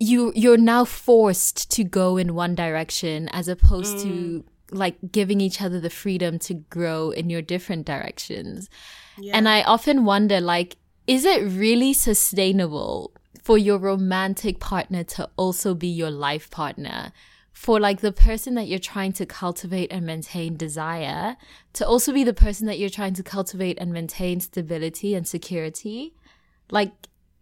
You 0.00 0.32
you're 0.34 0.56
now 0.56 0.84
forced 0.84 1.70
to 1.72 1.84
go 1.84 2.16
in 2.16 2.34
one 2.34 2.54
direction 2.54 3.28
as 3.28 3.48
opposed 3.48 3.98
to 4.00 4.08
mm. 4.08 4.44
like 4.70 4.96
giving 5.12 5.40
each 5.40 5.62
other 5.62 5.80
the 5.80 5.90
freedom 5.90 6.38
to 6.40 6.54
grow 6.54 7.10
in 7.10 7.30
your 7.30 7.42
different 7.42 7.86
directions. 7.86 8.68
And 9.32 9.48
I 9.48 9.62
often 9.62 10.04
wonder 10.04 10.40
like 10.40 10.76
is 11.06 11.24
it 11.24 11.42
really 11.42 11.92
sustainable 11.92 13.12
for 13.42 13.58
your 13.58 13.78
romantic 13.78 14.58
partner 14.58 15.04
to 15.04 15.28
also 15.36 15.74
be 15.74 15.88
your 15.88 16.10
life 16.10 16.50
partner? 16.50 17.12
For 17.52 17.78
like 17.78 18.00
the 18.00 18.10
person 18.10 18.54
that 18.56 18.66
you're 18.66 18.80
trying 18.80 19.12
to 19.12 19.26
cultivate 19.26 19.92
and 19.92 20.04
maintain 20.04 20.56
desire 20.56 21.36
to 21.74 21.86
also 21.86 22.12
be 22.12 22.24
the 22.24 22.34
person 22.34 22.66
that 22.66 22.78
you're 22.78 22.90
trying 22.90 23.14
to 23.14 23.22
cultivate 23.22 23.78
and 23.78 23.92
maintain 23.92 24.40
stability 24.40 25.14
and 25.14 25.26
security? 25.28 26.14
Like 26.70 26.90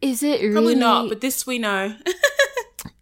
is 0.03 0.23
it 0.23 0.41
really 0.41 0.53
Probably 0.53 0.75
not, 0.75 1.09
but 1.09 1.21
this 1.21 1.47
we 1.47 1.59
know. 1.59 1.97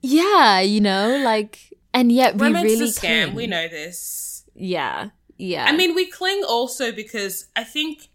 yeah, 0.03 0.61
you 0.61 0.81
know, 0.81 1.21
like, 1.25 1.73
and 1.95 2.11
yet 2.13 2.37
we 2.37 2.47
Romance 2.47 2.65
really 2.65 2.85
is 2.85 2.97
a 2.97 3.01
scam. 3.01 3.25
cling. 3.25 3.35
We 3.35 3.47
know 3.47 3.69
this. 3.69 4.45
Yeah, 4.55 5.11
yeah. 5.37 5.65
I 5.67 5.73
mean, 5.77 5.95
we 5.95 6.07
cling 6.11 6.43
also 6.47 6.93
because 6.93 7.47
I 7.57 7.65
think 7.65 8.09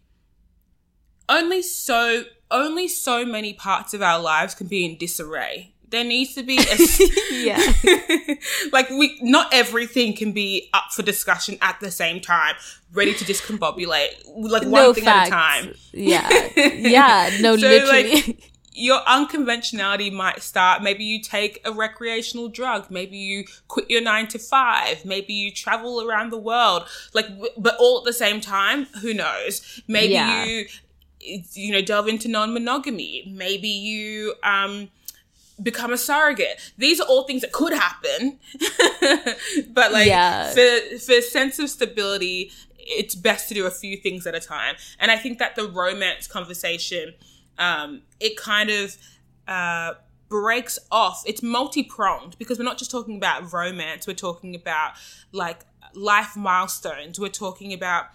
only 1.28 1.62
so 1.62 2.24
only 2.50 2.86
so 2.88 3.24
many 3.24 3.52
parts 3.52 3.92
of 3.94 4.02
our 4.02 4.20
lives 4.20 4.54
can 4.54 4.66
be 4.68 4.84
in 4.84 4.96
disarray. 4.96 5.72
There 5.88 6.04
needs 6.04 6.34
to 6.34 6.42
be 6.42 6.58
a 6.58 6.76
yeah, 7.32 8.34
like 8.72 8.90
we 8.90 9.18
not 9.22 9.52
everything 9.54 10.14
can 10.16 10.32
be 10.32 10.68
up 10.74 10.86
for 10.92 11.02
discussion 11.02 11.58
at 11.62 11.78
the 11.80 11.90
same 11.92 12.20
time, 12.20 12.56
ready 12.92 13.14
to 13.14 13.24
discombobulate 13.24 14.08
like 14.34 14.62
one 14.62 14.72
no 14.72 14.92
thing 14.92 15.04
facts. 15.04 15.30
at 15.30 15.62
a 15.62 15.64
time. 15.64 15.74
Yeah, 15.92 16.48
yeah. 16.56 17.30
No, 17.40 17.56
So, 17.56 17.68
literally. 17.68 18.14
like, 18.14 18.50
your 18.78 19.00
unconventionality 19.06 20.10
might 20.10 20.42
start. 20.42 20.82
Maybe 20.82 21.02
you 21.04 21.20
take 21.22 21.60
a 21.64 21.72
recreational 21.72 22.48
drug. 22.48 22.90
Maybe 22.90 23.16
you 23.16 23.44
quit 23.68 23.88
your 23.90 24.02
nine 24.02 24.28
to 24.28 24.38
five. 24.38 25.04
Maybe 25.04 25.32
you 25.32 25.50
travel 25.50 26.02
around 26.06 26.30
the 26.30 26.38
world. 26.38 26.84
Like, 27.14 27.26
but 27.56 27.74
all 27.80 27.98
at 27.98 28.04
the 28.04 28.12
same 28.12 28.40
time. 28.40 28.84
Who 29.00 29.14
knows? 29.14 29.80
Maybe 29.88 30.12
Yeah. 30.12 30.44
you, 30.44 30.66
you 31.54 31.72
know, 31.72 31.80
delve 31.80 32.06
into 32.08 32.28
non-monogamy. 32.28 33.32
Maybe 33.34 33.68
you, 33.68 34.34
um, 34.42 34.90
become 35.62 35.90
a 35.90 35.96
surrogate. 35.96 36.60
These 36.76 37.00
are 37.00 37.06
all 37.06 37.24
things 37.24 37.40
that 37.40 37.52
could 37.52 37.72
happen. 37.72 38.38
but 39.72 39.90
like 39.90 40.06
Yeah. 40.06 40.50
for 40.52 40.98
for 40.98 41.20
sense 41.22 41.58
of 41.58 41.70
stability, 41.70 42.52
it's 42.78 43.14
best 43.14 43.48
to 43.48 43.54
do 43.54 43.64
a 43.66 43.70
few 43.70 43.96
things 43.96 44.26
at 44.26 44.34
a 44.34 44.40
time. 44.40 44.76
And 44.98 45.10
I 45.10 45.16
think 45.16 45.38
that 45.38 45.56
the 45.56 45.66
romance 45.66 46.26
conversation, 46.26 47.14
um, 47.58 48.02
it 48.20 48.36
kind 48.36 48.70
of 48.70 48.96
uh, 49.48 49.94
breaks 50.28 50.78
off. 50.90 51.22
It's 51.26 51.42
multi 51.42 51.82
pronged 51.82 52.36
because 52.38 52.58
we're 52.58 52.64
not 52.64 52.78
just 52.78 52.90
talking 52.90 53.16
about 53.16 53.52
romance. 53.52 54.06
We're 54.06 54.14
talking 54.14 54.54
about 54.54 54.94
like 55.32 55.60
life 55.94 56.36
milestones. 56.36 57.18
We're 57.20 57.28
talking 57.28 57.72
about 57.72 58.06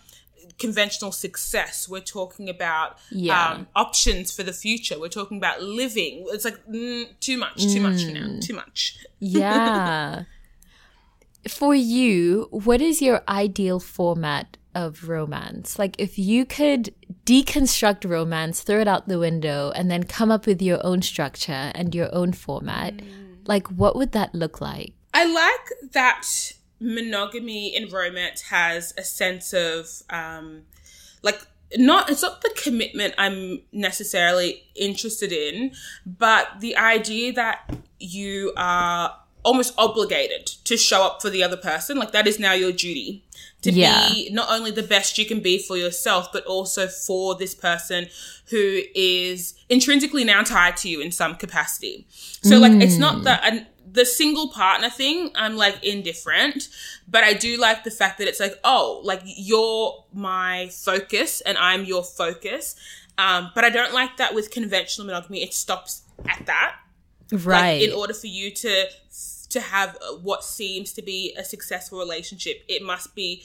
conventional 0.60 1.12
success. 1.12 1.88
We're 1.88 2.01
talking 2.01 2.49
about 2.49 2.97
Yeah. 3.12 3.49
um, 3.51 3.67
options 3.75 4.32
for 4.32 4.43
the 4.43 4.54
future. 4.54 5.00
We're 5.00 5.08
talking 5.08 5.37
about 5.37 5.62
living. 5.62 6.25
It's 6.29 6.46
like 6.46 6.63
mm, 6.67 7.06
too 7.19 7.37
much, 7.37 7.62
too 7.63 7.79
much 7.79 8.04
for 8.06 8.12
now, 8.12 8.27
Mm. 8.27 8.42
too 8.46 8.54
much. 8.56 8.98
yeah. 9.19 10.23
for 11.48 11.73
you, 11.73 12.48
what 12.52 12.81
is 12.81 13.02
your 13.02 13.21
ideal 13.27 13.79
format 13.79 14.58
of 14.76 15.08
romance? 15.08 15.80
Like, 15.80 15.96
if 16.00 16.17
you 16.17 16.46
could 16.46 16.94
deconstruct 17.26 18.10
romance, 18.10 18.62
throw 18.62 18.82
it 18.82 18.88
out 18.88 19.08
the 19.08 19.19
window, 19.19 19.72
and 19.76 19.90
then 19.90 20.04
come 20.04 20.32
up 20.32 20.46
with 20.46 20.62
your 20.62 20.86
own 20.86 21.02
structure 21.02 21.72
and 21.76 21.94
your 21.96 22.13
own 22.13 22.34
format, 22.34 22.98
mm. 22.98 23.38
like, 23.46 23.67
what 23.67 23.96
would 23.96 24.12
that 24.13 24.34
look 24.36 24.62
like? 24.62 24.94
I 25.13 25.26
like 25.26 25.92
that 25.92 26.26
monogamy 26.80 27.76
in 27.76 27.90
romance 27.90 28.44
has 28.44 28.94
a 28.98 29.04
sense 29.04 29.54
of, 29.54 29.88
um, 30.10 30.63
like, 31.22 31.42
not 31.78 32.10
it's 32.10 32.22
not 32.22 32.42
the 32.42 32.54
commitment 32.62 33.13
I'm 33.17 33.62
necessarily 33.72 34.63
interested 34.76 35.32
in, 35.32 35.72
but 36.06 36.60
the 36.60 36.76
idea 36.76 37.32
that 37.34 37.74
you 37.98 38.52
are 38.58 39.15
almost 39.44 39.74
obligated 39.78 40.48
to 40.65 40.78
show 40.78 41.04
up 41.04 41.22
for 41.22 41.30
the 41.30 41.44
other 41.44 41.58
person. 41.58 41.98
Like 41.98 42.12
that 42.12 42.28
is 42.28 42.40
now 42.40 42.54
your 42.54 42.72
duty 42.72 43.26
to 43.62 43.71
yeah. 43.71 44.10
be 44.10 44.29
not 44.31 44.50
only 44.50 44.71
the 44.71 44.83
best 44.83 45.17
you 45.17 45.25
can 45.25 45.39
be 45.39 45.60
for 45.60 45.77
yourself, 45.77 46.31
but 46.33 46.46
also 46.46 46.87
for 46.87 47.35
this 47.35 47.54
person 47.54 48.08
who 48.50 48.81
is 48.96 49.54
intrinsically 49.69 50.23
now 50.23 50.44
tied 50.44 50.77
to 50.77 50.89
you 50.89 51.00
in 51.02 51.12
some 51.12 51.35
capacity. 51.35 52.06
So 52.10 52.58
mm. 52.58 52.62
like 52.62 52.81
it's 52.81 52.98
not 52.98 53.17
mm. 53.17 53.23
that 53.23 53.67
the 53.94 54.06
single 54.06 54.50
partner 54.50 54.89
thing, 54.89 55.31
I'm 55.35 55.58
like 55.58 55.83
indifferent, 55.83 56.69
but 57.08 57.23
I 57.23 57.33
do 57.33 57.58
like 57.58 57.83
the 57.83 57.92
fact 57.92 58.17
that 58.19 58.27
it's 58.27 58.39
like, 58.39 58.58
oh, 58.63 59.02
like 59.04 59.21
you're 59.25 60.06
my 60.13 60.69
focus 60.71 61.42
and 61.42 61.58
I'm 61.58 61.83
your 61.83 62.04
focus. 62.04 62.75
Um, 63.17 63.52
but 63.54 63.65
I 63.65 63.69
don't 63.69 63.94
like 63.94 64.17
that 64.17 64.33
with 64.33 64.50
conventional 64.52 65.06
monogamy. 65.06 65.44
It 65.44 65.54
stops 65.54 66.04
at 66.27 66.46
that. 66.46 66.77
Right. 67.31 67.79
Like, 67.79 67.89
in 67.89 67.94
order 67.94 68.13
for 68.13 68.27
you 68.27 68.52
to 68.52 68.85
to 69.52 69.62
have 69.62 69.97
what 70.21 70.43
seems 70.43 70.93
to 70.93 71.02
be 71.02 71.35
a 71.37 71.43
successful 71.43 71.99
relationship, 71.99 72.63
it 72.67 72.83
must 72.83 73.15
be 73.15 73.43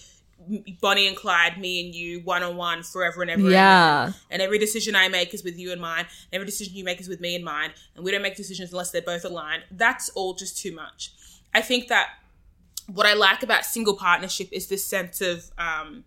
Bonnie 0.81 1.07
and 1.07 1.17
Clyde, 1.17 1.59
me 1.59 1.85
and 1.85 1.95
you, 1.95 2.21
one 2.21 2.43
on 2.43 2.57
one, 2.57 2.83
forever 2.83 3.23
and 3.23 3.31
ever. 3.31 3.51
Yeah. 3.51 4.07
And, 4.07 4.15
and 4.31 4.43
every 4.43 4.59
decision 4.59 4.95
I 4.95 5.09
make 5.09 5.33
is 5.33 5.43
with 5.43 5.59
you 5.59 5.73
and 5.73 5.81
mine. 5.81 6.07
Every 6.33 6.47
decision 6.47 6.77
you 6.77 6.85
make 6.85 7.01
is 7.01 7.09
with 7.09 7.21
me 7.21 7.35
in 7.35 7.43
mind. 7.43 7.73
And 7.95 8.05
we 8.05 8.11
don't 8.11 8.23
make 8.23 8.37
decisions 8.37 8.71
unless 8.71 8.91
they're 8.91 9.03
both 9.03 9.25
aligned. 9.25 9.65
That's 9.71 10.11
all 10.11 10.35
just 10.35 10.59
too 10.59 10.75
much. 10.75 11.13
I 11.55 11.63
think 11.63 11.89
that 11.89 12.11
what 12.93 13.07
I 13.07 13.15
like 13.15 13.43
about 13.43 13.65
single 13.65 13.97
partnership 13.97 14.49
is 14.53 14.67
this 14.67 14.85
sense 14.85 15.21
of, 15.21 15.51
um, 15.59 16.05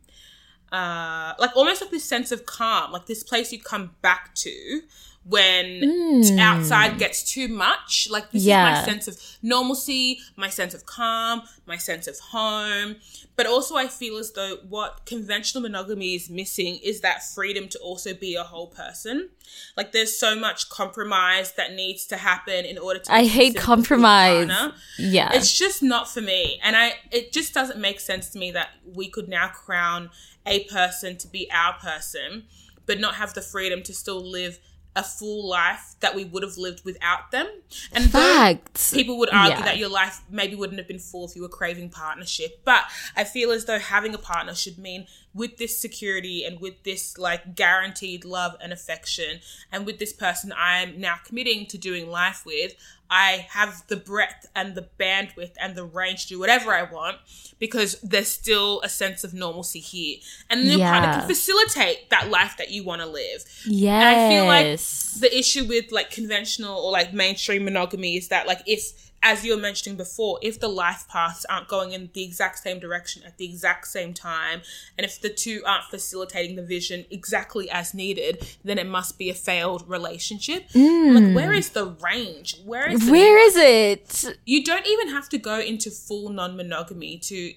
uh, 0.71 1.33
like 1.39 1.55
almost 1.55 1.81
like 1.81 1.89
this 1.89 2.05
sense 2.05 2.31
of 2.31 2.45
calm, 2.45 2.91
like 2.91 3.07
this 3.07 3.23
place 3.23 3.51
you 3.51 3.59
come 3.59 3.95
back 4.01 4.35
to 4.35 4.81
when 5.29 5.65
mm. 5.65 6.39
outside 6.39 6.97
gets 6.97 7.23
too 7.23 7.47
much. 7.47 8.07
Like 8.09 8.31
this 8.31 8.43
yeah. 8.43 8.81
is 8.81 8.87
my 8.87 8.91
sense 8.91 9.07
of 9.07 9.21
normalcy, 9.43 10.19
my 10.35 10.49
sense 10.49 10.73
of 10.73 10.87
calm, 10.87 11.43
my 11.67 11.77
sense 11.77 12.07
of 12.07 12.17
home. 12.19 12.95
But 13.35 13.45
also 13.45 13.75
I 13.75 13.87
feel 13.87 14.17
as 14.17 14.31
though 14.31 14.57
what 14.67 15.05
conventional 15.05 15.61
monogamy 15.61 16.15
is 16.15 16.29
missing 16.29 16.79
is 16.83 17.01
that 17.01 17.23
freedom 17.23 17.67
to 17.69 17.79
also 17.79 18.13
be 18.15 18.35
a 18.35 18.43
whole 18.43 18.67
person. 18.67 19.29
Like 19.77 19.91
there's 19.91 20.17
so 20.17 20.35
much 20.35 20.67
compromise 20.69 21.53
that 21.53 21.73
needs 21.73 22.05
to 22.07 22.17
happen 22.17 22.65
in 22.65 22.79
order 22.79 22.99
to 22.99 23.13
I 23.13 23.25
hate 23.25 23.55
compromise. 23.55 24.49
Yeah. 24.97 25.29
It's 25.33 25.55
just 25.55 25.83
not 25.83 26.09
for 26.09 26.21
me. 26.21 26.59
And 26.63 26.75
I 26.75 26.93
it 27.11 27.31
just 27.31 27.53
doesn't 27.53 27.79
make 27.79 27.99
sense 27.99 28.29
to 28.29 28.39
me 28.39 28.51
that 28.51 28.69
we 28.83 29.07
could 29.07 29.29
now 29.29 29.49
crown 29.49 30.09
a 30.47 30.63
person 30.65 31.17
to 31.17 31.27
be 31.27 31.47
our 31.51 31.73
person 31.73 32.45
but 32.89 32.99
not 32.99 33.13
have 33.13 33.35
the 33.35 33.41
freedom 33.41 33.83
to 33.83 33.93
still 33.93 34.19
live 34.19 34.57
a 34.99 35.03
full 35.03 35.47
life 35.47 35.95
that 36.01 36.13
we 36.13 36.25
would 36.25 36.43
have 36.43 36.57
lived 36.57 36.83
without 36.83 37.31
them. 37.31 37.47
And 37.93 38.11
Facts. 38.11 38.93
people 38.93 39.17
would 39.19 39.29
argue 39.29 39.57
yeah. 39.57 39.63
that 39.63 39.77
your 39.77 39.89
life 39.89 40.21
maybe 40.29 40.55
wouldn't 40.55 40.77
have 40.77 40.89
been 40.89 40.99
full 40.99 41.25
if 41.25 41.37
you 41.37 41.41
were 41.41 41.49
craving 41.49 41.89
partnership. 41.89 42.61
But 42.65 42.83
I 43.15 43.23
feel 43.23 43.51
as 43.51 43.63
though 43.63 43.79
having 43.79 44.13
a 44.13 44.17
partner 44.17 44.53
should 44.53 44.77
mean 44.77 45.07
with 45.33 45.57
this 45.57 45.79
security 45.79 46.43
and 46.43 46.59
with 46.59 46.83
this 46.83 47.17
like 47.17 47.55
guaranteed 47.55 48.25
love 48.25 48.57
and 48.61 48.73
affection 48.73 49.39
and 49.71 49.85
with 49.85 49.99
this 49.99 50.11
person 50.11 50.51
I'm 50.57 50.99
now 50.99 51.15
committing 51.23 51.65
to 51.67 51.77
doing 51.77 52.09
life 52.09 52.45
with, 52.45 52.73
I 53.09 53.47
have 53.51 53.83
the 53.87 53.95
breadth 53.97 54.47
and 54.55 54.75
the 54.75 54.87
bandwidth 54.99 55.53
and 55.59 55.75
the 55.75 55.83
range 55.83 56.23
to 56.23 56.29
do 56.29 56.39
whatever 56.39 56.71
I 56.71 56.83
want 56.83 57.17
because 57.57 57.99
there's 58.01 58.27
still 58.27 58.81
a 58.81 58.89
sense 58.89 59.23
of 59.23 59.33
normalcy 59.33 59.79
here. 59.79 60.17
And 60.49 60.69
the 60.69 60.77
yeah. 60.77 60.91
partner 60.91 61.19
can 61.19 61.27
facilitate 61.27 62.09
that 62.11 62.29
life 62.29 62.55
that 62.57 62.69
you 62.69 62.83
want 62.83 63.01
to 63.01 63.07
live. 63.07 63.43
Yes. 63.65 64.03
And 64.03 64.05
I 64.05 64.29
feel 64.29 64.45
like 64.45 65.21
the 65.21 65.37
issue 65.37 65.65
with 65.65 65.91
like 65.91 66.11
conventional 66.11 66.77
or 66.77 66.91
like 66.91 67.13
mainstream 67.13 67.65
monogamy 67.65 68.17
is 68.17 68.27
that 68.27 68.47
like 68.47 68.61
if 68.65 69.08
as 69.21 69.43
you 69.43 69.53
were 69.55 69.61
mentioning 69.61 69.97
before, 69.97 70.39
if 70.41 70.59
the 70.59 70.67
life 70.69 71.05
paths 71.09 71.45
aren't 71.49 71.67
going 71.67 71.91
in 71.91 72.09
the 72.13 72.23
exact 72.23 72.59
same 72.59 72.79
direction 72.79 73.21
at 73.25 73.37
the 73.37 73.45
exact 73.45 73.87
same 73.87 74.13
time, 74.13 74.61
and 74.97 75.05
if 75.05 75.19
the 75.19 75.29
two 75.29 75.61
aren't 75.65 75.85
facilitating 75.85 76.55
the 76.55 76.63
vision 76.63 77.05
exactly 77.11 77.69
as 77.69 77.93
needed, 77.93 78.45
then 78.63 78.77
it 78.77 78.87
must 78.87 79.17
be 79.17 79.29
a 79.29 79.33
failed 79.33 79.83
relationship. 79.89 80.69
Mm. 80.69 81.13
Like, 81.27 81.35
where 81.35 81.53
is 81.53 81.69
the 81.71 81.85
range? 81.85 82.55
Where 82.63 82.89
is 82.89 83.09
where 83.09 83.37
is 83.45 83.55
it? 83.57 84.37
You 84.45 84.63
don't 84.63 84.85
even 84.87 85.09
have 85.09 85.27
to 85.29 85.37
go 85.37 85.59
into 85.59 85.91
full 85.91 86.29
non-monogamy 86.29 87.17
to 87.19 87.53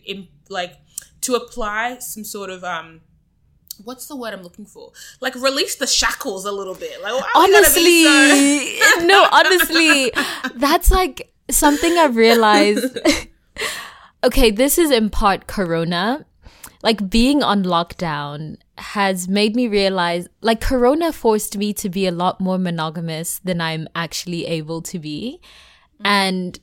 like 0.48 0.74
to 1.22 1.34
apply 1.34 1.98
some 2.00 2.24
sort 2.24 2.50
of 2.50 2.64
um 2.64 3.00
what's 3.84 4.06
the 4.06 4.16
word 4.16 4.34
I'm 4.34 4.42
looking 4.42 4.66
for? 4.66 4.92
Like 5.20 5.34
release 5.34 5.76
the 5.76 5.86
shackles 5.86 6.44
a 6.44 6.52
little 6.52 6.74
bit. 6.74 7.00
Like 7.02 7.22
honestly, 7.34 8.04
so- 8.04 9.00
no, 9.04 9.28
honestly, 9.30 10.12
that's 10.56 10.90
like 10.90 11.32
something 11.56 11.96
I've 11.98 12.16
realized. 12.16 12.98
okay, 14.24 14.50
this 14.50 14.78
is 14.78 14.90
in 14.90 15.10
part 15.10 15.46
Corona. 15.46 16.26
Like 16.82 17.08
being 17.08 17.42
on 17.42 17.62
lockdown 17.62 18.56
has 18.76 19.28
made 19.28 19.54
me 19.54 19.68
realize, 19.68 20.26
like, 20.40 20.60
Corona 20.60 21.12
forced 21.12 21.56
me 21.56 21.72
to 21.74 21.88
be 21.88 22.06
a 22.06 22.12
lot 22.12 22.40
more 22.40 22.58
monogamous 22.58 23.38
than 23.38 23.60
I'm 23.60 23.88
actually 23.94 24.46
able 24.46 24.82
to 24.82 24.98
be. 24.98 25.40
Mm. 26.00 26.06
And 26.06 26.60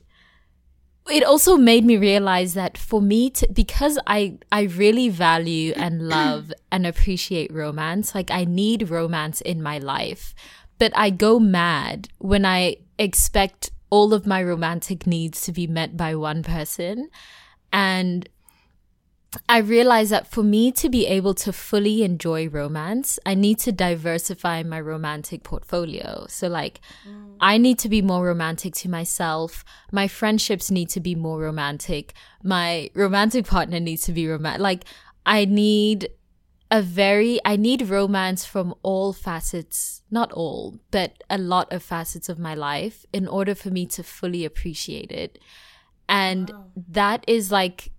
it 1.10 1.24
also 1.24 1.56
made 1.56 1.84
me 1.84 1.96
realize 1.96 2.54
that 2.54 2.76
for 2.78 3.00
me 3.00 3.30
to 3.30 3.48
because 3.52 3.98
I 4.06 4.38
I 4.52 4.62
really 4.62 5.08
value 5.08 5.72
and 5.76 6.08
love 6.08 6.52
and 6.70 6.86
appreciate 6.86 7.52
romance 7.52 8.14
like 8.14 8.30
I 8.30 8.44
need 8.44 8.90
romance 8.90 9.40
in 9.40 9.62
my 9.62 9.78
life 9.78 10.34
but 10.78 10.92
I 10.94 11.10
go 11.10 11.40
mad 11.40 12.08
when 12.18 12.44
I 12.44 12.76
expect 12.98 13.70
all 13.90 14.14
of 14.14 14.26
my 14.26 14.42
romantic 14.42 15.06
needs 15.06 15.42
to 15.42 15.52
be 15.52 15.66
met 15.66 15.96
by 15.96 16.14
one 16.14 16.42
person. 16.42 17.10
And 17.72 18.28
I 19.48 19.58
realized 19.58 20.10
that 20.10 20.26
for 20.26 20.42
me 20.42 20.72
to 20.72 20.88
be 20.88 21.06
able 21.06 21.34
to 21.34 21.52
fully 21.52 22.02
enjoy 22.02 22.48
romance, 22.48 23.18
I 23.24 23.34
need 23.34 23.60
to 23.60 23.72
diversify 23.72 24.64
my 24.64 24.80
romantic 24.80 25.44
portfolio. 25.44 26.26
So, 26.28 26.48
like, 26.48 26.80
mm. 27.08 27.36
I 27.40 27.56
need 27.56 27.78
to 27.80 27.88
be 27.88 28.02
more 28.02 28.26
romantic 28.26 28.74
to 28.76 28.88
myself. 28.88 29.64
My 29.92 30.08
friendships 30.08 30.70
need 30.70 30.88
to 30.90 31.00
be 31.00 31.14
more 31.14 31.38
romantic. 31.38 32.14
My 32.42 32.90
romantic 32.94 33.46
partner 33.46 33.78
needs 33.78 34.02
to 34.02 34.12
be 34.12 34.26
romantic. 34.26 34.62
Like, 34.62 34.84
I 35.24 35.44
need 35.44 36.08
a 36.70 36.80
very 36.80 37.40
I 37.44 37.56
need 37.56 37.88
romance 37.88 38.44
from 38.44 38.74
all 38.82 39.12
facets, 39.12 40.02
not 40.10 40.30
all, 40.32 40.78
but 40.90 41.22
a 41.28 41.36
lot 41.36 41.72
of 41.72 41.82
facets 41.82 42.28
of 42.28 42.38
my 42.38 42.54
life 42.54 43.04
in 43.12 43.26
order 43.26 43.54
for 43.54 43.70
me 43.70 43.86
to 43.86 44.02
fully 44.02 44.44
appreciate 44.44 45.10
it. 45.10 45.38
And 46.08 46.50
wow. 46.50 46.66
that 46.88 47.24
is 47.26 47.50
like 47.50 47.90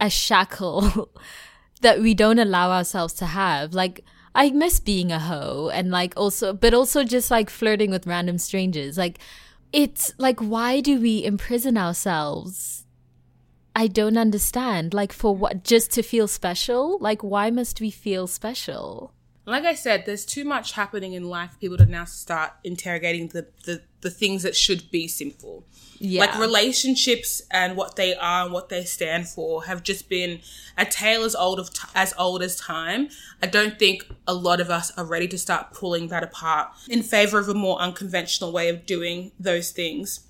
a 0.00 0.08
shackle 0.08 1.10
that 1.80 2.00
we 2.00 2.14
don't 2.14 2.38
allow 2.38 2.70
ourselves 2.70 3.14
to 3.14 3.26
have. 3.26 3.74
Like 3.74 4.04
I 4.34 4.50
miss 4.50 4.78
being 4.78 5.10
a 5.10 5.18
hoe 5.18 5.70
and 5.72 5.90
like 5.90 6.14
also 6.16 6.52
but 6.52 6.72
also 6.72 7.02
just 7.02 7.30
like 7.30 7.50
flirting 7.50 7.90
with 7.90 8.06
random 8.06 8.38
strangers. 8.38 8.96
Like 8.96 9.18
it's 9.72 10.12
like 10.18 10.38
why 10.38 10.80
do 10.80 11.00
we 11.00 11.24
imprison 11.24 11.76
ourselves 11.76 12.84
I 13.74 13.86
don't 13.86 14.16
understand. 14.16 14.94
Like, 14.94 15.12
for 15.12 15.34
what? 15.34 15.64
Just 15.64 15.90
to 15.92 16.02
feel 16.02 16.28
special? 16.28 16.98
Like, 16.98 17.22
why 17.22 17.50
must 17.50 17.80
we 17.80 17.90
feel 17.90 18.26
special? 18.26 19.12
Like 19.46 19.64
I 19.64 19.74
said, 19.74 20.04
there's 20.06 20.24
too 20.24 20.44
much 20.44 20.72
happening 20.72 21.14
in 21.14 21.24
life. 21.28 21.56
People 21.60 21.78
to 21.78 21.86
now 21.86 22.04
start 22.04 22.52
interrogating 22.62 23.28
the, 23.28 23.48
the, 23.64 23.82
the 24.00 24.10
things 24.10 24.42
that 24.42 24.54
should 24.54 24.90
be 24.90 25.08
simple. 25.08 25.64
Yeah. 25.98 26.20
Like 26.20 26.38
relationships 26.38 27.42
and 27.50 27.76
what 27.76 27.96
they 27.96 28.14
are 28.14 28.44
and 28.44 28.52
what 28.52 28.68
they 28.68 28.84
stand 28.84 29.28
for 29.28 29.64
have 29.64 29.82
just 29.82 30.08
been 30.08 30.40
a 30.78 30.84
tale 30.84 31.24
as 31.24 31.34
old 31.34 31.58
of 31.58 31.72
t- 31.72 31.88
as 31.94 32.14
old 32.16 32.42
as 32.42 32.56
time. 32.56 33.08
I 33.42 33.46
don't 33.46 33.78
think 33.78 34.06
a 34.26 34.34
lot 34.34 34.60
of 34.60 34.70
us 34.70 34.96
are 34.96 35.04
ready 35.04 35.28
to 35.28 35.38
start 35.38 35.72
pulling 35.72 36.08
that 36.08 36.22
apart 36.22 36.68
in 36.88 37.02
favor 37.02 37.38
of 37.38 37.48
a 37.48 37.54
more 37.54 37.78
unconventional 37.80 38.52
way 38.52 38.68
of 38.68 38.86
doing 38.86 39.32
those 39.38 39.72
things. 39.72 40.20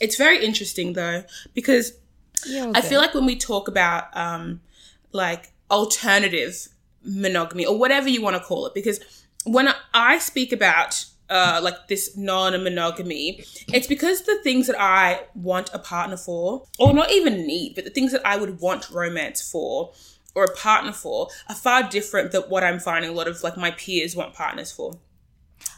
It's 0.00 0.16
very 0.16 0.44
interesting 0.44 0.94
though 0.94 1.24
because 1.54 1.92
yeah, 2.46 2.72
I 2.74 2.80
feel 2.80 3.00
like 3.00 3.14
when 3.14 3.26
we 3.26 3.36
talk 3.36 3.68
about 3.68 4.14
um, 4.16 4.60
like 5.12 5.52
alternative 5.70 6.68
monogamy 7.04 7.66
or 7.66 7.78
whatever 7.78 8.08
you 8.08 8.22
want 8.22 8.36
to 8.36 8.42
call 8.42 8.66
it, 8.66 8.74
because 8.74 9.00
when 9.44 9.68
I 9.94 10.18
speak 10.18 10.52
about 10.52 11.04
uh, 11.30 11.60
like 11.62 11.88
this 11.88 12.16
non-monogamy, 12.16 13.42
it's 13.72 13.86
because 13.86 14.22
the 14.22 14.38
things 14.42 14.66
that 14.66 14.78
I 14.78 15.22
want 15.34 15.70
a 15.72 15.78
partner 15.78 16.16
for, 16.16 16.66
or 16.78 16.92
not 16.92 17.10
even 17.10 17.46
need, 17.46 17.74
but 17.74 17.84
the 17.84 17.90
things 17.90 18.12
that 18.12 18.20
I 18.24 18.36
would 18.36 18.60
want 18.60 18.90
romance 18.90 19.40
for 19.40 19.92
or 20.34 20.44
a 20.44 20.54
partner 20.54 20.92
for 20.92 21.28
are 21.48 21.54
far 21.54 21.88
different 21.88 22.32
than 22.32 22.42
what 22.42 22.64
I'm 22.64 22.78
finding 22.78 23.10
a 23.10 23.14
lot 23.14 23.28
of 23.28 23.42
like 23.42 23.56
my 23.56 23.70
peers 23.72 24.14
want 24.16 24.34
partners 24.34 24.70
for. 24.72 24.98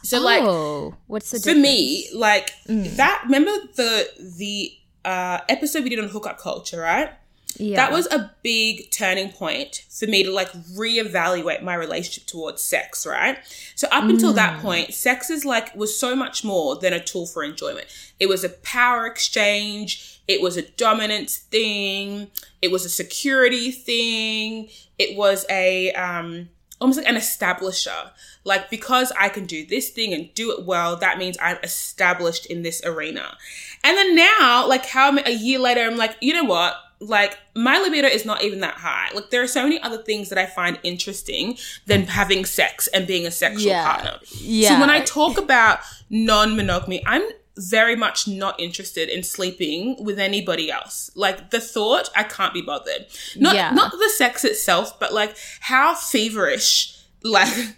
So 0.03 0.19
like 0.19 0.43
oh, 0.43 0.95
what's 1.07 1.31
the 1.31 1.39
for 1.39 1.45
difference? 1.45 1.63
me, 1.63 2.09
like 2.13 2.51
that 2.67 3.21
remember 3.25 3.51
the 3.75 4.09
the 4.37 4.71
uh 5.05 5.41
episode 5.49 5.83
we 5.83 5.89
did 5.89 5.99
on 5.99 6.09
hookup 6.09 6.37
culture, 6.39 6.79
right? 6.79 7.11
Yeah. 7.57 7.77
That 7.77 7.93
was 7.93 8.05
a 8.07 8.33
big 8.43 8.91
turning 8.91 9.31
point 9.31 9.85
for 9.89 10.07
me 10.07 10.23
to 10.23 10.31
like 10.31 10.51
reevaluate 10.77 11.61
my 11.63 11.73
relationship 11.75 12.25
towards 12.25 12.61
sex, 12.61 13.05
right? 13.07 13.37
So 13.75 13.87
up 13.91 14.03
until 14.03 14.33
Mm. 14.33 14.35
that 14.35 14.61
point, 14.61 14.93
sex 14.93 15.29
is 15.29 15.45
like 15.45 15.73
was 15.75 15.97
so 15.97 16.15
much 16.17 16.43
more 16.43 16.75
than 16.75 16.91
a 16.91 16.99
tool 17.01 17.25
for 17.25 17.43
enjoyment. 17.45 17.87
It 18.19 18.27
was 18.27 18.43
a 18.43 18.49
power 18.49 19.05
exchange, 19.05 20.19
it 20.27 20.41
was 20.41 20.57
a 20.57 20.63
dominance 20.63 21.37
thing, 21.37 22.27
it 22.61 22.71
was 22.71 22.83
a 22.83 22.89
security 22.89 23.71
thing, 23.71 24.67
it 24.99 25.15
was 25.15 25.45
a 25.49 25.93
um 25.93 26.49
almost 26.81 26.97
like 26.97 27.07
an 27.07 27.15
establisher. 27.15 28.11
Like 28.43 28.69
because 28.69 29.11
I 29.19 29.29
can 29.29 29.45
do 29.45 29.65
this 29.65 29.89
thing 29.89 30.13
and 30.13 30.33
do 30.33 30.51
it 30.51 30.65
well, 30.65 30.95
that 30.97 31.17
means 31.17 31.37
I'm 31.41 31.57
established 31.63 32.45
in 32.45 32.61
this 32.63 32.81
arena. 32.85 33.37
And 33.83 33.97
then 33.97 34.15
now, 34.15 34.67
like 34.67 34.85
how 34.85 35.15
a 35.17 35.31
year 35.31 35.59
later, 35.59 35.81
I'm 35.81 35.97
like, 35.97 36.15
you 36.21 36.33
know 36.33 36.43
what? 36.43 36.75
Like 36.99 37.37
my 37.55 37.77
libido 37.77 38.07
is 38.07 38.25
not 38.25 38.43
even 38.43 38.61
that 38.61 38.75
high. 38.75 39.09
Like 39.13 39.29
there 39.29 39.41
are 39.43 39.47
so 39.47 39.63
many 39.63 39.79
other 39.81 39.97
things 40.01 40.29
that 40.29 40.37
I 40.37 40.45
find 40.45 40.79
interesting 40.83 41.57
than 41.87 42.03
having 42.07 42.45
sex 42.45 42.87
and 42.87 43.05
being 43.05 43.25
a 43.27 43.31
sexual 43.31 43.67
Yeah. 43.67 43.85
partner. 43.85 44.19
Yeah. 44.39 44.69
So 44.69 44.79
when 44.79 44.89
I 44.89 45.01
talk 45.01 45.37
about 45.37 45.79
non-monogamy, 46.09 47.03
I'm 47.05 47.21
very 47.57 47.95
much 47.95 48.27
not 48.27 48.59
interested 48.59 49.07
in 49.09 49.23
sleeping 49.23 49.95
with 50.03 50.19
anybody 50.19 50.69
else. 50.69 51.09
Like 51.15 51.51
the 51.51 51.59
thought, 51.61 52.09
I 52.15 52.23
can't 52.23 52.53
be 52.53 52.61
bothered. 52.61 53.05
Not 53.37 53.55
Yeah. 53.55 53.71
not 53.71 53.91
the 53.91 54.11
sex 54.17 54.43
itself, 54.43 54.99
but 54.99 55.13
like 55.13 55.35
how 55.61 55.95
feverish 55.95 56.91
like 57.23 57.75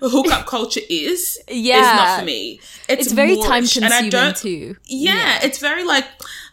hookup 0.00 0.46
culture 0.46 0.80
is 0.88 1.38
yeah. 1.48 1.54
is 1.54 1.86
Yeah. 1.86 1.94
not 1.96 2.18
for 2.20 2.24
me. 2.26 2.60
It's, 2.88 3.06
it's 3.06 3.12
very 3.12 3.36
time 3.36 3.64
moreish, 3.64 3.76
and 3.76 3.86
I 3.86 4.02
consuming 4.02 4.34
too. 4.34 4.76
yeah, 4.84 5.40
it's 5.42 5.58
very 5.58 5.84
like 5.84 6.06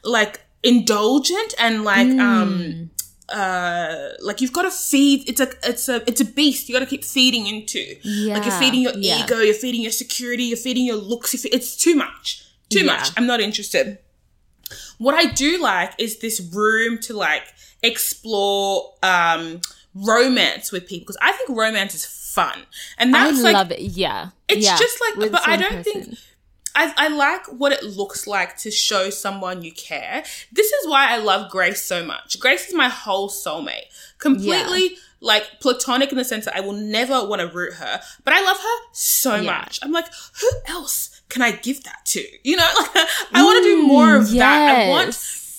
like 0.03 0.41
indulgent 0.63 1.53
and 1.59 1.83
like 1.83 2.07
Mm. 2.07 2.19
um 2.21 2.89
uh 3.29 4.09
like 4.21 4.41
you've 4.41 4.51
got 4.53 4.63
to 4.63 4.71
feed 4.71 5.27
it's 5.29 5.39
a 5.39 5.47
it's 5.63 5.87
a 5.87 6.03
it's 6.09 6.19
a 6.19 6.25
beast 6.25 6.67
you 6.67 6.75
got 6.75 6.79
to 6.81 6.85
keep 6.85 7.03
feeding 7.03 7.47
into 7.47 7.79
yeah. 8.03 8.33
like 8.33 8.43
you're 8.45 8.59
feeding 8.59 8.81
your 8.81 8.91
yeah. 8.97 9.23
ego 9.23 9.39
you're 9.39 9.53
feeding 9.53 9.81
your 9.81 9.91
security 9.91 10.43
you're 10.43 10.57
feeding 10.57 10.85
your 10.85 10.97
looks 10.97 11.33
you're 11.33 11.39
fe- 11.41 11.49
it's 11.57 11.75
too 11.77 11.95
much 11.95 12.43
too 12.71 12.79
Yeah. 12.85 12.93
much 12.97 13.09
i'm 13.17 13.27
not 13.27 13.39
interested 13.41 13.97
what 14.97 15.13
i 15.15 15.25
do 15.25 15.61
like 15.61 15.93
is 15.97 16.19
this 16.19 16.39
room 16.53 16.97
to 16.99 17.13
like 17.13 17.43
explore 17.83 18.93
um 19.03 19.61
romance 19.93 20.71
with 20.71 20.87
people 20.87 21.03
because 21.05 21.17
i 21.21 21.31
think 21.33 21.49
romance 21.49 21.93
is 21.95 22.05
fun 22.05 22.59
and 22.97 23.13
I 23.15 23.25
that's 23.31 23.41
like 23.43 23.53
love 23.53 23.71
it. 23.71 23.81
Yeah. 23.81 24.29
it's 24.47 24.65
Yeah. 24.65 24.77
just 24.77 24.97
like, 25.01 25.15
With 25.17 25.31
but 25.33 25.45
I 25.45 25.57
don't 25.57 25.83
think. 25.83 26.17
I, 26.73 26.93
I 26.95 27.07
like 27.09 27.45
what 27.47 27.73
it 27.73 27.83
looks 27.83 28.25
like 28.25 28.55
to 28.59 28.71
show 28.71 29.09
someone 29.09 29.61
you 29.63 29.73
care. 29.73 30.23
This 30.53 30.71
is 30.71 30.87
why 30.87 31.11
I 31.11 31.17
love 31.17 31.51
Grace 31.51 31.81
so 31.83 32.05
much. 32.05 32.39
Grace 32.39 32.69
is 32.69 32.73
my 32.73 32.87
whole 32.87 33.27
soulmate. 33.29 33.87
Completely 34.17 34.95
like 35.19 35.59
platonic 35.59 36.09
in 36.13 36.17
the 36.17 36.23
sense 36.23 36.45
that 36.45 36.55
I 36.55 36.61
will 36.61 36.71
never 36.71 37.27
want 37.27 37.41
to 37.41 37.47
root 37.47 37.73
her, 37.73 38.01
but 38.23 38.33
I 38.33 38.41
love 38.41 38.57
her 38.57 38.77
so 38.93 39.35
Yeah. 39.35 39.41
much. 39.51 39.79
I'm 39.81 39.91
like, 39.91 40.07
who 40.39 40.49
else 40.69 41.10
can 41.31 41.41
I 41.41 41.51
give 41.51 41.83
that 41.85 42.05
to? 42.05 42.23
You 42.43 42.57
know, 42.57 42.69
like 42.79 43.07
I 43.33 43.43
want 43.43 43.57
to 43.57 43.63
do 43.63 43.83
mm, 43.83 43.87
more 43.87 44.15
of 44.15 44.29
that. 44.31 44.75
I 44.85 44.89
want 44.89 45.07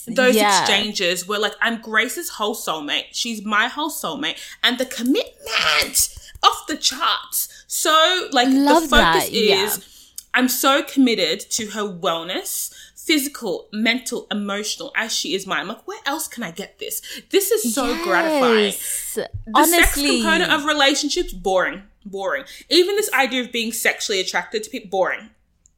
those 0.07 0.35
Yeah. 0.37 0.61
exchanges 0.61 1.27
where 1.27 1.39
like 1.41 1.55
I'm 1.61 1.81
Grace's 1.81 2.29
whole 2.31 2.55
soulmate, 2.55 3.07
she's 3.13 3.45
my 3.45 3.67
whole 3.69 3.91
soulmate, 3.91 4.39
and 4.63 4.79
the 4.79 4.87
commitment 4.87 6.19
off 6.43 6.67
the 6.69 6.77
charts. 6.77 7.65
So 7.67 8.29
like 8.33 8.49
Love 8.51 8.83
the 8.85 8.89
focus 8.97 9.25
that, 9.25 9.33
yeah. 9.33 9.65
is 9.65 10.13
I'm 10.35 10.49
so 10.49 10.83
committed 10.83 11.41
to 11.53 11.67
her 11.69 11.83
wellness, 11.83 12.73
physical, 12.97 13.69
mental, 13.73 14.27
emotional, 14.31 14.93
as 14.97 15.13
she 15.15 15.35
is 15.35 15.47
mine. 15.47 15.61
I'm 15.61 15.69
like, 15.69 15.87
where 15.87 16.01
else 16.07 16.27
can 16.29 16.43
I 16.43 16.51
get 16.51 16.79
this? 16.79 17.03
This 17.31 17.51
is 17.51 17.75
so 17.75 18.03
gratifying. 18.05 18.65
Yes. 18.65 19.15
The 19.15 19.31
Honestly, 19.55 19.79
sex 19.83 19.95
component 20.23 20.53
of 20.53 20.65
relationships, 20.65 21.33
boring. 21.33 21.83
Boring. 22.05 22.45
Even 22.69 22.97
this 22.97 23.13
idea 23.13 23.43
of 23.43 23.53
being 23.53 23.73
sexually 23.73 24.21
attracted 24.21 24.63
to 24.65 24.71
people, 24.71 24.91
boring. 24.91 25.31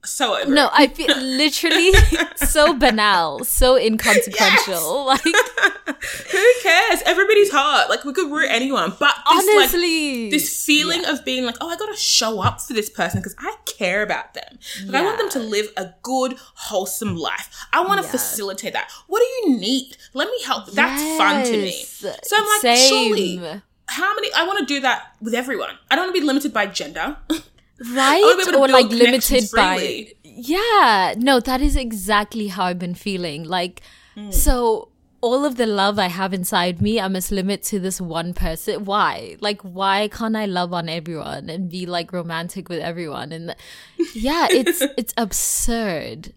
So 0.05 0.36
over. 0.40 0.50
no. 0.50 0.68
I 0.72 0.88
feel 0.88 1.16
literally 1.20 1.92
so 2.36 2.74
banal, 2.74 3.44
so 3.44 3.76
inconsequential. 3.76 5.07
Like 5.07 5.22
Who 5.24 6.52
cares? 6.62 7.02
Everybody's 7.07 7.50
hot. 7.50 7.88
Like 7.88 8.05
we 8.05 8.12
could 8.12 8.30
root 8.30 8.48
anyone, 8.50 8.90
but 8.98 9.14
this, 9.30 9.46
like, 9.46 9.57
honestly, 9.57 10.30
this 10.30 10.64
feeling 10.64 11.05
of 11.07 11.24
being 11.24 11.44
like, 11.44 11.57
oh, 11.61 11.68
I 11.68 11.76
gotta 11.76 11.96
show 11.96 12.40
up 12.40 12.61
for 12.61 12.72
this 12.74 12.90
person 12.90 13.20
because 13.20 13.34
I 13.38 13.57
care 13.66 14.02
about 14.02 14.34
them. 14.34 14.59
Like, 14.86 15.02
I 15.02 15.05
want 15.05 15.18
them 15.18 15.30
to 15.30 15.38
live 15.40 15.68
a 15.76 15.90
good, 16.02 16.34
wholesome 16.55 17.16
life. 17.16 17.48
I 17.72 17.80
want 17.82 17.98
to 18.00 18.05
Yes. 18.05 18.11
facilitate 18.12 18.72
that. 18.74 18.90
What 19.07 19.20
do 19.20 19.24
you 19.50 19.57
need? 19.59 19.96
Let 20.12 20.28
me 20.28 20.42
help. 20.44 20.66
That's 20.72 21.02
fun 21.18 21.44
to 21.46 21.52
me. 21.57 21.72
So 21.72 22.09
I'm 22.36 22.46
like, 22.48 22.61
Same. 22.61 22.88
surely, 22.88 23.61
how 23.86 24.14
many? 24.14 24.32
I 24.34 24.44
want 24.46 24.59
to 24.61 24.66
do 24.66 24.80
that 24.80 25.14
with 25.20 25.32
everyone. 25.34 25.78
I 25.90 25.96
don't 25.96 26.05
want 26.07 26.14
to 26.14 26.20
be 26.20 26.26
limited 26.26 26.52
by 26.52 26.66
gender. 26.66 27.16
right? 27.94 28.20
Wanna 28.22 28.36
be 28.36 28.42
able 28.42 28.52
to 28.52 28.58
or 28.58 28.68
like 28.68 28.90
limited 28.90 29.44
by 29.54 30.12
yeah. 30.22 31.14
No 31.16 31.40
that 31.40 31.60
is 31.60 31.76
exactly 31.76 32.48
how 32.48 32.64
i've 32.66 32.78
been 32.78 32.94
feeling. 32.94 33.44
Like 33.44 33.82
so 34.30 34.88
all 35.20 35.44
of 35.44 35.56
the 35.56 35.66
love 35.66 35.98
i 35.98 36.06
have 36.06 36.34
inside 36.34 36.82
me 36.82 37.00
i 37.00 37.08
must 37.08 37.32
limit 37.32 37.62
to 37.64 37.80
this 37.80 38.00
one 38.00 38.34
person. 38.34 38.84
Why? 38.84 39.36
Like 39.40 39.62
why 39.62 40.08
can't 40.08 40.36
i 40.36 40.46
love 40.46 40.72
on 40.72 40.88
everyone 40.88 41.48
and 41.50 41.70
be 41.70 41.86
like 41.86 42.12
romantic 42.12 42.68
with 42.68 42.80
everyone? 42.80 43.32
And 43.32 43.56
yeah 44.14 44.46
it's 44.50 44.80
it's 44.96 45.14
absurd 45.16 46.32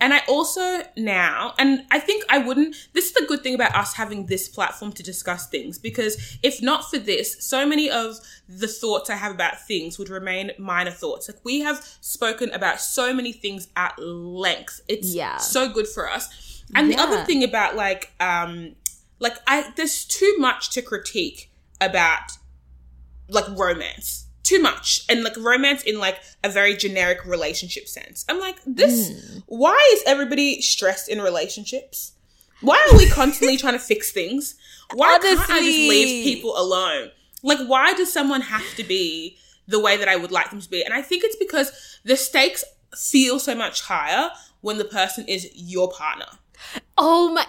And 0.00 0.12
I 0.12 0.20
also 0.28 0.82
now, 0.96 1.54
and 1.58 1.84
I 1.90 1.98
think 2.00 2.24
I 2.28 2.38
wouldn't, 2.38 2.74
this 2.92 3.06
is 3.06 3.12
the 3.12 3.24
good 3.26 3.42
thing 3.42 3.54
about 3.54 3.74
us 3.74 3.94
having 3.94 4.26
this 4.26 4.48
platform 4.48 4.92
to 4.92 5.02
discuss 5.02 5.48
things, 5.48 5.78
because 5.78 6.38
if 6.42 6.60
not 6.60 6.90
for 6.90 6.98
this, 6.98 7.36
so 7.44 7.64
many 7.64 7.88
of 7.88 8.16
the 8.48 8.68
thoughts 8.68 9.08
I 9.08 9.16
have 9.16 9.32
about 9.32 9.66
things 9.66 9.98
would 9.98 10.08
remain 10.08 10.50
minor 10.58 10.90
thoughts. 10.90 11.28
Like 11.28 11.44
we 11.44 11.60
have 11.60 11.84
spoken 12.00 12.50
about 12.50 12.80
so 12.80 13.14
many 13.14 13.32
things 13.32 13.68
at 13.76 13.98
length. 13.98 14.80
It's 14.88 15.14
Yeah. 15.14 15.38
so 15.38 15.68
good 15.68 15.88
for 15.88 16.10
us. 16.10 16.62
And 16.74 16.90
the 16.90 16.96
other 16.96 17.24
thing 17.24 17.44
about 17.44 17.76
like, 17.76 18.12
um, 18.20 18.74
like 19.20 19.36
I, 19.46 19.72
there's 19.76 20.04
too 20.04 20.36
much 20.38 20.70
to 20.70 20.82
critique 20.82 21.50
about 21.80 22.32
like 23.28 23.46
romance 23.56 24.23
too 24.44 24.60
much 24.60 25.04
and 25.08 25.24
like 25.24 25.36
romance 25.36 25.82
in 25.82 25.98
like 25.98 26.18
a 26.44 26.48
very 26.48 26.76
generic 26.76 27.24
relationship 27.24 27.88
sense. 27.88 28.24
I'm 28.28 28.38
like 28.38 28.56
this 28.66 29.10
Hmm. 29.10 29.38
why 29.46 29.78
is 29.94 30.02
everybody 30.06 30.62
stressed 30.62 31.08
in 31.08 31.20
relationships? 31.20 32.12
Why 32.60 32.86
are 32.90 32.96
we 32.96 33.08
constantly 33.08 33.56
trying 33.62 33.72
to 33.72 33.78
fix 33.80 34.12
things? 34.12 34.54
Why 34.92 35.18
can't 35.20 35.40
i 35.50 35.60
just 35.60 35.78
leave 35.92 36.24
people 36.24 36.56
alone? 36.56 37.10
Like 37.42 37.58
why 37.66 37.94
does 37.94 38.12
someone 38.12 38.42
have 38.42 38.74
to 38.76 38.84
be 38.84 39.36
the 39.66 39.80
way 39.80 39.96
that 39.96 40.08
i 40.08 40.16
would 40.16 40.30
like 40.30 40.50
them 40.50 40.60
to 40.60 40.70
be? 40.70 40.82
And 40.84 40.94
i 40.94 41.02
think 41.02 41.24
it's 41.24 41.36
because 41.36 41.98
the 42.04 42.16
stakes 42.16 42.62
feel 42.96 43.38
so 43.38 43.54
much 43.54 43.80
higher 43.82 44.30
when 44.60 44.78
the 44.78 44.84
person 44.84 45.26
is 45.26 45.50
your 45.54 45.90
partner. 45.90 46.26
Oh 46.96 47.32
my 47.32 47.46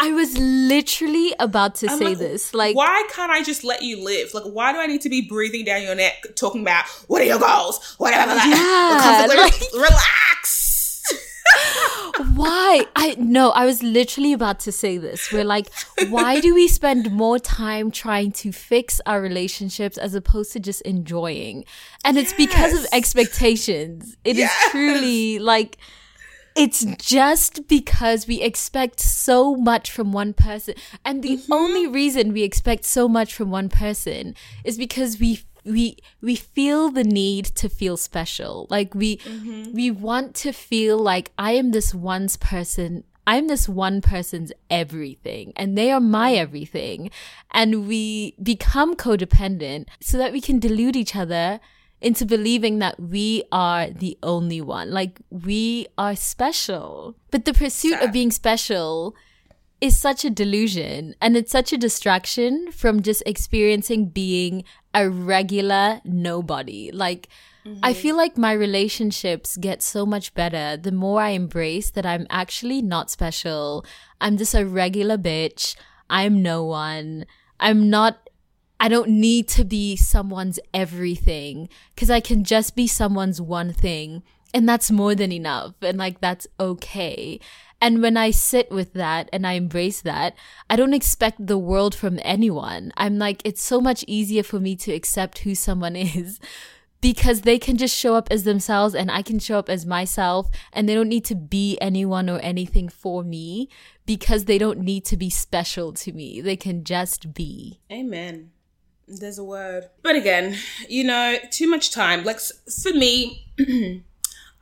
i 0.00 0.10
was 0.12 0.36
literally 0.38 1.32
about 1.38 1.74
to 1.76 1.86
I'm 1.90 1.98
say 1.98 2.04
like, 2.06 2.18
this 2.18 2.54
like 2.54 2.74
why 2.76 3.06
can't 3.12 3.30
I 3.30 3.42
just 3.42 3.62
let 3.64 3.82
you 3.82 4.02
live? 4.04 4.32
Like, 4.34 4.44
why 4.44 4.72
do 4.72 4.78
I 4.78 4.86
need 4.86 5.00
to 5.02 5.08
be 5.08 5.20
breathing 5.28 5.64
down 5.64 5.82
your 5.82 5.94
neck, 5.94 6.14
talking 6.36 6.62
about 6.62 6.86
what 7.08 7.20
are 7.22 7.24
your 7.26 7.38
goals? 7.38 7.94
Whatever. 7.98 8.34
Yeah, 8.34 9.26
like- 9.28 9.60
relax. 9.74 10.56
why 12.34 12.84
i 12.94 13.16
no 13.18 13.50
i 13.50 13.64
was 13.64 13.82
literally 13.82 14.32
about 14.32 14.60
to 14.60 14.70
say 14.70 14.98
this 14.98 15.32
we're 15.32 15.42
like 15.44 15.66
why 16.08 16.38
do 16.40 16.54
we 16.54 16.68
spend 16.68 17.10
more 17.10 17.38
time 17.38 17.90
trying 17.90 18.30
to 18.30 18.52
fix 18.52 19.00
our 19.06 19.20
relationships 19.20 19.98
as 19.98 20.14
opposed 20.14 20.52
to 20.52 20.60
just 20.60 20.80
enjoying 20.82 21.64
and 22.04 22.16
it's 22.18 22.32
because 22.34 22.72
of 22.78 22.86
expectations 22.92 24.16
It 24.24 24.32
is 24.36 24.38
Yes. 24.40 24.70
truly 24.70 25.38
like 25.40 25.76
it's 26.56 26.84
just 26.96 27.68
because 27.68 28.26
we 28.26 28.40
expect 28.42 29.00
so 29.00 29.54
much 29.54 29.90
from 29.90 30.12
one 30.12 30.32
person 30.32 30.74
and 31.04 31.22
the 31.22 31.36
Mm-hmm. 31.36 31.52
only 31.52 31.86
reason 31.86 32.32
we 32.32 32.42
expect 32.42 32.84
so 32.84 33.08
much 33.08 33.32
from 33.34 33.50
one 33.50 33.68
person 33.68 34.34
is 34.64 34.76
because 34.76 35.18
we 35.20 35.40
we 35.64 35.96
we 36.22 36.34
feel 36.36 36.90
the 36.90 37.04
need 37.04 37.44
to 37.44 37.68
feel 37.68 37.96
special 37.96 38.66
like 38.70 38.94
we 38.94 39.16
Mm-hmm. 39.18 39.72
we 39.74 39.90
want 39.90 40.34
to 40.36 40.52
feel 40.52 40.98
like 40.98 41.30
i 41.38 41.52
am 41.52 41.70
this 41.70 41.94
one's 41.94 42.36
person 42.38 43.04
i'm 43.26 43.46
this 43.46 43.68
one 43.68 44.00
person's 44.00 44.50
everything 44.70 45.52
and 45.56 45.76
they 45.78 45.90
are 45.92 46.00
my 46.00 46.32
everything 46.32 47.10
and 47.52 47.86
we 47.86 48.34
become 48.42 48.96
codependent 48.96 49.86
so 50.00 50.16
that 50.18 50.32
we 50.32 50.40
can 50.40 50.58
delude 50.58 50.96
each 50.96 51.14
other 51.14 51.60
into 52.00 52.24
believing 52.24 52.78
that 52.78 52.98
we 52.98 53.44
are 53.52 53.90
the 53.90 54.18
only 54.22 54.60
one. 54.60 54.90
Like 54.90 55.20
we 55.30 55.86
are 55.98 56.16
special. 56.16 57.16
But 57.30 57.44
the 57.44 57.52
pursuit 57.52 58.00
of 58.00 58.12
being 58.12 58.30
special 58.30 59.14
is 59.80 59.96
such 59.96 60.24
a 60.24 60.30
delusion 60.30 61.14
and 61.20 61.36
it's 61.36 61.52
such 61.52 61.72
a 61.72 61.78
distraction 61.78 62.70
from 62.72 63.02
just 63.02 63.22
experiencing 63.26 64.06
being 64.06 64.64
a 64.94 65.08
regular 65.08 66.00
nobody. 66.04 66.90
Like, 66.92 67.28
I 67.64 67.68
mm-hmm. 67.68 67.92
feel 67.92 68.16
like 68.16 68.38
my 68.38 68.52
relationships 68.52 69.58
get 69.58 69.82
so 69.82 70.06
much 70.06 70.32
better 70.32 70.78
the 70.78 70.92
more 70.92 71.20
I 71.20 71.30
embrace 71.30 71.90
that 71.90 72.06
I'm 72.06 72.26
actually 72.30 72.80
not 72.80 73.10
special. 73.10 73.84
I'm 74.20 74.38
just 74.38 74.54
a 74.54 74.64
regular 74.64 75.18
bitch. 75.18 75.76
I'm 76.08 76.42
no 76.42 76.64
one. 76.64 77.26
I'm 77.60 77.90
not 77.90 78.29
I 78.80 78.88
don't 78.88 79.10
need 79.10 79.46
to 79.48 79.64
be 79.64 79.94
someone's 79.94 80.58
everything 80.72 81.68
because 81.94 82.08
I 82.08 82.20
can 82.20 82.44
just 82.44 82.74
be 82.74 82.86
someone's 82.86 83.40
one 83.40 83.74
thing. 83.74 84.22
And 84.54 84.66
that's 84.66 84.90
more 84.90 85.14
than 85.14 85.30
enough. 85.30 85.74
And 85.82 85.98
like, 85.98 86.20
that's 86.20 86.46
okay. 86.58 87.38
And 87.80 88.02
when 88.02 88.16
I 88.16 88.30
sit 88.30 88.70
with 88.70 88.94
that 88.94 89.28
and 89.32 89.46
I 89.46 89.52
embrace 89.52 90.00
that, 90.00 90.34
I 90.68 90.76
don't 90.76 90.94
expect 90.94 91.46
the 91.46 91.58
world 91.58 91.94
from 91.94 92.18
anyone. 92.22 92.92
I'm 92.96 93.18
like, 93.18 93.42
it's 93.44 93.62
so 93.62 93.80
much 93.80 94.02
easier 94.08 94.42
for 94.42 94.58
me 94.58 94.76
to 94.76 94.92
accept 94.92 95.40
who 95.40 95.54
someone 95.54 95.94
is 95.96 96.40
because 97.02 97.42
they 97.42 97.58
can 97.58 97.76
just 97.76 97.96
show 97.96 98.14
up 98.14 98.28
as 98.30 98.44
themselves 98.44 98.94
and 98.94 99.10
I 99.10 99.22
can 99.22 99.38
show 99.38 99.58
up 99.58 99.68
as 99.68 99.86
myself 99.86 100.48
and 100.72 100.88
they 100.88 100.94
don't 100.94 101.08
need 101.08 101.24
to 101.26 101.34
be 101.34 101.78
anyone 101.80 102.28
or 102.28 102.38
anything 102.40 102.88
for 102.88 103.22
me 103.22 103.68
because 104.06 104.46
they 104.46 104.58
don't 104.58 104.80
need 104.80 105.04
to 105.06 105.16
be 105.16 105.30
special 105.30 105.92
to 105.92 106.12
me. 106.12 106.40
They 106.40 106.56
can 106.56 106.82
just 106.82 107.34
be. 107.34 107.80
Amen. 107.90 108.50
There's 109.18 109.38
a 109.38 109.44
word. 109.44 109.86
But 110.02 110.14
again, 110.14 110.56
you 110.88 111.02
know, 111.04 111.36
too 111.50 111.68
much 111.68 111.90
time. 111.90 112.22
Like 112.24 112.38
for 112.82 112.92
me, 112.92 113.46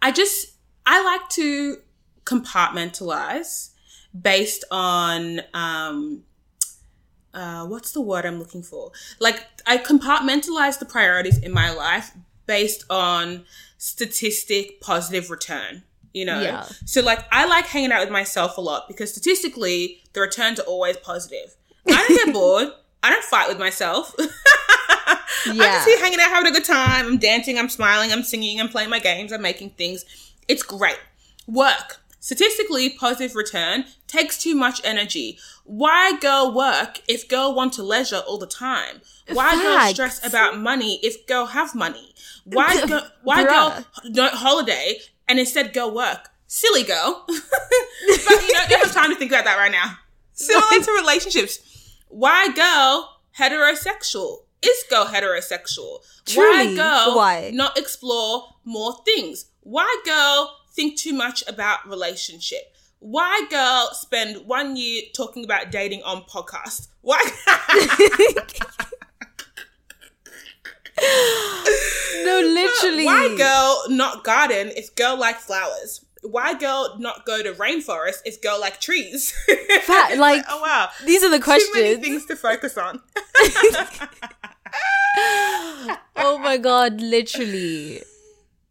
I 0.03 0.11
just 0.11 0.55
I 0.86 1.03
like 1.05 1.28
to 1.30 1.78
compartmentalize 2.24 3.70
based 4.18 4.64
on 4.70 5.40
um 5.55 6.22
uh 7.34 7.66
what's 7.66 7.92
the 7.92 8.01
word 8.01 8.24
I'm 8.24 8.38
looking 8.38 8.62
for? 8.62 8.92
Like 9.20 9.44
I 9.66 9.76
compartmentalize 9.78 10.78
the 10.78 10.86
priorities 10.86 11.38
in 11.38 11.53
my 11.53 11.70
life 11.72 12.12
based 12.46 12.84
on 12.90 13.44
statistic 13.76 14.80
positive 14.80 15.30
return. 15.30 15.82
You 16.14 16.24
know, 16.24 16.40
Yeah. 16.40 16.62
so 16.86 17.03
like 17.03 17.24
I 17.30 17.44
like 17.46 17.66
hanging 17.66 17.92
out 17.92 18.01
with 18.01 18.11
myself 18.11 18.57
a 18.57 18.62
lot 18.62 18.88
because 18.88 19.11
statistically 19.12 20.01
the 20.14 20.22
returns 20.22 20.59
are 20.59 20.64
always 20.64 20.96
positive. 20.96 21.55
I 21.88 22.05
don't 22.09 22.24
get 22.24 22.32
bored. 22.34 22.68
I 23.03 23.11
don't 23.11 23.24
fight 23.24 23.49
with 23.49 23.59
myself. 23.59 24.14
I'm 25.46 25.55
Yeah. 25.57 25.76
just 25.76 25.88
here 25.88 25.99
hanging 25.99 26.18
out, 26.20 26.30
having 26.30 26.51
a 26.51 26.55
good 26.55 26.64
time. 26.64 27.07
I'm 27.07 27.18
dancing, 27.18 27.59
I'm 27.59 27.68
smiling, 27.68 28.12
I'm 28.12 28.22
singing, 28.22 28.61
I'm 28.61 28.68
playing 28.68 28.90
my 28.90 28.99
games, 28.99 29.32
I'm 29.32 29.42
making 29.42 29.70
things. 29.70 30.05
It's 30.49 30.62
great. 30.62 30.99
Work. 31.46 32.01
Statistically, 32.20 32.90
positive 32.90 33.36
return 33.36 33.84
takes 34.07 34.42
too 34.42 34.55
much 34.55 34.80
energy. 34.84 35.38
Why 35.64 36.18
girl 36.18 36.53
work 36.53 37.01
if 37.07 37.28
girl 37.28 37.55
want 37.55 37.72
to 37.74 37.82
leisure 37.82 38.22
all 38.26 38.38
the 38.38 38.46
time? 38.46 39.01
Why 39.32 39.55
girl 39.62 39.88
stress 39.92 40.26
about 40.26 40.59
money 40.59 40.99
if 41.03 41.26
girl 41.26 41.46
have 41.46 41.74
money? 41.74 42.14
Why 42.44 42.84
go, 42.88 43.01
why 43.22 43.44
girl 43.44 43.84
don't 44.12 44.34
holiday 44.34 44.99
and 45.28 45.38
instead 45.38 45.72
go 45.72 45.92
work? 45.92 46.30
Silly 46.49 46.82
girl. 46.82 47.24
but 47.28 47.36
you 47.38 48.55
don't 48.68 48.82
have 48.84 48.92
time 48.92 49.11
to 49.11 49.16
think 49.16 49.30
about 49.30 49.44
that 49.44 49.57
right 49.59 49.72
now. 49.72 49.99
Similar 50.32 50.82
to 50.82 50.92
relationships. 50.92 51.61
Why 52.09 52.48
girl 52.52 53.20
heterosexual? 53.38 54.38
Is 54.62 54.84
girl 54.90 55.06
heterosexual? 55.06 56.00
why 56.34 56.64
Truly, 56.64 56.76
girl 56.76 57.16
why? 57.16 57.50
not 57.54 57.78
explore 57.78 58.48
more 58.64 58.94
things? 59.04 59.46
Why 59.61 60.02
girl 60.04 60.56
think 60.72 60.98
too 60.98 61.12
much 61.12 61.44
about 61.46 61.88
relationship? 61.88 62.74
Why 63.00 63.46
girl 63.50 63.90
spend 63.92 64.46
one 64.46 64.76
year 64.76 65.02
talking 65.14 65.44
about 65.44 65.70
dating 65.70 66.02
on 66.02 66.22
podcast? 66.22 66.88
Why? 67.02 67.22
No, 72.24 72.40
literally. 72.40 73.04
Why 73.06 73.34
girl 73.36 73.84
not 73.96 74.24
garden 74.24 74.72
if 74.76 74.94
girl 74.96 75.16
like 75.18 75.38
flowers? 75.38 76.04
Why 76.22 76.54
girl 76.54 76.96
not 76.98 77.24
go 77.24 77.42
to 77.42 77.52
rainforest 77.52 78.22
if 78.24 78.40
girl 78.42 78.60
like 78.60 78.80
trees? 78.80 79.32
Fact, 79.82 80.16
like, 80.16 80.44
oh 80.48 80.60
wow, 80.60 80.88
These 81.04 81.22
are 81.22 81.30
the 81.30 81.40
questions. 81.40 81.72
too 81.74 81.82
many 81.82 81.96
things 81.96 82.26
to 82.26 82.36
focus 82.36 82.76
on. 82.76 83.00
Oh 86.20 86.36
my 86.38 86.56
god, 86.58 87.00
literally. 87.00 88.02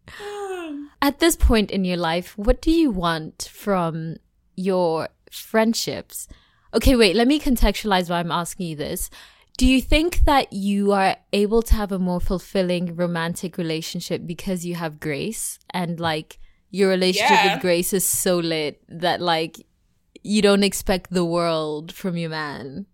At 1.01 1.19
this 1.19 1.35
point 1.35 1.71
in 1.71 1.85
your 1.85 1.97
life, 1.97 2.37
what 2.37 2.61
do 2.61 2.71
you 2.71 2.91
want 2.91 3.49
from 3.51 4.17
your 4.55 5.09
friendships? 5.31 6.27
Okay, 6.73 6.95
wait, 6.95 7.15
let 7.15 7.27
me 7.27 7.39
contextualize 7.39 8.09
why 8.09 8.19
I'm 8.19 8.31
asking 8.31 8.67
you 8.67 8.75
this. 8.75 9.09
Do 9.57 9.65
you 9.65 9.81
think 9.81 10.25
that 10.25 10.53
you 10.53 10.91
are 10.91 11.15
able 11.33 11.61
to 11.63 11.73
have 11.73 11.91
a 11.91 11.99
more 11.99 12.19
fulfilling 12.19 12.95
romantic 12.95 13.57
relationship 13.57 14.27
because 14.27 14.65
you 14.65 14.75
have 14.75 14.99
Grace 14.99 15.57
and 15.71 15.99
like 15.99 16.37
your 16.71 16.89
relationship 16.89 17.31
Yeah. 17.31 17.53
with 17.53 17.61
Grace 17.61 17.93
is 17.93 18.05
so 18.07 18.37
lit 18.37 18.81
that 18.89 19.21
like 19.21 19.65
you 20.23 20.41
don't 20.41 20.63
expect 20.63 21.11
the 21.11 21.23
world 21.25 21.91
from 21.93 22.17
your 22.17 22.29
man? 22.29 22.85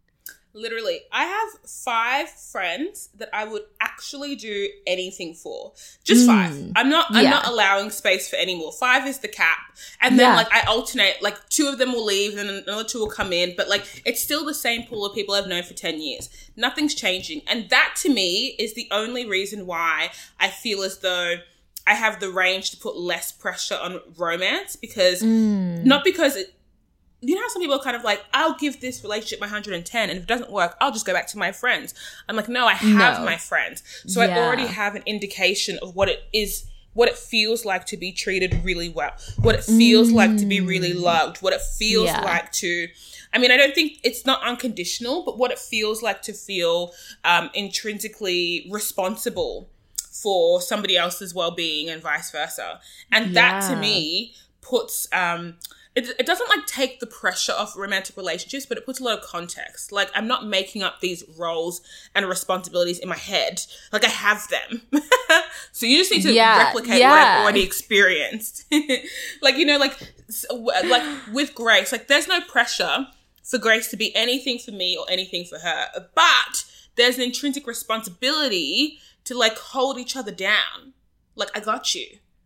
Literally, 0.56 1.00
I 1.12 1.24
have 1.26 1.50
five 1.68 2.30
friends 2.30 3.10
that 3.18 3.28
I 3.34 3.44
would 3.44 3.64
actually 3.82 4.36
do 4.36 4.70
anything 4.86 5.34
for. 5.34 5.74
Just 6.04 6.28
five. 6.28 6.54
I'm 6.76 6.90
not. 6.90 7.08
I'm 7.10 7.16
Mm. 7.16 7.24
Yeah. 7.24 7.30
not 7.32 7.48
allowing 7.48 7.90
space 7.90 8.30
for 8.30 8.36
any 8.36 8.54
more. 8.54 8.72
Five 8.72 9.08
is 9.08 9.18
the 9.18 9.30
cap, 9.30 9.58
and 10.00 10.20
then 10.20 10.30
Yeah. 10.30 10.36
like 10.36 10.54
I 10.54 10.62
alternate. 10.68 11.24
Like 11.24 11.50
two 11.50 11.68
of 11.68 11.80
them 11.80 11.92
will 11.92 12.06
leave, 12.06 12.38
and 12.38 12.48
another 12.52 12.84
two 12.84 13.00
will 13.00 13.10
come 13.10 13.34
in. 13.34 13.56
But 13.58 13.68
like 13.68 13.84
it's 14.06 14.22
still 14.22 14.46
the 14.46 14.54
same 14.54 14.84
pool 14.84 15.04
of 15.08 15.16
people 15.16 15.34
I've 15.34 15.48
known 15.48 15.64
for 15.64 15.74
ten 15.74 16.00
years. 16.00 16.30
Nothing's 16.56 16.94
changing, 16.94 17.42
and 17.48 17.68
that 17.72 17.96
to 18.04 18.10
me 18.10 18.56
is 18.60 18.76
the 18.76 18.88
only 18.92 19.26
reason 19.26 19.66
why 19.66 20.12
I 20.40 20.50
feel 20.50 20.84
as 20.84 21.00
though. 21.00 21.38
I 21.86 21.96
have 21.96 22.20
the 22.20 22.30
range 22.32 22.72
to 22.72 22.78
put 22.78 22.96
less 22.98 23.32
pressure 23.32 23.76
on 23.82 24.00
romance 24.18 24.76
because 24.76 25.22
Mm. 25.22 25.84
not 25.84 26.04
because 26.04 26.36
it, 26.36 26.54
you 27.22 27.36
know 27.36 27.42
how 27.42 27.48
some 27.50 27.62
people 27.62 27.76
are 27.76 27.84
kind 27.84 27.96
of 27.96 28.04
like, 28.04 28.22
I'll 28.34 28.56
give 28.58 28.80
this 28.82 29.02
relationship 29.04 29.40
my 29.40 29.48
110, 29.48 30.10
and 30.10 30.18
if 30.18 30.24
it 30.24 30.28
doesn't 30.28 30.52
work, 30.52 30.76
I'll 30.82 30.92
just 30.92 31.06
go 31.06 31.14
back 31.14 31.28
to 31.28 31.38
my 31.38 31.52
friends. 31.52 31.94
I'm 32.28 32.36
like, 32.36 32.50
no, 32.50 32.66
I 32.68 32.74
have 32.74 33.20
No. 33.20 33.26
my 33.26 33.38
friends. 33.38 33.82
So 34.08 34.22
I 34.22 34.28
already 34.38 34.68
have 34.68 34.96
an 34.96 35.04
indication 35.06 35.78
of 35.82 35.96
what 35.96 36.10
it 36.10 36.24
is, 36.34 36.66
what 36.94 37.08
it 37.10 37.18
feels 37.18 37.64
like 37.66 37.86
to 37.88 37.98
be 37.98 38.12
treated 38.12 38.62
really 38.64 38.90
well, 38.90 39.12
what 39.42 39.56
it 39.56 39.64
feels 39.64 40.12
like 40.12 40.36
to 40.38 40.46
be 40.46 40.60
really 40.62 40.94
loved, 40.94 41.42
what 41.42 41.54
it 41.54 41.62
feels 41.62 42.10
Mm. 42.10 42.14
Yeah. 42.14 42.22
like 42.24 42.52
to. 42.54 42.88
I 43.34 43.40
mean, 43.40 43.52
I 43.52 43.58
don't 43.58 43.74
think 43.74 44.00
it's 44.04 44.26
not 44.26 44.44
unconditional, 44.44 45.24
but 45.24 45.38
what 45.38 45.50
it 45.52 45.58
feels 45.60 46.02
like 46.04 46.22
to 46.24 46.34
feel 46.34 46.94
um, 47.26 47.50
intrinsically 47.54 48.68
responsible 48.70 49.70
for 50.22 50.62
somebody 50.62 50.96
else's 50.96 51.34
well-being 51.34 51.90
and 51.90 52.02
vice 52.02 52.32
versa. 52.32 52.80
And 53.12 53.36
that 53.36 53.62
to 53.70 53.76
me 53.76 54.34
puts 54.62 55.08
um 55.12 55.56
it, 55.96 56.08
it 56.20 56.26
doesn't 56.26 56.50
like 56.50 56.66
take 56.66 57.00
the 57.00 57.06
pressure 57.06 57.52
off 57.52 57.78
romantic 57.78 58.18
relationships 58.18 58.66
but 58.66 58.78
it 58.80 58.86
puts 58.86 59.00
a 59.00 59.04
lot 59.04 59.18
of 59.20 59.24
context. 59.26 59.92
Like 59.92 60.10
i'm 60.16 60.28
not 60.28 60.46
making 60.48 60.84
up 60.84 61.00
these 61.02 61.24
roles 61.38 61.82
and 62.16 62.26
responsibilities 62.28 63.00
in 63.00 63.10
my 63.10 63.18
head. 63.18 63.62
Like 63.92 64.06
i 64.06 64.10
have 64.10 64.48
them. 64.50 64.82
So 65.72 65.86
you 65.88 65.98
just 65.98 66.12
need 66.12 66.22
to 66.24 66.32
Yeah, 66.34 66.66
replicate 66.66 67.02
what 67.02 67.20
i've 67.20 67.42
already 67.42 67.64
experienced. 67.64 68.66
Like 69.42 69.56
you 69.58 69.66
know 69.66 69.78
like 69.78 69.98
like 70.86 71.04
with 71.34 71.54
grace 71.56 71.92
like 71.92 72.08
there's 72.08 72.28
no 72.28 72.42
pressure 72.42 73.08
for 73.44 73.58
grace 73.58 73.90
to 73.90 73.98
be 73.98 74.16
anything 74.16 74.58
for 74.60 74.72
me 74.72 74.96
or 74.98 75.06
anything 75.10 75.44
for 75.46 75.60
her 75.60 75.88
but 76.16 76.66
there's 76.96 77.18
an 77.18 77.24
intrinsic 77.24 77.68
responsibility 77.68 79.00
to 79.26 79.38
like 79.38 79.58
hold 79.58 79.98
each 79.98 80.16
other 80.16 80.32
down 80.32 80.94
like 81.36 81.50
i 81.56 81.60
got 81.60 81.94
you 81.96 82.06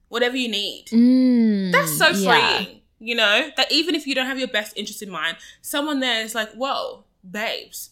whatever 0.09 0.35
you 0.37 0.47
need 0.49 0.85
Mm, 0.91 1.71
that's 1.71 1.97
so 1.97 2.13
freeing 2.13 2.81
you 2.99 3.15
know 3.15 3.49
that 3.57 3.71
even 3.71 3.93
if 3.95 4.07
you 4.07 4.15
don't 4.15 4.25
have 4.27 4.39
your 4.39 4.47
best 4.47 4.77
interest 4.77 5.01
in 5.01 5.09
mind 5.09 5.37
someone 5.61 5.99
there 5.99 6.21
is 6.23 6.33
like 6.35 6.51
whoa 6.53 7.03
babes 7.29 7.89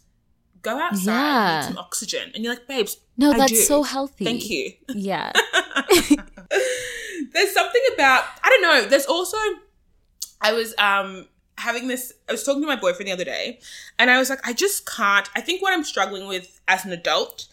go 0.62 0.80
outside 0.80 1.14
Yeah. 1.14 1.62
get 1.62 1.68
some 1.68 1.78
oxygen 1.78 2.32
and 2.34 2.44
you're 2.44 2.54
like 2.54 2.68
babes 2.68 2.98
No, 3.18 3.32
I 3.34 3.38
that's 3.38 3.52
do. 3.52 3.58
so 3.58 3.84
healthy. 3.84 4.26
thank 4.26 4.50
you 4.50 4.74
Yeah. 4.90 5.32
there's 7.34 7.54
something 7.54 7.82
about 7.94 8.24
I 8.44 8.50
don't 8.50 8.62
know. 8.62 8.86
There's 8.90 9.06
also 9.06 9.38
I 10.42 10.54
was 10.54 10.74
um 10.78 11.28
having 11.58 11.88
this 11.88 12.14
I 12.30 12.32
was 12.32 12.44
talking 12.44 12.62
to 12.62 12.68
my 12.68 12.76
boyfriend 12.76 13.08
the 13.08 13.14
other 13.14 13.24
day 13.26 13.60
and 14.00 14.10
I 14.10 14.18
was 14.18 14.30
like 14.30 14.46
I 14.48 14.54
just 14.54 14.86
can't 14.90 15.30
I 15.36 15.42
think 15.42 15.62
what 15.62 15.74
I'm 15.74 15.84
struggling 15.84 16.28
with 16.28 16.60
as 16.68 16.86
an 16.86 16.92
adult 16.92 17.48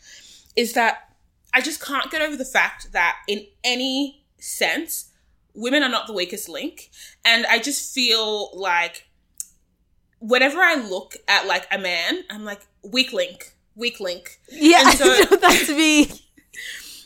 is 0.56 0.72
that 0.74 1.08
I 1.54 1.60
just 1.60 1.80
can't 1.84 2.10
get 2.10 2.22
over 2.22 2.36
the 2.36 2.44
fact 2.44 2.92
that 2.92 3.16
in 3.28 3.46
any 3.64 4.24
sense 4.38 5.10
women 5.54 5.82
are 5.82 5.88
not 5.88 6.06
the 6.06 6.12
weakest 6.12 6.48
link 6.48 6.90
and 7.24 7.44
I 7.46 7.58
just 7.58 7.92
feel 7.94 8.56
like 8.58 9.06
whenever 10.18 10.60
I 10.60 10.74
look 10.76 11.16
at 11.28 11.46
like 11.46 11.66
a 11.70 11.78
man 11.78 12.24
I'm 12.30 12.44
like 12.44 12.60
weak 12.82 13.12
link 13.12 13.52
weak 13.74 14.00
link 14.00 14.40
Yeah, 14.50 14.88
And 14.88 14.98
so- 14.98 15.36
that's 15.36 15.68
me. 15.68 16.10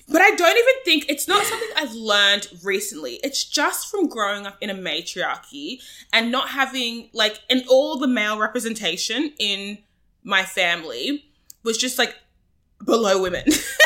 But 0.09 0.23
I 0.23 0.31
don't 0.37 0.57
even 0.57 0.75
think 0.85 1.07
it's 1.09 1.27
not 1.27 1.45
something 1.45 1.69
I've 1.77 1.93
learned 1.93 2.47
recently. 2.63 3.15
It's 3.25 3.43
just 3.45 3.91
from 3.91 4.07
growing 4.09 4.47
up 4.47 4.57
in 4.61 4.71
a 4.71 4.75
matriarchy 4.75 5.81
and 6.13 6.31
not 6.31 6.51
having 6.51 7.11
like 7.13 7.41
and 7.51 7.65
all 7.69 7.99
the 7.99 8.07
male 8.07 8.39
representation 8.39 9.33
in 9.41 9.79
my 10.23 10.45
family 10.45 11.25
was 11.65 11.77
just 11.77 11.99
like 11.99 12.15
below 12.85 13.21
women. 13.21 13.47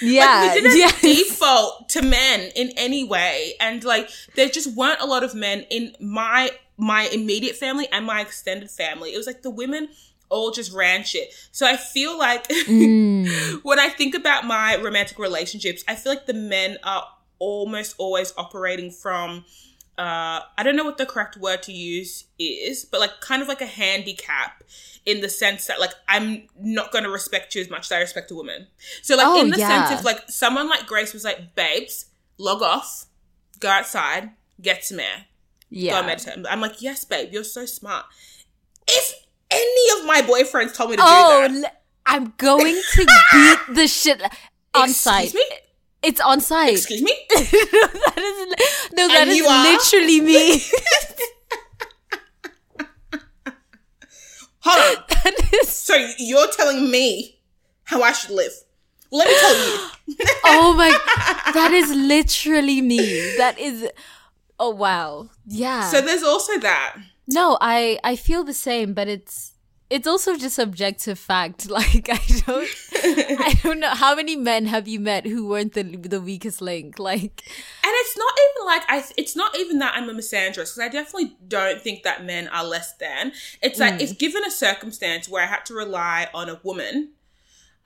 Yeah. 0.00 0.42
like, 0.46 0.54
we 0.54 0.60
didn't 0.62 0.78
yes. 0.78 1.00
default 1.28 1.88
to 1.90 2.02
men 2.02 2.50
in 2.54 2.72
any 2.76 3.04
way, 3.04 3.54
and 3.60 3.82
like 3.84 4.08
there 4.34 4.48
just 4.48 4.74
weren't 4.76 5.00
a 5.00 5.06
lot 5.06 5.22
of 5.24 5.34
men 5.34 5.66
in 5.70 5.94
my 6.00 6.50
my 6.76 7.02
immediate 7.12 7.56
family 7.56 7.86
and 7.92 8.06
my 8.06 8.20
extended 8.22 8.70
family. 8.70 9.12
It 9.12 9.16
was 9.18 9.26
like 9.26 9.42
the 9.42 9.50
women 9.50 9.88
all 10.30 10.50
just 10.52 10.72
ran 10.72 11.04
shit. 11.04 11.28
So 11.52 11.66
I 11.66 11.76
feel 11.76 12.16
like 12.18 12.46
Mm. 12.68 13.60
when 13.64 13.78
I 13.78 13.88
think 13.88 14.14
about 14.14 14.46
my 14.46 14.76
romantic 14.76 15.18
relationships, 15.18 15.84
I 15.88 15.94
feel 15.96 16.12
like 16.12 16.26
the 16.26 16.34
men 16.34 16.78
are 16.84 17.04
almost 17.38 17.94
always 17.98 18.32
operating 18.36 18.90
from 18.90 19.44
uh 20.00 20.40
I 20.58 20.62
don't 20.64 20.76
know 20.76 20.84
what 20.84 20.98
the 20.98 21.06
correct 21.06 21.36
word 21.36 21.62
to 21.64 21.72
use 21.72 22.24
is, 22.38 22.84
but 22.90 23.00
like 23.00 23.20
kind 23.20 23.42
of 23.42 23.48
like 23.48 23.60
a 23.60 23.66
handicap 23.66 24.64
in 25.04 25.20
the 25.20 25.28
sense 25.28 25.66
that 25.66 25.78
like 25.80 25.92
I'm 26.08 26.48
not 26.58 26.90
going 26.92 27.04
to 27.04 27.10
respect 27.10 27.54
you 27.54 27.60
as 27.60 27.68
much 27.70 27.84
as 27.86 27.92
I 27.92 28.00
respect 28.00 28.30
a 28.30 28.34
woman. 28.34 28.66
So 29.02 29.16
like 29.16 29.26
Oh, 29.28 29.40
in 29.40 29.50
the 29.50 29.58
yeah. 29.58 29.68
sense 29.86 29.98
of 29.98 30.04
like 30.04 30.20
someone 30.28 30.68
like 30.68 30.86
Grace 30.86 31.12
was 31.12 31.24
like, 31.24 31.54
"Babes, 31.54 32.06
log 32.38 32.62
off, 32.62 33.06
go 33.58 33.68
outside, 33.68 34.30
get 34.60 34.84
some 34.84 35.00
air, 35.00 35.26
go 35.26 35.26
Yeah. 35.70 36.02
meditate." 36.02 36.44
I'm 36.48 36.60
like, 36.62 36.80
"Yes, 36.80 37.04
babe, 37.04 37.32
you're 37.32 37.44
so 37.44 37.66
smart." 37.66 38.06
If 38.88 39.14
any 39.50 40.00
of 40.00 40.06
my 40.06 40.22
boyfriends 40.22 40.74
told 40.74 40.90
me 40.90 40.96
to 40.96 41.02
Oh, 41.04 41.48
do 41.48 41.60
that, 41.60 41.68
l- 41.68 41.76
I'm 42.06 42.32
going 42.38 42.74
to 42.94 43.06
beat 43.32 43.74
the 43.76 43.86
shit 43.88 44.20
on 44.74 44.88
excuse 44.90 44.96
site. 44.96 45.34
me, 45.34 45.44
It's 46.02 46.20
on 46.20 46.40
site. 46.40 46.72
excuse 46.74 47.02
me. 47.02 47.14
no, 47.30 47.38
that 47.38 48.16
is 48.16 48.92
no, 48.92 49.08
that 49.08 49.28
is 49.28 49.42
literally 49.42 50.20
me. 50.20 50.62
Hold 54.62 54.98
on. 54.98 55.04
that 55.08 55.50
is 55.62 55.68
So 55.68 55.94
you're 56.18 56.48
telling 56.52 56.90
me 56.90 57.38
how 57.84 58.02
I 58.02 58.12
should 58.12 58.30
live? 58.30 58.52
Let 59.12 59.26
me 59.26 59.34
tell 59.40 59.54
you. 59.54 59.88
oh 60.44 60.74
my 60.76 60.90
that 61.52 61.72
is 61.72 61.90
literally 61.90 62.80
me. 62.80 63.36
That 63.36 63.58
is 63.58 63.88
oh 64.58 64.70
wow. 64.70 65.28
Yeah. 65.46 65.90
So 65.90 66.00
there's 66.00 66.22
also 66.22 66.58
that. 66.60 66.96
no, 67.26 67.58
I 67.60 67.98
I 68.04 68.16
feel 68.16 68.44
the 68.44 68.54
same, 68.54 68.94
but 68.94 69.08
it's 69.08 69.52
it's 69.90 70.06
also 70.06 70.36
just 70.36 70.58
objective 70.58 71.18
fact. 71.18 71.68
Like 71.80 72.08
I 72.10 72.20
don't 72.46 72.68
I 72.94 73.58
don't 73.62 73.80
know 73.80 73.94
how 73.94 74.14
many 74.14 74.36
men 74.36 74.66
have 74.66 74.86
you 74.88 75.00
met 75.00 75.24
who 75.26 75.46
weren't 75.46 75.72
the 75.72 75.82
the 75.82 76.20
weakest 76.20 76.60
link? 76.60 76.98
Like 76.98 77.42
And 77.84 77.92
it's 77.92 78.16
not 78.16 78.32
even 78.44 78.66
like 78.66 78.82
I. 78.88 79.04
It's 79.16 79.36
not 79.36 79.56
even 79.56 79.78
that 79.78 79.94
I'm 79.94 80.08
a 80.08 80.14
misandrist 80.14 80.54
because 80.54 80.78
I 80.80 80.88
definitely 80.88 81.36
don't 81.46 81.80
think 81.80 82.02
that 82.02 82.24
men 82.24 82.48
are 82.48 82.64
less 82.64 82.92
than. 82.94 83.32
It's 83.62 83.78
like 83.78 83.94
mm. 83.94 84.00
if 84.00 84.18
given 84.18 84.44
a 84.44 84.50
circumstance 84.50 85.28
where 85.28 85.42
I 85.42 85.46
had 85.46 85.64
to 85.66 85.74
rely 85.74 86.28
on 86.34 86.48
a 86.48 86.60
woman, 86.62 87.12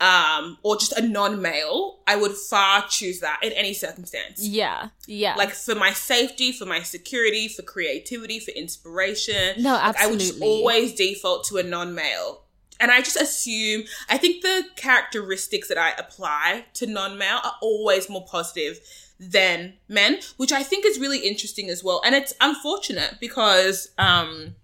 um, 0.00 0.58
or 0.62 0.76
just 0.76 0.92
a 0.92 1.06
non-male, 1.06 2.00
I 2.06 2.16
would 2.16 2.32
far 2.32 2.84
choose 2.88 3.20
that 3.20 3.40
in 3.42 3.52
any 3.52 3.72
circumstance. 3.74 4.46
yeah. 4.46 4.88
Yeah. 5.06 5.34
Like 5.36 5.50
for 5.52 5.74
my 5.74 5.92
safety, 5.92 6.52
for 6.52 6.66
my 6.66 6.82
security, 6.82 7.48
for 7.48 7.62
creativity, 7.62 8.40
for 8.40 8.50
inspiration. 8.50 9.62
No, 9.62 9.72
Like, 9.74 9.96
I 9.96 10.06
would 10.06 10.20
just 10.20 10.40
always 10.42 10.94
default 10.94 11.44
to 11.44 11.58
a 11.58 11.62
non-male. 11.62 12.42
And 12.80 12.90
I 12.90 13.00
just 13.00 13.16
assume, 13.16 13.84
I 14.08 14.18
think 14.18 14.42
the 14.42 14.64
characteristics 14.76 15.68
that 15.68 15.78
I 15.78 15.92
apply 15.92 16.66
to 16.74 16.86
non-male 16.86 17.40
are 17.44 17.54
always 17.62 18.10
more 18.10 18.26
positive 18.26 18.80
than 19.20 19.74
men, 19.88 20.18
which 20.36 20.52
I 20.52 20.64
think 20.64 20.84
is 20.84 20.98
really 20.98 21.20
interesting 21.20 21.70
as 21.70 21.84
well. 21.84 22.02
And 22.04 22.14
it's 22.14 22.34
unfortunate 22.40 23.14
because 23.20 23.90
um 23.96 24.56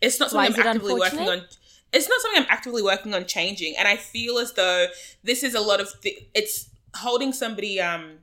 it's 0.00 0.18
not 0.18 0.30
something 0.30 0.60
I'm 0.60 0.66
actively 0.66 0.94
working 0.94 1.28
on. 1.28 1.42
It's 1.92 2.08
not 2.08 2.20
something 2.20 2.42
I'm 2.42 2.48
actively 2.50 2.82
working 2.82 3.12
on 3.14 3.26
changing. 3.26 3.74
And 3.78 3.86
I 3.86 3.96
feel 3.96 4.38
as 4.38 4.52
though 4.54 4.86
this 5.22 5.42
is 5.42 5.54
a 5.54 5.60
lot 5.60 5.80
of 5.80 5.88
th- 6.00 6.26
it's 6.34 6.68
holding 6.94 7.32
somebody 7.32 7.80
um 7.80 8.18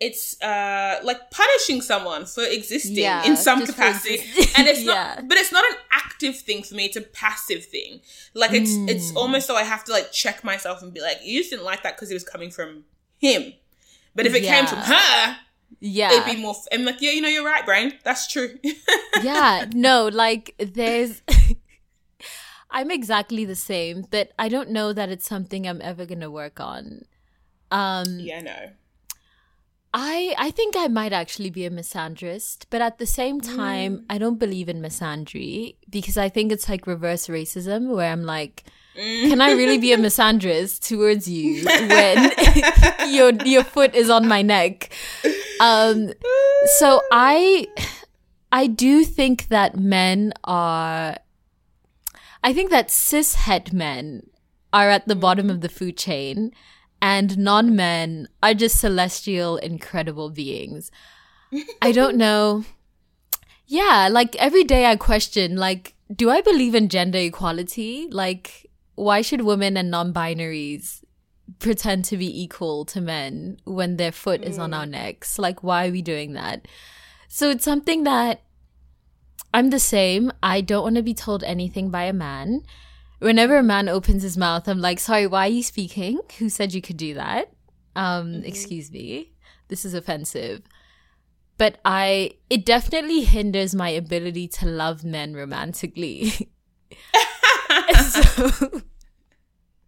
it's 0.00 0.40
uh 0.42 1.00
like 1.02 1.30
punishing 1.30 1.80
someone 1.80 2.24
for 2.24 2.44
existing 2.44 2.96
Yeah, 2.96 3.24
in 3.24 3.36
some 3.36 3.66
capacity 3.66 4.18
and 4.56 4.68
it's 4.68 4.82
Yeah. 4.82 4.92
not 5.16 5.28
but 5.28 5.38
it's 5.38 5.50
not 5.52 5.64
an 5.64 5.76
active 5.92 6.36
thing 6.36 6.62
for 6.62 6.74
me 6.76 6.84
it's 6.84 6.96
a 6.96 7.00
passive 7.00 7.64
thing 7.64 8.00
like 8.34 8.52
it's 8.52 8.74
Hmm. 8.76 8.88
it's 8.88 9.14
almost 9.16 9.46
so 9.48 9.56
i 9.56 9.64
have 9.64 9.82
to 9.84 9.92
like 9.92 10.12
check 10.12 10.44
myself 10.44 10.82
and 10.82 10.94
be 10.94 11.00
like 11.00 11.18
you 11.24 11.40
just 11.40 11.50
didn't 11.50 11.64
like 11.64 11.82
that 11.82 11.96
because 11.96 12.10
it 12.12 12.14
was 12.14 12.22
coming 12.24 12.50
from 12.50 12.84
him 13.18 13.52
but 14.14 14.24
if 14.26 14.34
it 14.36 14.42
came 14.42 14.66
from 14.66 14.78
her 14.78 15.36
yeah. 15.80 16.12
it'd 16.12 16.24
be 16.36 16.40
more 16.40 16.54
f- 16.54 16.66
and 16.70 16.84
like 16.84 17.00
yeah 17.00 17.10
you 17.10 17.20
know 17.20 17.28
you're 17.28 17.44
right 17.44 17.64
brain 17.66 17.92
that's 18.04 18.26
true 18.28 18.56
yeah, 19.22 19.66
no, 19.74 20.08
like 20.12 20.54
there's 20.58 21.22
I'm 22.70 22.90
exactly 22.90 23.44
the 23.44 23.56
same, 23.56 24.04
but 24.10 24.32
I 24.38 24.48
don't 24.48 24.70
know 24.70 24.92
that 24.92 25.08
it's 25.08 25.26
something 25.26 25.66
I'm 25.66 25.80
ever 25.82 26.04
going 26.06 26.20
to 26.20 26.30
work 26.30 26.60
on. 26.60 27.02
Um 27.70 28.18
yeah 28.20 28.40
no 28.40 28.70
I 29.92 30.34
I 30.38 30.50
think 30.50 30.74
I 30.76 30.88
might 30.88 31.12
actually 31.12 31.50
be 31.50 31.64
a 31.64 31.70
misandrist, 31.70 32.66
but 32.70 32.82
at 32.82 32.98
the 32.98 33.06
same 33.06 33.40
time, 33.40 34.04
I 34.10 34.18
don't 34.18 34.38
believe 34.38 34.68
in 34.68 34.82
misandry 34.82 35.76
because 35.88 36.18
I 36.18 36.28
think 36.28 36.52
it's 36.52 36.68
like 36.68 36.86
reverse 36.86 37.26
racism 37.26 37.94
where 37.94 38.12
I'm 38.12 38.24
like 38.24 38.64
can 38.94 39.40
I 39.40 39.52
really 39.52 39.78
be 39.78 39.92
a 39.92 39.96
misandrist 40.06 40.86
towards 40.86 41.28
you 41.28 41.64
when 41.66 42.32
your 43.14 43.32
your 43.46 43.64
foot 43.64 43.94
is 43.94 44.10
on 44.10 44.28
my 44.28 44.42
neck? 44.42 44.90
Um 45.60 46.12
so 46.78 47.00
I 47.10 47.66
I 48.52 48.66
do 48.66 49.04
think 49.04 49.48
that 49.48 49.76
men 49.76 50.32
are 50.44 51.16
I 52.48 52.54
think 52.54 52.70
that 52.70 52.90
cis 52.90 53.34
het 53.34 53.74
men 53.74 54.30
are 54.72 54.88
at 54.88 55.06
the 55.06 55.14
mm. 55.14 55.20
bottom 55.20 55.50
of 55.50 55.60
the 55.60 55.68
food 55.68 55.98
chain 55.98 56.50
and 57.02 57.36
non 57.36 57.76
men 57.76 58.26
are 58.42 58.54
just 58.54 58.80
celestial, 58.80 59.58
incredible 59.58 60.30
beings. 60.30 60.90
I 61.82 61.92
don't 61.92 62.16
know. 62.24 62.64
Yeah, 63.66 64.08
like 64.10 64.34
every 64.36 64.64
day 64.64 64.86
I 64.86 64.96
question, 64.96 65.56
like, 65.56 65.92
do 66.10 66.30
I 66.30 66.40
believe 66.40 66.74
in 66.74 66.88
gender 66.88 67.18
equality? 67.18 68.08
Like, 68.10 68.70
why 68.94 69.20
should 69.20 69.42
women 69.42 69.76
and 69.76 69.90
non 69.90 70.14
binaries 70.14 71.04
pretend 71.58 72.06
to 72.06 72.16
be 72.16 72.42
equal 72.42 72.86
to 72.86 73.02
men 73.02 73.58
when 73.64 73.98
their 73.98 74.10
foot 74.10 74.42
is 74.42 74.58
on 74.58 74.70
mm. 74.70 74.78
our 74.78 74.86
necks? 74.86 75.38
Like, 75.38 75.62
why 75.62 75.86
are 75.86 75.92
we 75.92 76.00
doing 76.00 76.32
that? 76.32 76.66
So 77.28 77.50
it's 77.50 77.64
something 77.64 78.04
that 78.04 78.40
I'm 79.52 79.70
the 79.70 79.78
same. 79.78 80.32
I 80.42 80.60
don't 80.60 80.82
want 80.82 80.96
to 80.96 81.02
be 81.02 81.14
told 81.14 81.42
anything 81.44 81.90
by 81.90 82.04
a 82.04 82.12
man. 82.12 82.62
Whenever 83.18 83.56
a 83.56 83.62
man 83.62 83.88
opens 83.88 84.22
his 84.22 84.36
mouth, 84.36 84.68
I'm 84.68 84.80
like, 84.80 85.00
sorry, 85.00 85.26
why 85.26 85.46
are 85.46 85.50
you 85.50 85.62
speaking? 85.62 86.20
Who 86.38 86.48
said 86.48 86.74
you 86.74 86.82
could 86.82 86.96
do 86.96 87.14
that? 87.14 87.50
Um, 87.96 88.42
excuse 88.44 88.92
me. 88.92 89.32
This 89.68 89.84
is 89.84 89.94
offensive. 89.94 90.62
But 91.56 91.80
I, 91.84 92.32
it 92.48 92.64
definitely 92.64 93.22
hinders 93.22 93.74
my 93.74 93.88
ability 93.88 94.46
to 94.48 94.66
love 94.66 95.02
men 95.04 95.34
romantically. 95.34 96.30
so, 98.10 98.82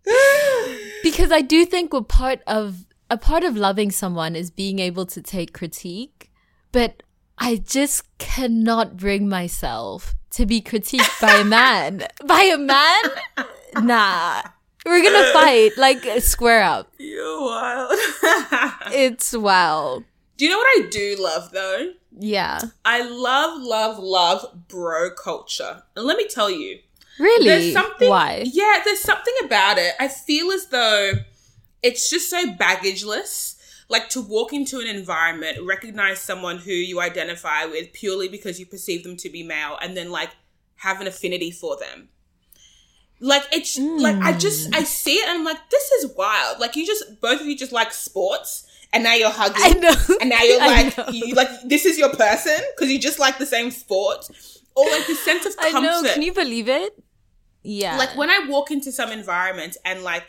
because 1.04 1.30
I 1.30 1.40
do 1.40 1.64
think 1.64 1.94
a 1.94 2.02
part 2.02 2.40
of 2.46 2.86
a 3.08 3.16
part 3.16 3.42
of 3.42 3.56
loving 3.56 3.90
someone 3.90 4.36
is 4.36 4.50
being 4.50 4.78
able 4.78 5.04
to 5.06 5.20
take 5.20 5.52
critique, 5.52 6.30
but 6.72 7.02
I 7.40 7.56
just 7.56 8.04
cannot 8.18 8.96
bring 8.96 9.28
myself 9.28 10.14
to 10.32 10.46
be 10.46 10.60
critiqued 10.60 11.20
by 11.20 11.36
a 11.36 11.44
man. 11.44 12.06
by 12.24 12.42
a 12.42 12.58
man? 12.58 13.02
Nah. 13.82 14.42
We're 14.86 15.02
gonna 15.02 15.32
fight, 15.32 15.72
like 15.76 16.04
square 16.22 16.62
up. 16.62 16.92
you're 16.98 17.40
wild 17.42 17.90
It's 18.92 19.32
wild. 19.36 20.04
do 20.38 20.44
you 20.46 20.50
know 20.50 20.56
what 20.58 20.84
i 20.84 20.88
do 20.90 21.16
love 21.18 21.50
though 21.52 21.92
Yeah. 22.18 22.60
i 22.84 23.02
love 23.02 23.60
love 23.60 23.98
love 23.98 24.46
bro 24.68 25.10
culture 25.10 25.82
and 25.94 26.06
let 26.06 26.16
me 26.16 26.26
tell 26.28 26.50
you 26.50 26.78
Really? 27.18 27.44
There's 27.48 27.72
something. 27.74 28.08
Why? 28.08 28.44
Yeah, 28.50 28.80
there's 28.82 29.00
something 29.02 29.34
about 29.44 29.76
it. 29.76 29.92
I 30.00 30.08
feel 30.08 30.50
as 30.52 30.68
though 30.68 31.12
it's 31.82 32.08
just 32.08 32.30
so 32.30 32.46
baggageless. 32.54 33.56
Like 33.90 34.08
to 34.10 34.20
walk 34.22 34.52
into 34.52 34.78
an 34.78 34.86
environment, 34.86 35.58
recognize 35.66 36.20
someone 36.20 36.58
who 36.58 36.70
you 36.70 37.00
identify 37.00 37.66
with 37.66 37.92
purely 37.92 38.28
because 38.28 38.58
you 38.58 38.64
perceive 38.64 39.02
them 39.02 39.16
to 39.18 39.28
be 39.28 39.42
male, 39.42 39.76
and 39.82 39.96
then 39.96 40.10
like 40.10 40.30
have 40.76 41.00
an 41.00 41.06
affinity 41.06 41.50
for 41.50 41.76
them. 41.76 42.08
Like 43.20 43.42
it's 43.52 43.78
like 43.78 44.16
I 44.16 44.32
just 44.32 44.74
I 44.74 44.78
hmm. 44.78 44.84
see 44.84 45.16
it 45.16 45.28
and 45.28 45.38
I'm 45.40 45.44
like, 45.44 45.68
this 45.70 45.90
is 45.90 46.14
wild. 46.16 46.58
Like 46.58 46.76
you 46.76 46.86
just 46.86 47.20
both 47.20 47.40
of 47.40 47.46
you 47.46 47.56
just 47.56 47.72
like 47.72 47.92
sports, 47.92 48.66
and 48.92 49.04
now 49.04 49.14
you're 49.14 49.28
hugging. 49.30 49.56
I 49.58 49.78
know. 49.78 49.94
And 50.20 50.30
now 50.30 50.42
you're 50.42 50.58
like, 51.06 51.12
you, 51.12 51.34
like 51.34 51.48
this 51.64 51.84
is 51.84 51.98
your 51.98 52.14
person 52.14 52.56
because 52.74 52.90
you 52.90 52.98
just 52.98 53.18
like 53.18 53.38
the 53.38 53.44
same 53.46 53.70
sport, 53.70 54.26
or 54.74 54.86
like 54.86 55.06
the 55.06 55.16
sense 55.16 55.44
of 55.46 55.54
I 55.58 55.70
comfort. 55.72 56.02
know. 56.02 56.14
Can 56.14 56.22
you 56.22 56.32
believe 56.32 56.68
it? 56.68 56.98
Yeah. 57.62 57.96
Like 57.98 58.16
when 58.16 58.30
I 58.30 58.46
walk 58.48 58.70
into 58.70 58.90
some 58.90 59.10
environment 59.10 59.76
and 59.84 60.02
like 60.02 60.24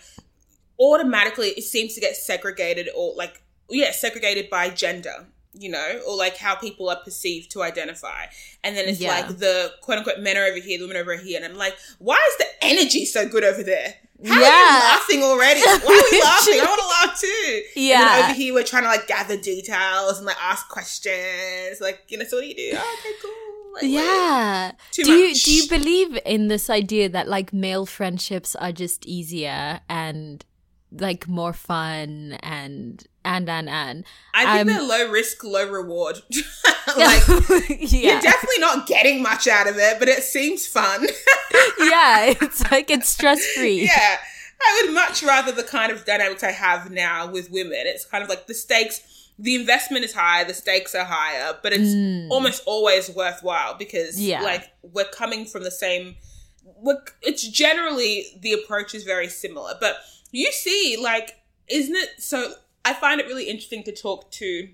automatically 0.80 1.49
it 1.49 1.64
seems 1.64 1.93
to 1.93 2.01
get 2.01 2.16
segregated 2.16 2.89
or 2.95 3.14
like 3.16 3.41
yeah 3.72 3.91
segregated 3.91 4.49
by 4.49 4.69
gender 4.69 5.26
you 5.53 5.69
know 5.69 5.99
or 6.07 6.15
like 6.15 6.38
how 6.38 6.55
people 6.55 6.89
are 6.89 6.99
perceived 7.03 7.51
to 7.51 7.61
identify 7.61 8.26
and 8.63 8.76
then 8.78 8.88
it's 8.88 8.99
Yeah. 9.01 9.09
like 9.19 9.38
the 9.38 9.72
quote 9.82 9.97
unquote 9.99 10.19
men 10.19 10.38
are 10.38 10.45
over 10.45 10.59
here 10.59 10.78
the 10.78 10.86
women 10.86 10.97
are 10.97 11.01
over 11.01 11.17
here 11.17 11.38
and 11.41 11.45
i'm 11.51 11.57
like 11.57 11.76
why 11.99 12.15
is 12.30 12.38
the 12.38 12.65
energy 12.65 13.03
so 13.05 13.28
good 13.28 13.43
over 13.43 13.61
there 13.63 13.95
how 14.26 14.36
are 14.36 14.39
Yeah. 14.39 14.47
you 14.74 14.80
laughing 14.80 15.24
already? 15.24 15.59
Why 15.61 15.74
are 15.74 16.11
we 16.11 16.22
laughing? 16.22 16.59
I 16.61 16.65
want 16.65 16.80
to 16.80 16.88
laugh 17.09 17.19
too. 17.19 17.61
Yeah. 17.76 18.22
over 18.26 18.34
here, 18.36 18.53
we're 18.53 18.63
trying 18.63 18.84
to 18.84 18.89
like 18.89 19.07
gather 19.07 19.36
details 19.36 20.17
and 20.19 20.28
like 20.28 20.38
ask 20.39 20.69
questions. 20.69 21.82
Like, 21.82 22.03
you 22.07 22.19
know, 22.19 22.26
so 22.26 22.38
what 22.38 22.43
do 22.43 22.47
you 22.49 22.53
do? 22.53 22.72
Oh, 22.78 22.97
okay, 22.99 23.13
cool. 23.19 23.74
Like, 23.74 23.84
Yeah. 23.91 24.72
Do 24.91 25.11
you 25.11 25.34
do 25.34 25.51
you 25.51 25.67
believe 25.67 26.19
in 26.24 26.49
this 26.49 26.69
idea 26.69 27.09
that 27.09 27.28
like 27.30 27.51
male 27.51 27.88
friendships 27.88 28.55
are 28.55 28.72
just 28.72 29.07
easier 29.07 29.80
and 29.89 30.45
like 30.91 31.27
more 31.27 31.53
fun 31.53 32.37
and 32.43 33.05
and 33.23 33.49
and 33.49 33.69
and 33.69 34.03
I 34.33 34.57
think 34.57 34.61
Um, 34.61 34.67
they're 34.67 34.81
low 35.05 35.11
risk, 35.11 35.43
low 35.43 35.69
reward. 35.69 36.17
like, 36.97 37.23
yeah. 37.69 38.13
you're 38.13 38.21
definitely 38.21 38.59
not 38.59 38.87
getting 38.87 39.21
much 39.21 39.47
out 39.47 39.67
of 39.67 39.77
it, 39.77 39.99
but 39.99 40.07
it 40.09 40.23
seems 40.23 40.67
fun. 40.67 41.03
yeah, 41.79 42.33
it's 42.41 42.69
like 42.71 42.89
it's 42.89 43.09
stress 43.09 43.45
free. 43.53 43.83
yeah. 43.85 44.17
I 44.63 44.81
would 44.85 44.93
much 44.93 45.23
rather 45.23 45.51
the 45.51 45.63
kind 45.63 45.91
of 45.91 46.05
dynamics 46.05 46.43
I 46.43 46.51
have 46.51 46.91
now 46.91 47.31
with 47.31 47.49
women. 47.49 47.73
It's 47.85 48.05
kind 48.05 48.23
of 48.23 48.29
like 48.29 48.45
the 48.45 48.53
stakes, 48.53 49.01
the 49.39 49.55
investment 49.55 50.05
is 50.05 50.13
high, 50.13 50.43
the 50.43 50.53
stakes 50.53 50.93
are 50.93 51.03
higher, 51.05 51.57
but 51.63 51.73
it's 51.73 52.29
almost 52.31 52.61
always 52.67 53.09
worthwhile 53.09 53.73
because, 53.75 54.17
Mm. 54.19 54.27
Yeah. 54.27 54.41
like, 54.43 54.69
we're 54.83 55.05
coming 55.05 55.45
from 55.45 55.63
the 55.63 55.71
same. 55.71 56.15
We're, 56.63 57.01
it's 57.23 57.47
generally 57.47 58.25
the 58.41 58.53
approach 58.53 58.93
is 58.93 59.03
very 59.03 59.29
similar, 59.29 59.73
but 59.79 59.97
you 60.32 60.51
see, 60.51 60.97
like, 61.01 61.36
isn't 61.67 61.95
it? 61.95 62.09
So 62.19 62.53
I 62.84 62.93
find 62.93 63.19
it 63.21 63.27
really 63.27 63.45
interesting 63.49 63.84
to 63.84 63.91
talk 63.91 64.32
to 64.32 64.69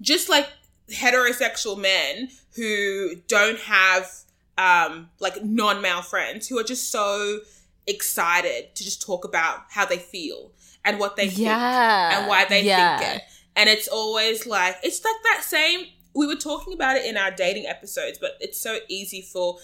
just 0.00 0.28
like 0.28 0.48
heterosexual 0.90 1.78
men 1.78 2.28
who 2.56 3.16
don't 3.26 3.58
have 3.60 4.10
um 4.58 5.08
like 5.18 5.42
non-male 5.42 6.02
friends 6.02 6.46
who 6.46 6.58
are 6.58 6.62
just 6.64 6.92
so 6.92 7.38
excited 7.86 8.74
to 8.74 8.84
just 8.84 9.02
talk 9.02 9.24
about 9.24 9.60
how 9.70 9.84
they 9.84 9.96
feel 9.98 10.52
and 10.84 10.98
what 11.00 11.16
they 11.16 11.26
Yeah. 11.26 12.10
think 12.10 12.20
and 12.20 12.28
why 12.28 12.44
they 12.44 12.62
yeah. 12.64 12.98
think 12.98 13.16
it 13.16 13.22
and 13.56 13.68
it's 13.68 13.88
always 13.88 14.46
like 14.46 14.76
it's 14.82 15.02
like 15.04 15.16
that 15.24 15.42
same 15.42 15.86
we 16.14 16.26
were 16.26 16.36
talking 16.36 16.72
about 16.72 16.96
it 16.96 17.04
in 17.06 17.16
our 17.16 17.30
dating 17.30 17.66
episodes 17.66 18.18
but 18.18 18.32
it's 18.40 18.60
so 18.60 18.78
easy 18.88 19.22
for 19.22 19.56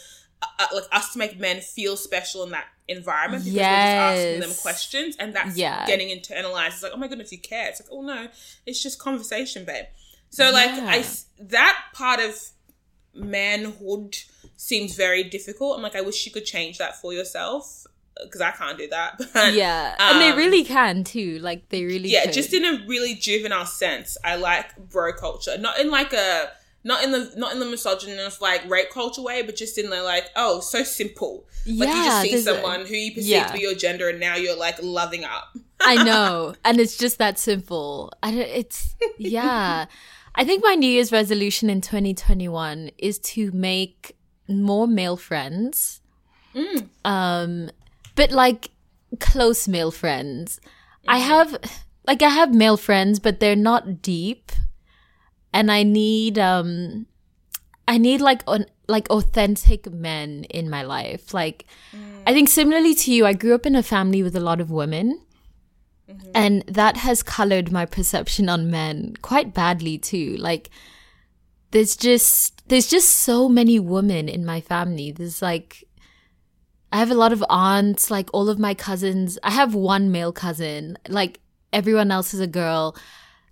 uh, 0.42 0.66
like 0.74 0.84
us 0.92 1.12
to 1.12 1.18
make 1.18 1.38
men 1.38 1.60
feel 1.60 1.96
special 1.96 2.42
in 2.44 2.50
that 2.50 2.66
environment 2.88 3.44
because 3.44 3.56
we're 3.56 3.62
just 3.62 4.18
asking 4.18 4.40
them 4.40 4.50
questions 4.62 5.16
and 5.20 5.34
that's 5.34 5.56
Yeah. 5.56 5.86
getting 5.86 6.08
internalized 6.08 6.68
it's 6.68 6.82
like 6.82 6.92
oh 6.94 6.96
my 6.96 7.08
goodness 7.08 7.30
you 7.30 7.38
care 7.38 7.68
it's 7.68 7.80
like 7.80 7.88
oh 7.92 8.02
no 8.02 8.26
it's 8.66 8.82
just 8.82 8.98
conversation 8.98 9.64
babe 9.64 9.84
so 10.30 10.50
like 10.50 10.70
Yeah. 10.70 10.86
i 10.90 11.04
that 11.40 11.78
part 11.92 12.20
of 12.20 12.34
manhood 13.14 14.16
seems 14.56 14.94
very 14.96 15.22
difficult 15.22 15.76
i'm 15.76 15.82
like 15.82 15.96
i 15.96 16.00
wish 16.00 16.24
you 16.26 16.32
could 16.32 16.44
change 16.44 16.78
that 16.78 17.00
for 17.00 17.12
yourself 17.12 17.86
because 18.22 18.40
i 18.40 18.50
can't 18.50 18.78
do 18.78 18.88
that 18.88 19.18
but 19.34 19.52
Yeah. 19.54 19.94
and 19.98 20.20
they 20.20 20.30
um, 20.30 20.36
really 20.38 20.64
can 20.64 21.04
too. 21.04 21.38
Like 21.40 21.68
they 21.70 21.84
really 21.84 22.08
yeah 22.08 22.24
could. 22.24 22.34
just 22.34 22.52
in 22.52 22.64
a 22.64 22.84
really 22.86 23.14
juvenile 23.14 23.66
sense 23.66 24.16
i 24.24 24.36
like 24.36 24.76
bro 24.90 25.12
culture 25.12 25.56
not 25.58 25.78
in 25.78 25.90
like 25.90 26.12
a 26.12 26.50
not 26.82 27.04
in 27.04 27.12
the 27.12 27.32
not 27.36 27.52
in 27.52 27.60
the 27.60 27.66
misogynist 27.66 28.40
like 28.40 28.68
rape 28.68 28.90
culture 28.90 29.22
way 29.22 29.42
but 29.42 29.56
just 29.56 29.76
in 29.78 29.90
the 29.90 30.02
like 30.02 30.30
oh 30.36 30.60
so 30.60 30.82
simple 30.82 31.46
like 31.66 31.88
you 31.88 31.94
just 31.94 32.22
see 32.22 32.30
there's 32.30 32.46
a- 32.46 32.54
someone 32.54 32.86
who 32.86 32.94
you 32.94 33.12
perceive 33.12 33.30
yeah. 33.30 33.46
to 33.46 33.52
be 33.54 33.60
your 33.60 33.74
gender 33.74 34.08
and 34.08 34.18
now 34.18 34.34
you're 34.36 34.56
like 34.56 34.76
loving 34.82 35.24
up 35.24 35.54
I 35.80 36.02
know. 36.02 36.54
And 36.64 36.78
it's 36.78 36.96
just 36.96 37.18
that 37.18 37.38
simple. 37.38 38.12
I 38.22 38.30
don't, 38.30 38.40
it's, 38.40 38.94
yeah. 39.18 39.86
I 40.34 40.44
think 40.44 40.62
my 40.62 40.74
New 40.74 40.88
Year's 40.88 41.10
resolution 41.10 41.70
in 41.70 41.80
2021 41.80 42.90
is 42.98 43.18
to 43.18 43.50
make 43.52 44.16
more 44.46 44.86
male 44.86 45.16
friends. 45.16 46.00
Um, 47.04 47.70
but 48.14 48.30
like 48.30 48.70
close 49.18 49.66
male 49.66 49.90
friends. 49.90 50.60
I 51.08 51.18
have, 51.18 51.56
like, 52.06 52.22
I 52.22 52.28
have 52.28 52.54
male 52.54 52.76
friends, 52.76 53.18
but 53.18 53.40
they're 53.40 53.56
not 53.56 54.02
deep. 54.02 54.52
And 55.52 55.70
I 55.70 55.82
need, 55.82 56.38
um, 56.38 57.06
I 57.88 57.98
need 57.98 58.20
like 58.20 58.42
on 58.46 58.66
like 58.86 59.08
authentic 59.10 59.90
men 59.90 60.44
in 60.44 60.68
my 60.68 60.82
life. 60.82 61.32
Like 61.32 61.66
I 62.26 62.32
think 62.32 62.48
similarly 62.48 62.94
to 62.96 63.12
you, 63.12 63.26
I 63.26 63.32
grew 63.32 63.54
up 63.54 63.66
in 63.66 63.74
a 63.74 63.82
family 63.82 64.22
with 64.22 64.36
a 64.36 64.40
lot 64.40 64.60
of 64.60 64.70
women. 64.70 65.22
And 66.34 66.64
that 66.66 66.96
has 66.96 67.22
colored 67.22 67.70
my 67.70 67.86
perception 67.86 68.48
on 68.48 68.70
men 68.70 69.14
quite 69.22 69.54
badly 69.54 69.96
too. 69.96 70.36
Like 70.36 70.70
there's 71.70 71.96
just 71.96 72.68
there's 72.68 72.88
just 72.88 73.08
so 73.08 73.48
many 73.48 73.78
women 73.78 74.28
in 74.28 74.44
my 74.44 74.60
family. 74.60 75.12
There's 75.12 75.40
like 75.40 75.84
I 76.92 76.98
have 76.98 77.12
a 77.12 77.14
lot 77.14 77.32
of 77.32 77.44
aunts, 77.48 78.10
like 78.10 78.28
all 78.32 78.48
of 78.48 78.58
my 78.58 78.74
cousins. 78.74 79.38
I 79.44 79.52
have 79.52 79.74
one 79.74 80.10
male 80.10 80.32
cousin. 80.32 80.98
Like 81.08 81.38
everyone 81.72 82.10
else 82.10 82.34
is 82.34 82.40
a 82.40 82.48
girl. 82.48 82.96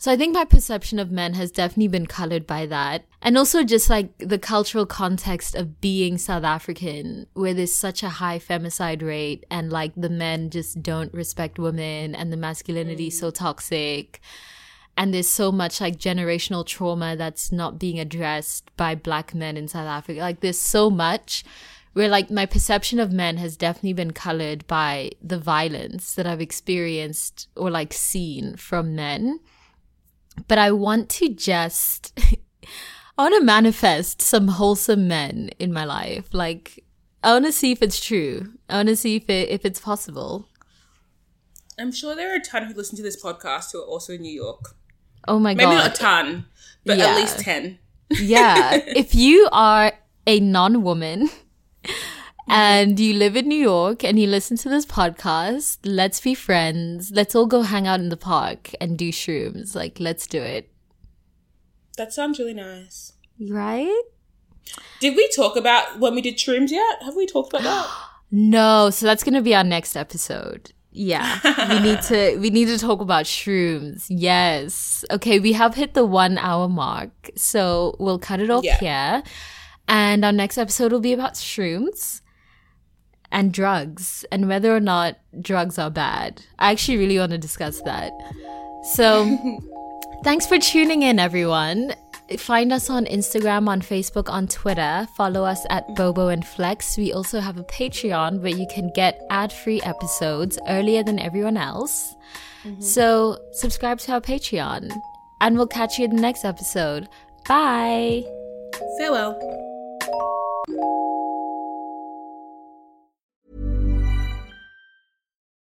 So 0.00 0.12
I 0.12 0.16
think 0.16 0.32
my 0.32 0.44
perception 0.44 1.00
of 1.00 1.10
men 1.10 1.34
has 1.34 1.50
definitely 1.50 1.88
been 1.88 2.06
colored 2.06 2.46
by 2.46 2.66
that. 2.66 3.04
And 3.20 3.36
also 3.36 3.64
just 3.64 3.90
like 3.90 4.16
the 4.18 4.38
cultural 4.38 4.86
context 4.86 5.56
of 5.56 5.80
being 5.80 6.18
South 6.18 6.44
African, 6.44 7.26
where 7.34 7.52
there's 7.52 7.74
such 7.74 8.04
a 8.04 8.08
high 8.08 8.38
femicide 8.38 9.02
rate 9.02 9.44
and 9.50 9.72
like 9.72 9.92
the 9.96 10.08
men 10.08 10.50
just 10.50 10.84
don't 10.84 11.12
respect 11.12 11.58
women 11.58 12.14
and 12.14 12.32
the 12.32 12.36
masculinity 12.36 13.08
is 13.08 13.18
so 13.18 13.32
mm. 13.32 13.34
toxic. 13.34 14.20
And 14.96 15.12
there's 15.12 15.28
so 15.28 15.50
much 15.50 15.80
like 15.80 15.96
generational 15.96 16.64
trauma 16.64 17.16
that's 17.16 17.50
not 17.50 17.80
being 17.80 17.98
addressed 17.98 18.70
by 18.76 18.94
black 18.94 19.34
men 19.34 19.56
in 19.56 19.66
South 19.66 19.88
Africa. 19.88 20.20
Like 20.20 20.40
there's 20.40 20.60
so 20.60 20.90
much 20.90 21.44
where 21.94 22.08
like 22.08 22.30
my 22.30 22.46
perception 22.46 23.00
of 23.00 23.10
men 23.10 23.36
has 23.38 23.56
definitely 23.56 23.94
been 23.94 24.12
colored 24.12 24.64
by 24.68 25.10
the 25.20 25.38
violence 25.40 26.14
that 26.14 26.26
I've 26.26 26.40
experienced 26.40 27.48
or 27.56 27.68
like 27.68 27.92
seen 27.92 28.54
from 28.54 28.94
men 28.94 29.40
but 30.46 30.58
I 30.58 30.70
want 30.72 31.08
to 31.10 31.28
just 31.28 32.12
I 33.18 33.22
want 33.22 33.34
to 33.34 33.44
manifest 33.44 34.22
some 34.22 34.48
wholesome 34.48 35.08
men 35.08 35.50
in 35.58 35.72
my 35.72 35.84
life. 35.84 36.28
Like 36.32 36.84
I 37.24 37.32
want 37.32 37.46
to 37.46 37.52
see 37.52 37.72
if 37.72 37.82
it's 37.82 37.98
true. 37.98 38.52
I 38.68 38.76
want 38.76 38.88
to 38.88 38.96
see 38.96 39.16
if 39.16 39.28
it 39.28 39.48
if 39.48 39.64
it's 39.64 39.80
possible. 39.80 40.46
i'm 41.80 41.92
sure 41.92 42.14
there 42.16 42.30
are 42.32 42.36
a 42.36 42.40
ton 42.50 42.64
who 42.66 42.74
listen 42.74 42.96
to 42.96 43.02
this 43.02 43.20
podcast 43.22 43.70
who 43.72 43.78
are 43.80 43.86
also 43.86 44.12
in 44.14 44.22
new 44.22 44.32
york 44.44 44.74
Oh 45.26 45.38
my 45.38 45.54
maybe 45.54 45.64
god. 45.64 45.70
Maybe 45.70 45.82
not 45.84 45.94
a 45.94 46.00
ton 46.00 46.46
but 46.86 46.98
Yeah. 46.98 47.06
at 47.10 47.16
least 47.16 47.38
10 47.40 47.78
yeah. 48.10 48.80
If 49.04 49.14
you 49.14 49.48
are 49.52 49.92
a 50.26 50.40
non-woman 50.40 51.28
Mm-hmm. 52.48 52.52
and 52.52 53.00
you 53.00 53.14
live 53.14 53.36
in 53.36 53.46
New 53.48 53.58
York 53.60 54.02
and 54.04 54.18
you 54.18 54.26
listen 54.26 54.56
to 54.58 54.68
this 54.68 54.86
podcast, 54.86 55.78
let's 55.84 56.20
be 56.20 56.34
friends. 56.34 57.10
Let's 57.10 57.34
all 57.34 57.46
go 57.46 57.62
hang 57.62 57.86
out 57.86 58.00
in 58.00 58.08
the 58.08 58.16
park 58.16 58.70
and 58.80 58.96
do 58.96 59.10
shrooms. 59.12 59.74
Like 59.74 60.00
let's 60.00 60.26
do 60.26 60.40
it. 60.40 60.70
that 61.96 62.12
sounds 62.12 62.38
really 62.38 62.54
nice 62.54 63.12
Right? 63.50 64.02
did 65.00 65.16
we 65.16 65.28
talk 65.34 65.56
about 65.56 65.98
when 65.98 66.14
we 66.14 66.20
did 66.20 66.36
shrooms 66.36 66.70
yet 66.70 67.02
have 67.02 67.16
we 67.16 67.26
talked 67.26 67.52
about 67.52 67.62
that 67.62 67.88
No, 68.30 68.90
so 68.90 69.06
that's 69.06 69.24
gonna 69.24 69.40
be 69.42 69.54
our 69.54 69.64
next 69.64 69.96
episode. 69.96 70.72
Yeah, 70.92 71.38
we 71.70 71.78
need 71.88 72.02
to 72.02 72.36
we 72.38 72.50
need 72.50 72.66
to 72.68 72.76
talk 72.78 73.00
about 73.00 73.24
shrooms. 73.24 74.04
Yes. 74.10 75.04
Okay, 75.10 75.38
we 75.38 75.52
have 75.54 75.74
hit 75.74 75.94
the 75.94 76.04
one 76.04 76.36
hour 76.38 76.68
mark, 76.68 77.30
so 77.36 77.96
we'll 77.98 78.18
cut 78.18 78.40
it 78.40 78.50
off 78.50 78.64
Yeah. 78.64 78.78
here, 78.80 79.22
and 79.88 80.24
our 80.26 80.32
next 80.32 80.58
episode 80.58 80.92
will 80.92 81.00
be 81.00 81.14
about 81.14 81.34
shrooms 81.34 82.20
and 83.30 83.52
drugs 83.52 84.24
and 84.32 84.48
whether 84.48 84.74
or 84.74 84.80
not 84.80 85.16
drugs 85.40 85.78
are 85.78 85.90
bad. 85.90 86.42
I 86.58 86.70
actually 86.70 86.98
really 86.98 87.18
want 87.18 87.32
to 87.32 87.38
discuss 87.38 87.80
that. 87.82 88.12
So, 88.94 89.60
thanks 90.24 90.46
for 90.46 90.58
tuning 90.58 91.02
in, 91.02 91.18
everyone. 91.18 91.94
Find 92.36 92.72
us 92.72 92.90
on 92.90 93.06
Instagram, 93.06 93.68
on 93.68 93.80
Facebook, 93.80 94.28
on 94.28 94.48
Twitter. 94.48 95.08
Follow 95.16 95.44
us 95.44 95.64
at 95.70 95.94
Bobo 95.94 96.28
and 96.28 96.46
Flex. 96.46 96.98
We 96.98 97.12
also 97.12 97.40
have 97.40 97.56
a 97.56 97.64
Patreon 97.64 98.42
where 98.42 98.54
you 98.54 98.66
can 98.70 98.90
get 98.94 99.20
ad 99.30 99.52
free 99.52 99.80
episodes 99.82 100.58
earlier 100.68 101.02
than 101.02 101.18
everyone 101.18 101.56
else. 101.56 102.14
Mm-hmm. 102.64 102.82
So, 102.82 103.38
subscribe 103.52 103.98
to 104.00 104.12
our 104.12 104.20
Patreon. 104.20 104.94
And 105.40 105.56
we'll 105.56 105.68
catch 105.68 105.98
you 105.98 106.04
in 106.04 106.16
the 106.16 106.20
next 106.20 106.44
episode. 106.44 107.08
Bye. 107.46 108.24
farewell 108.98 109.38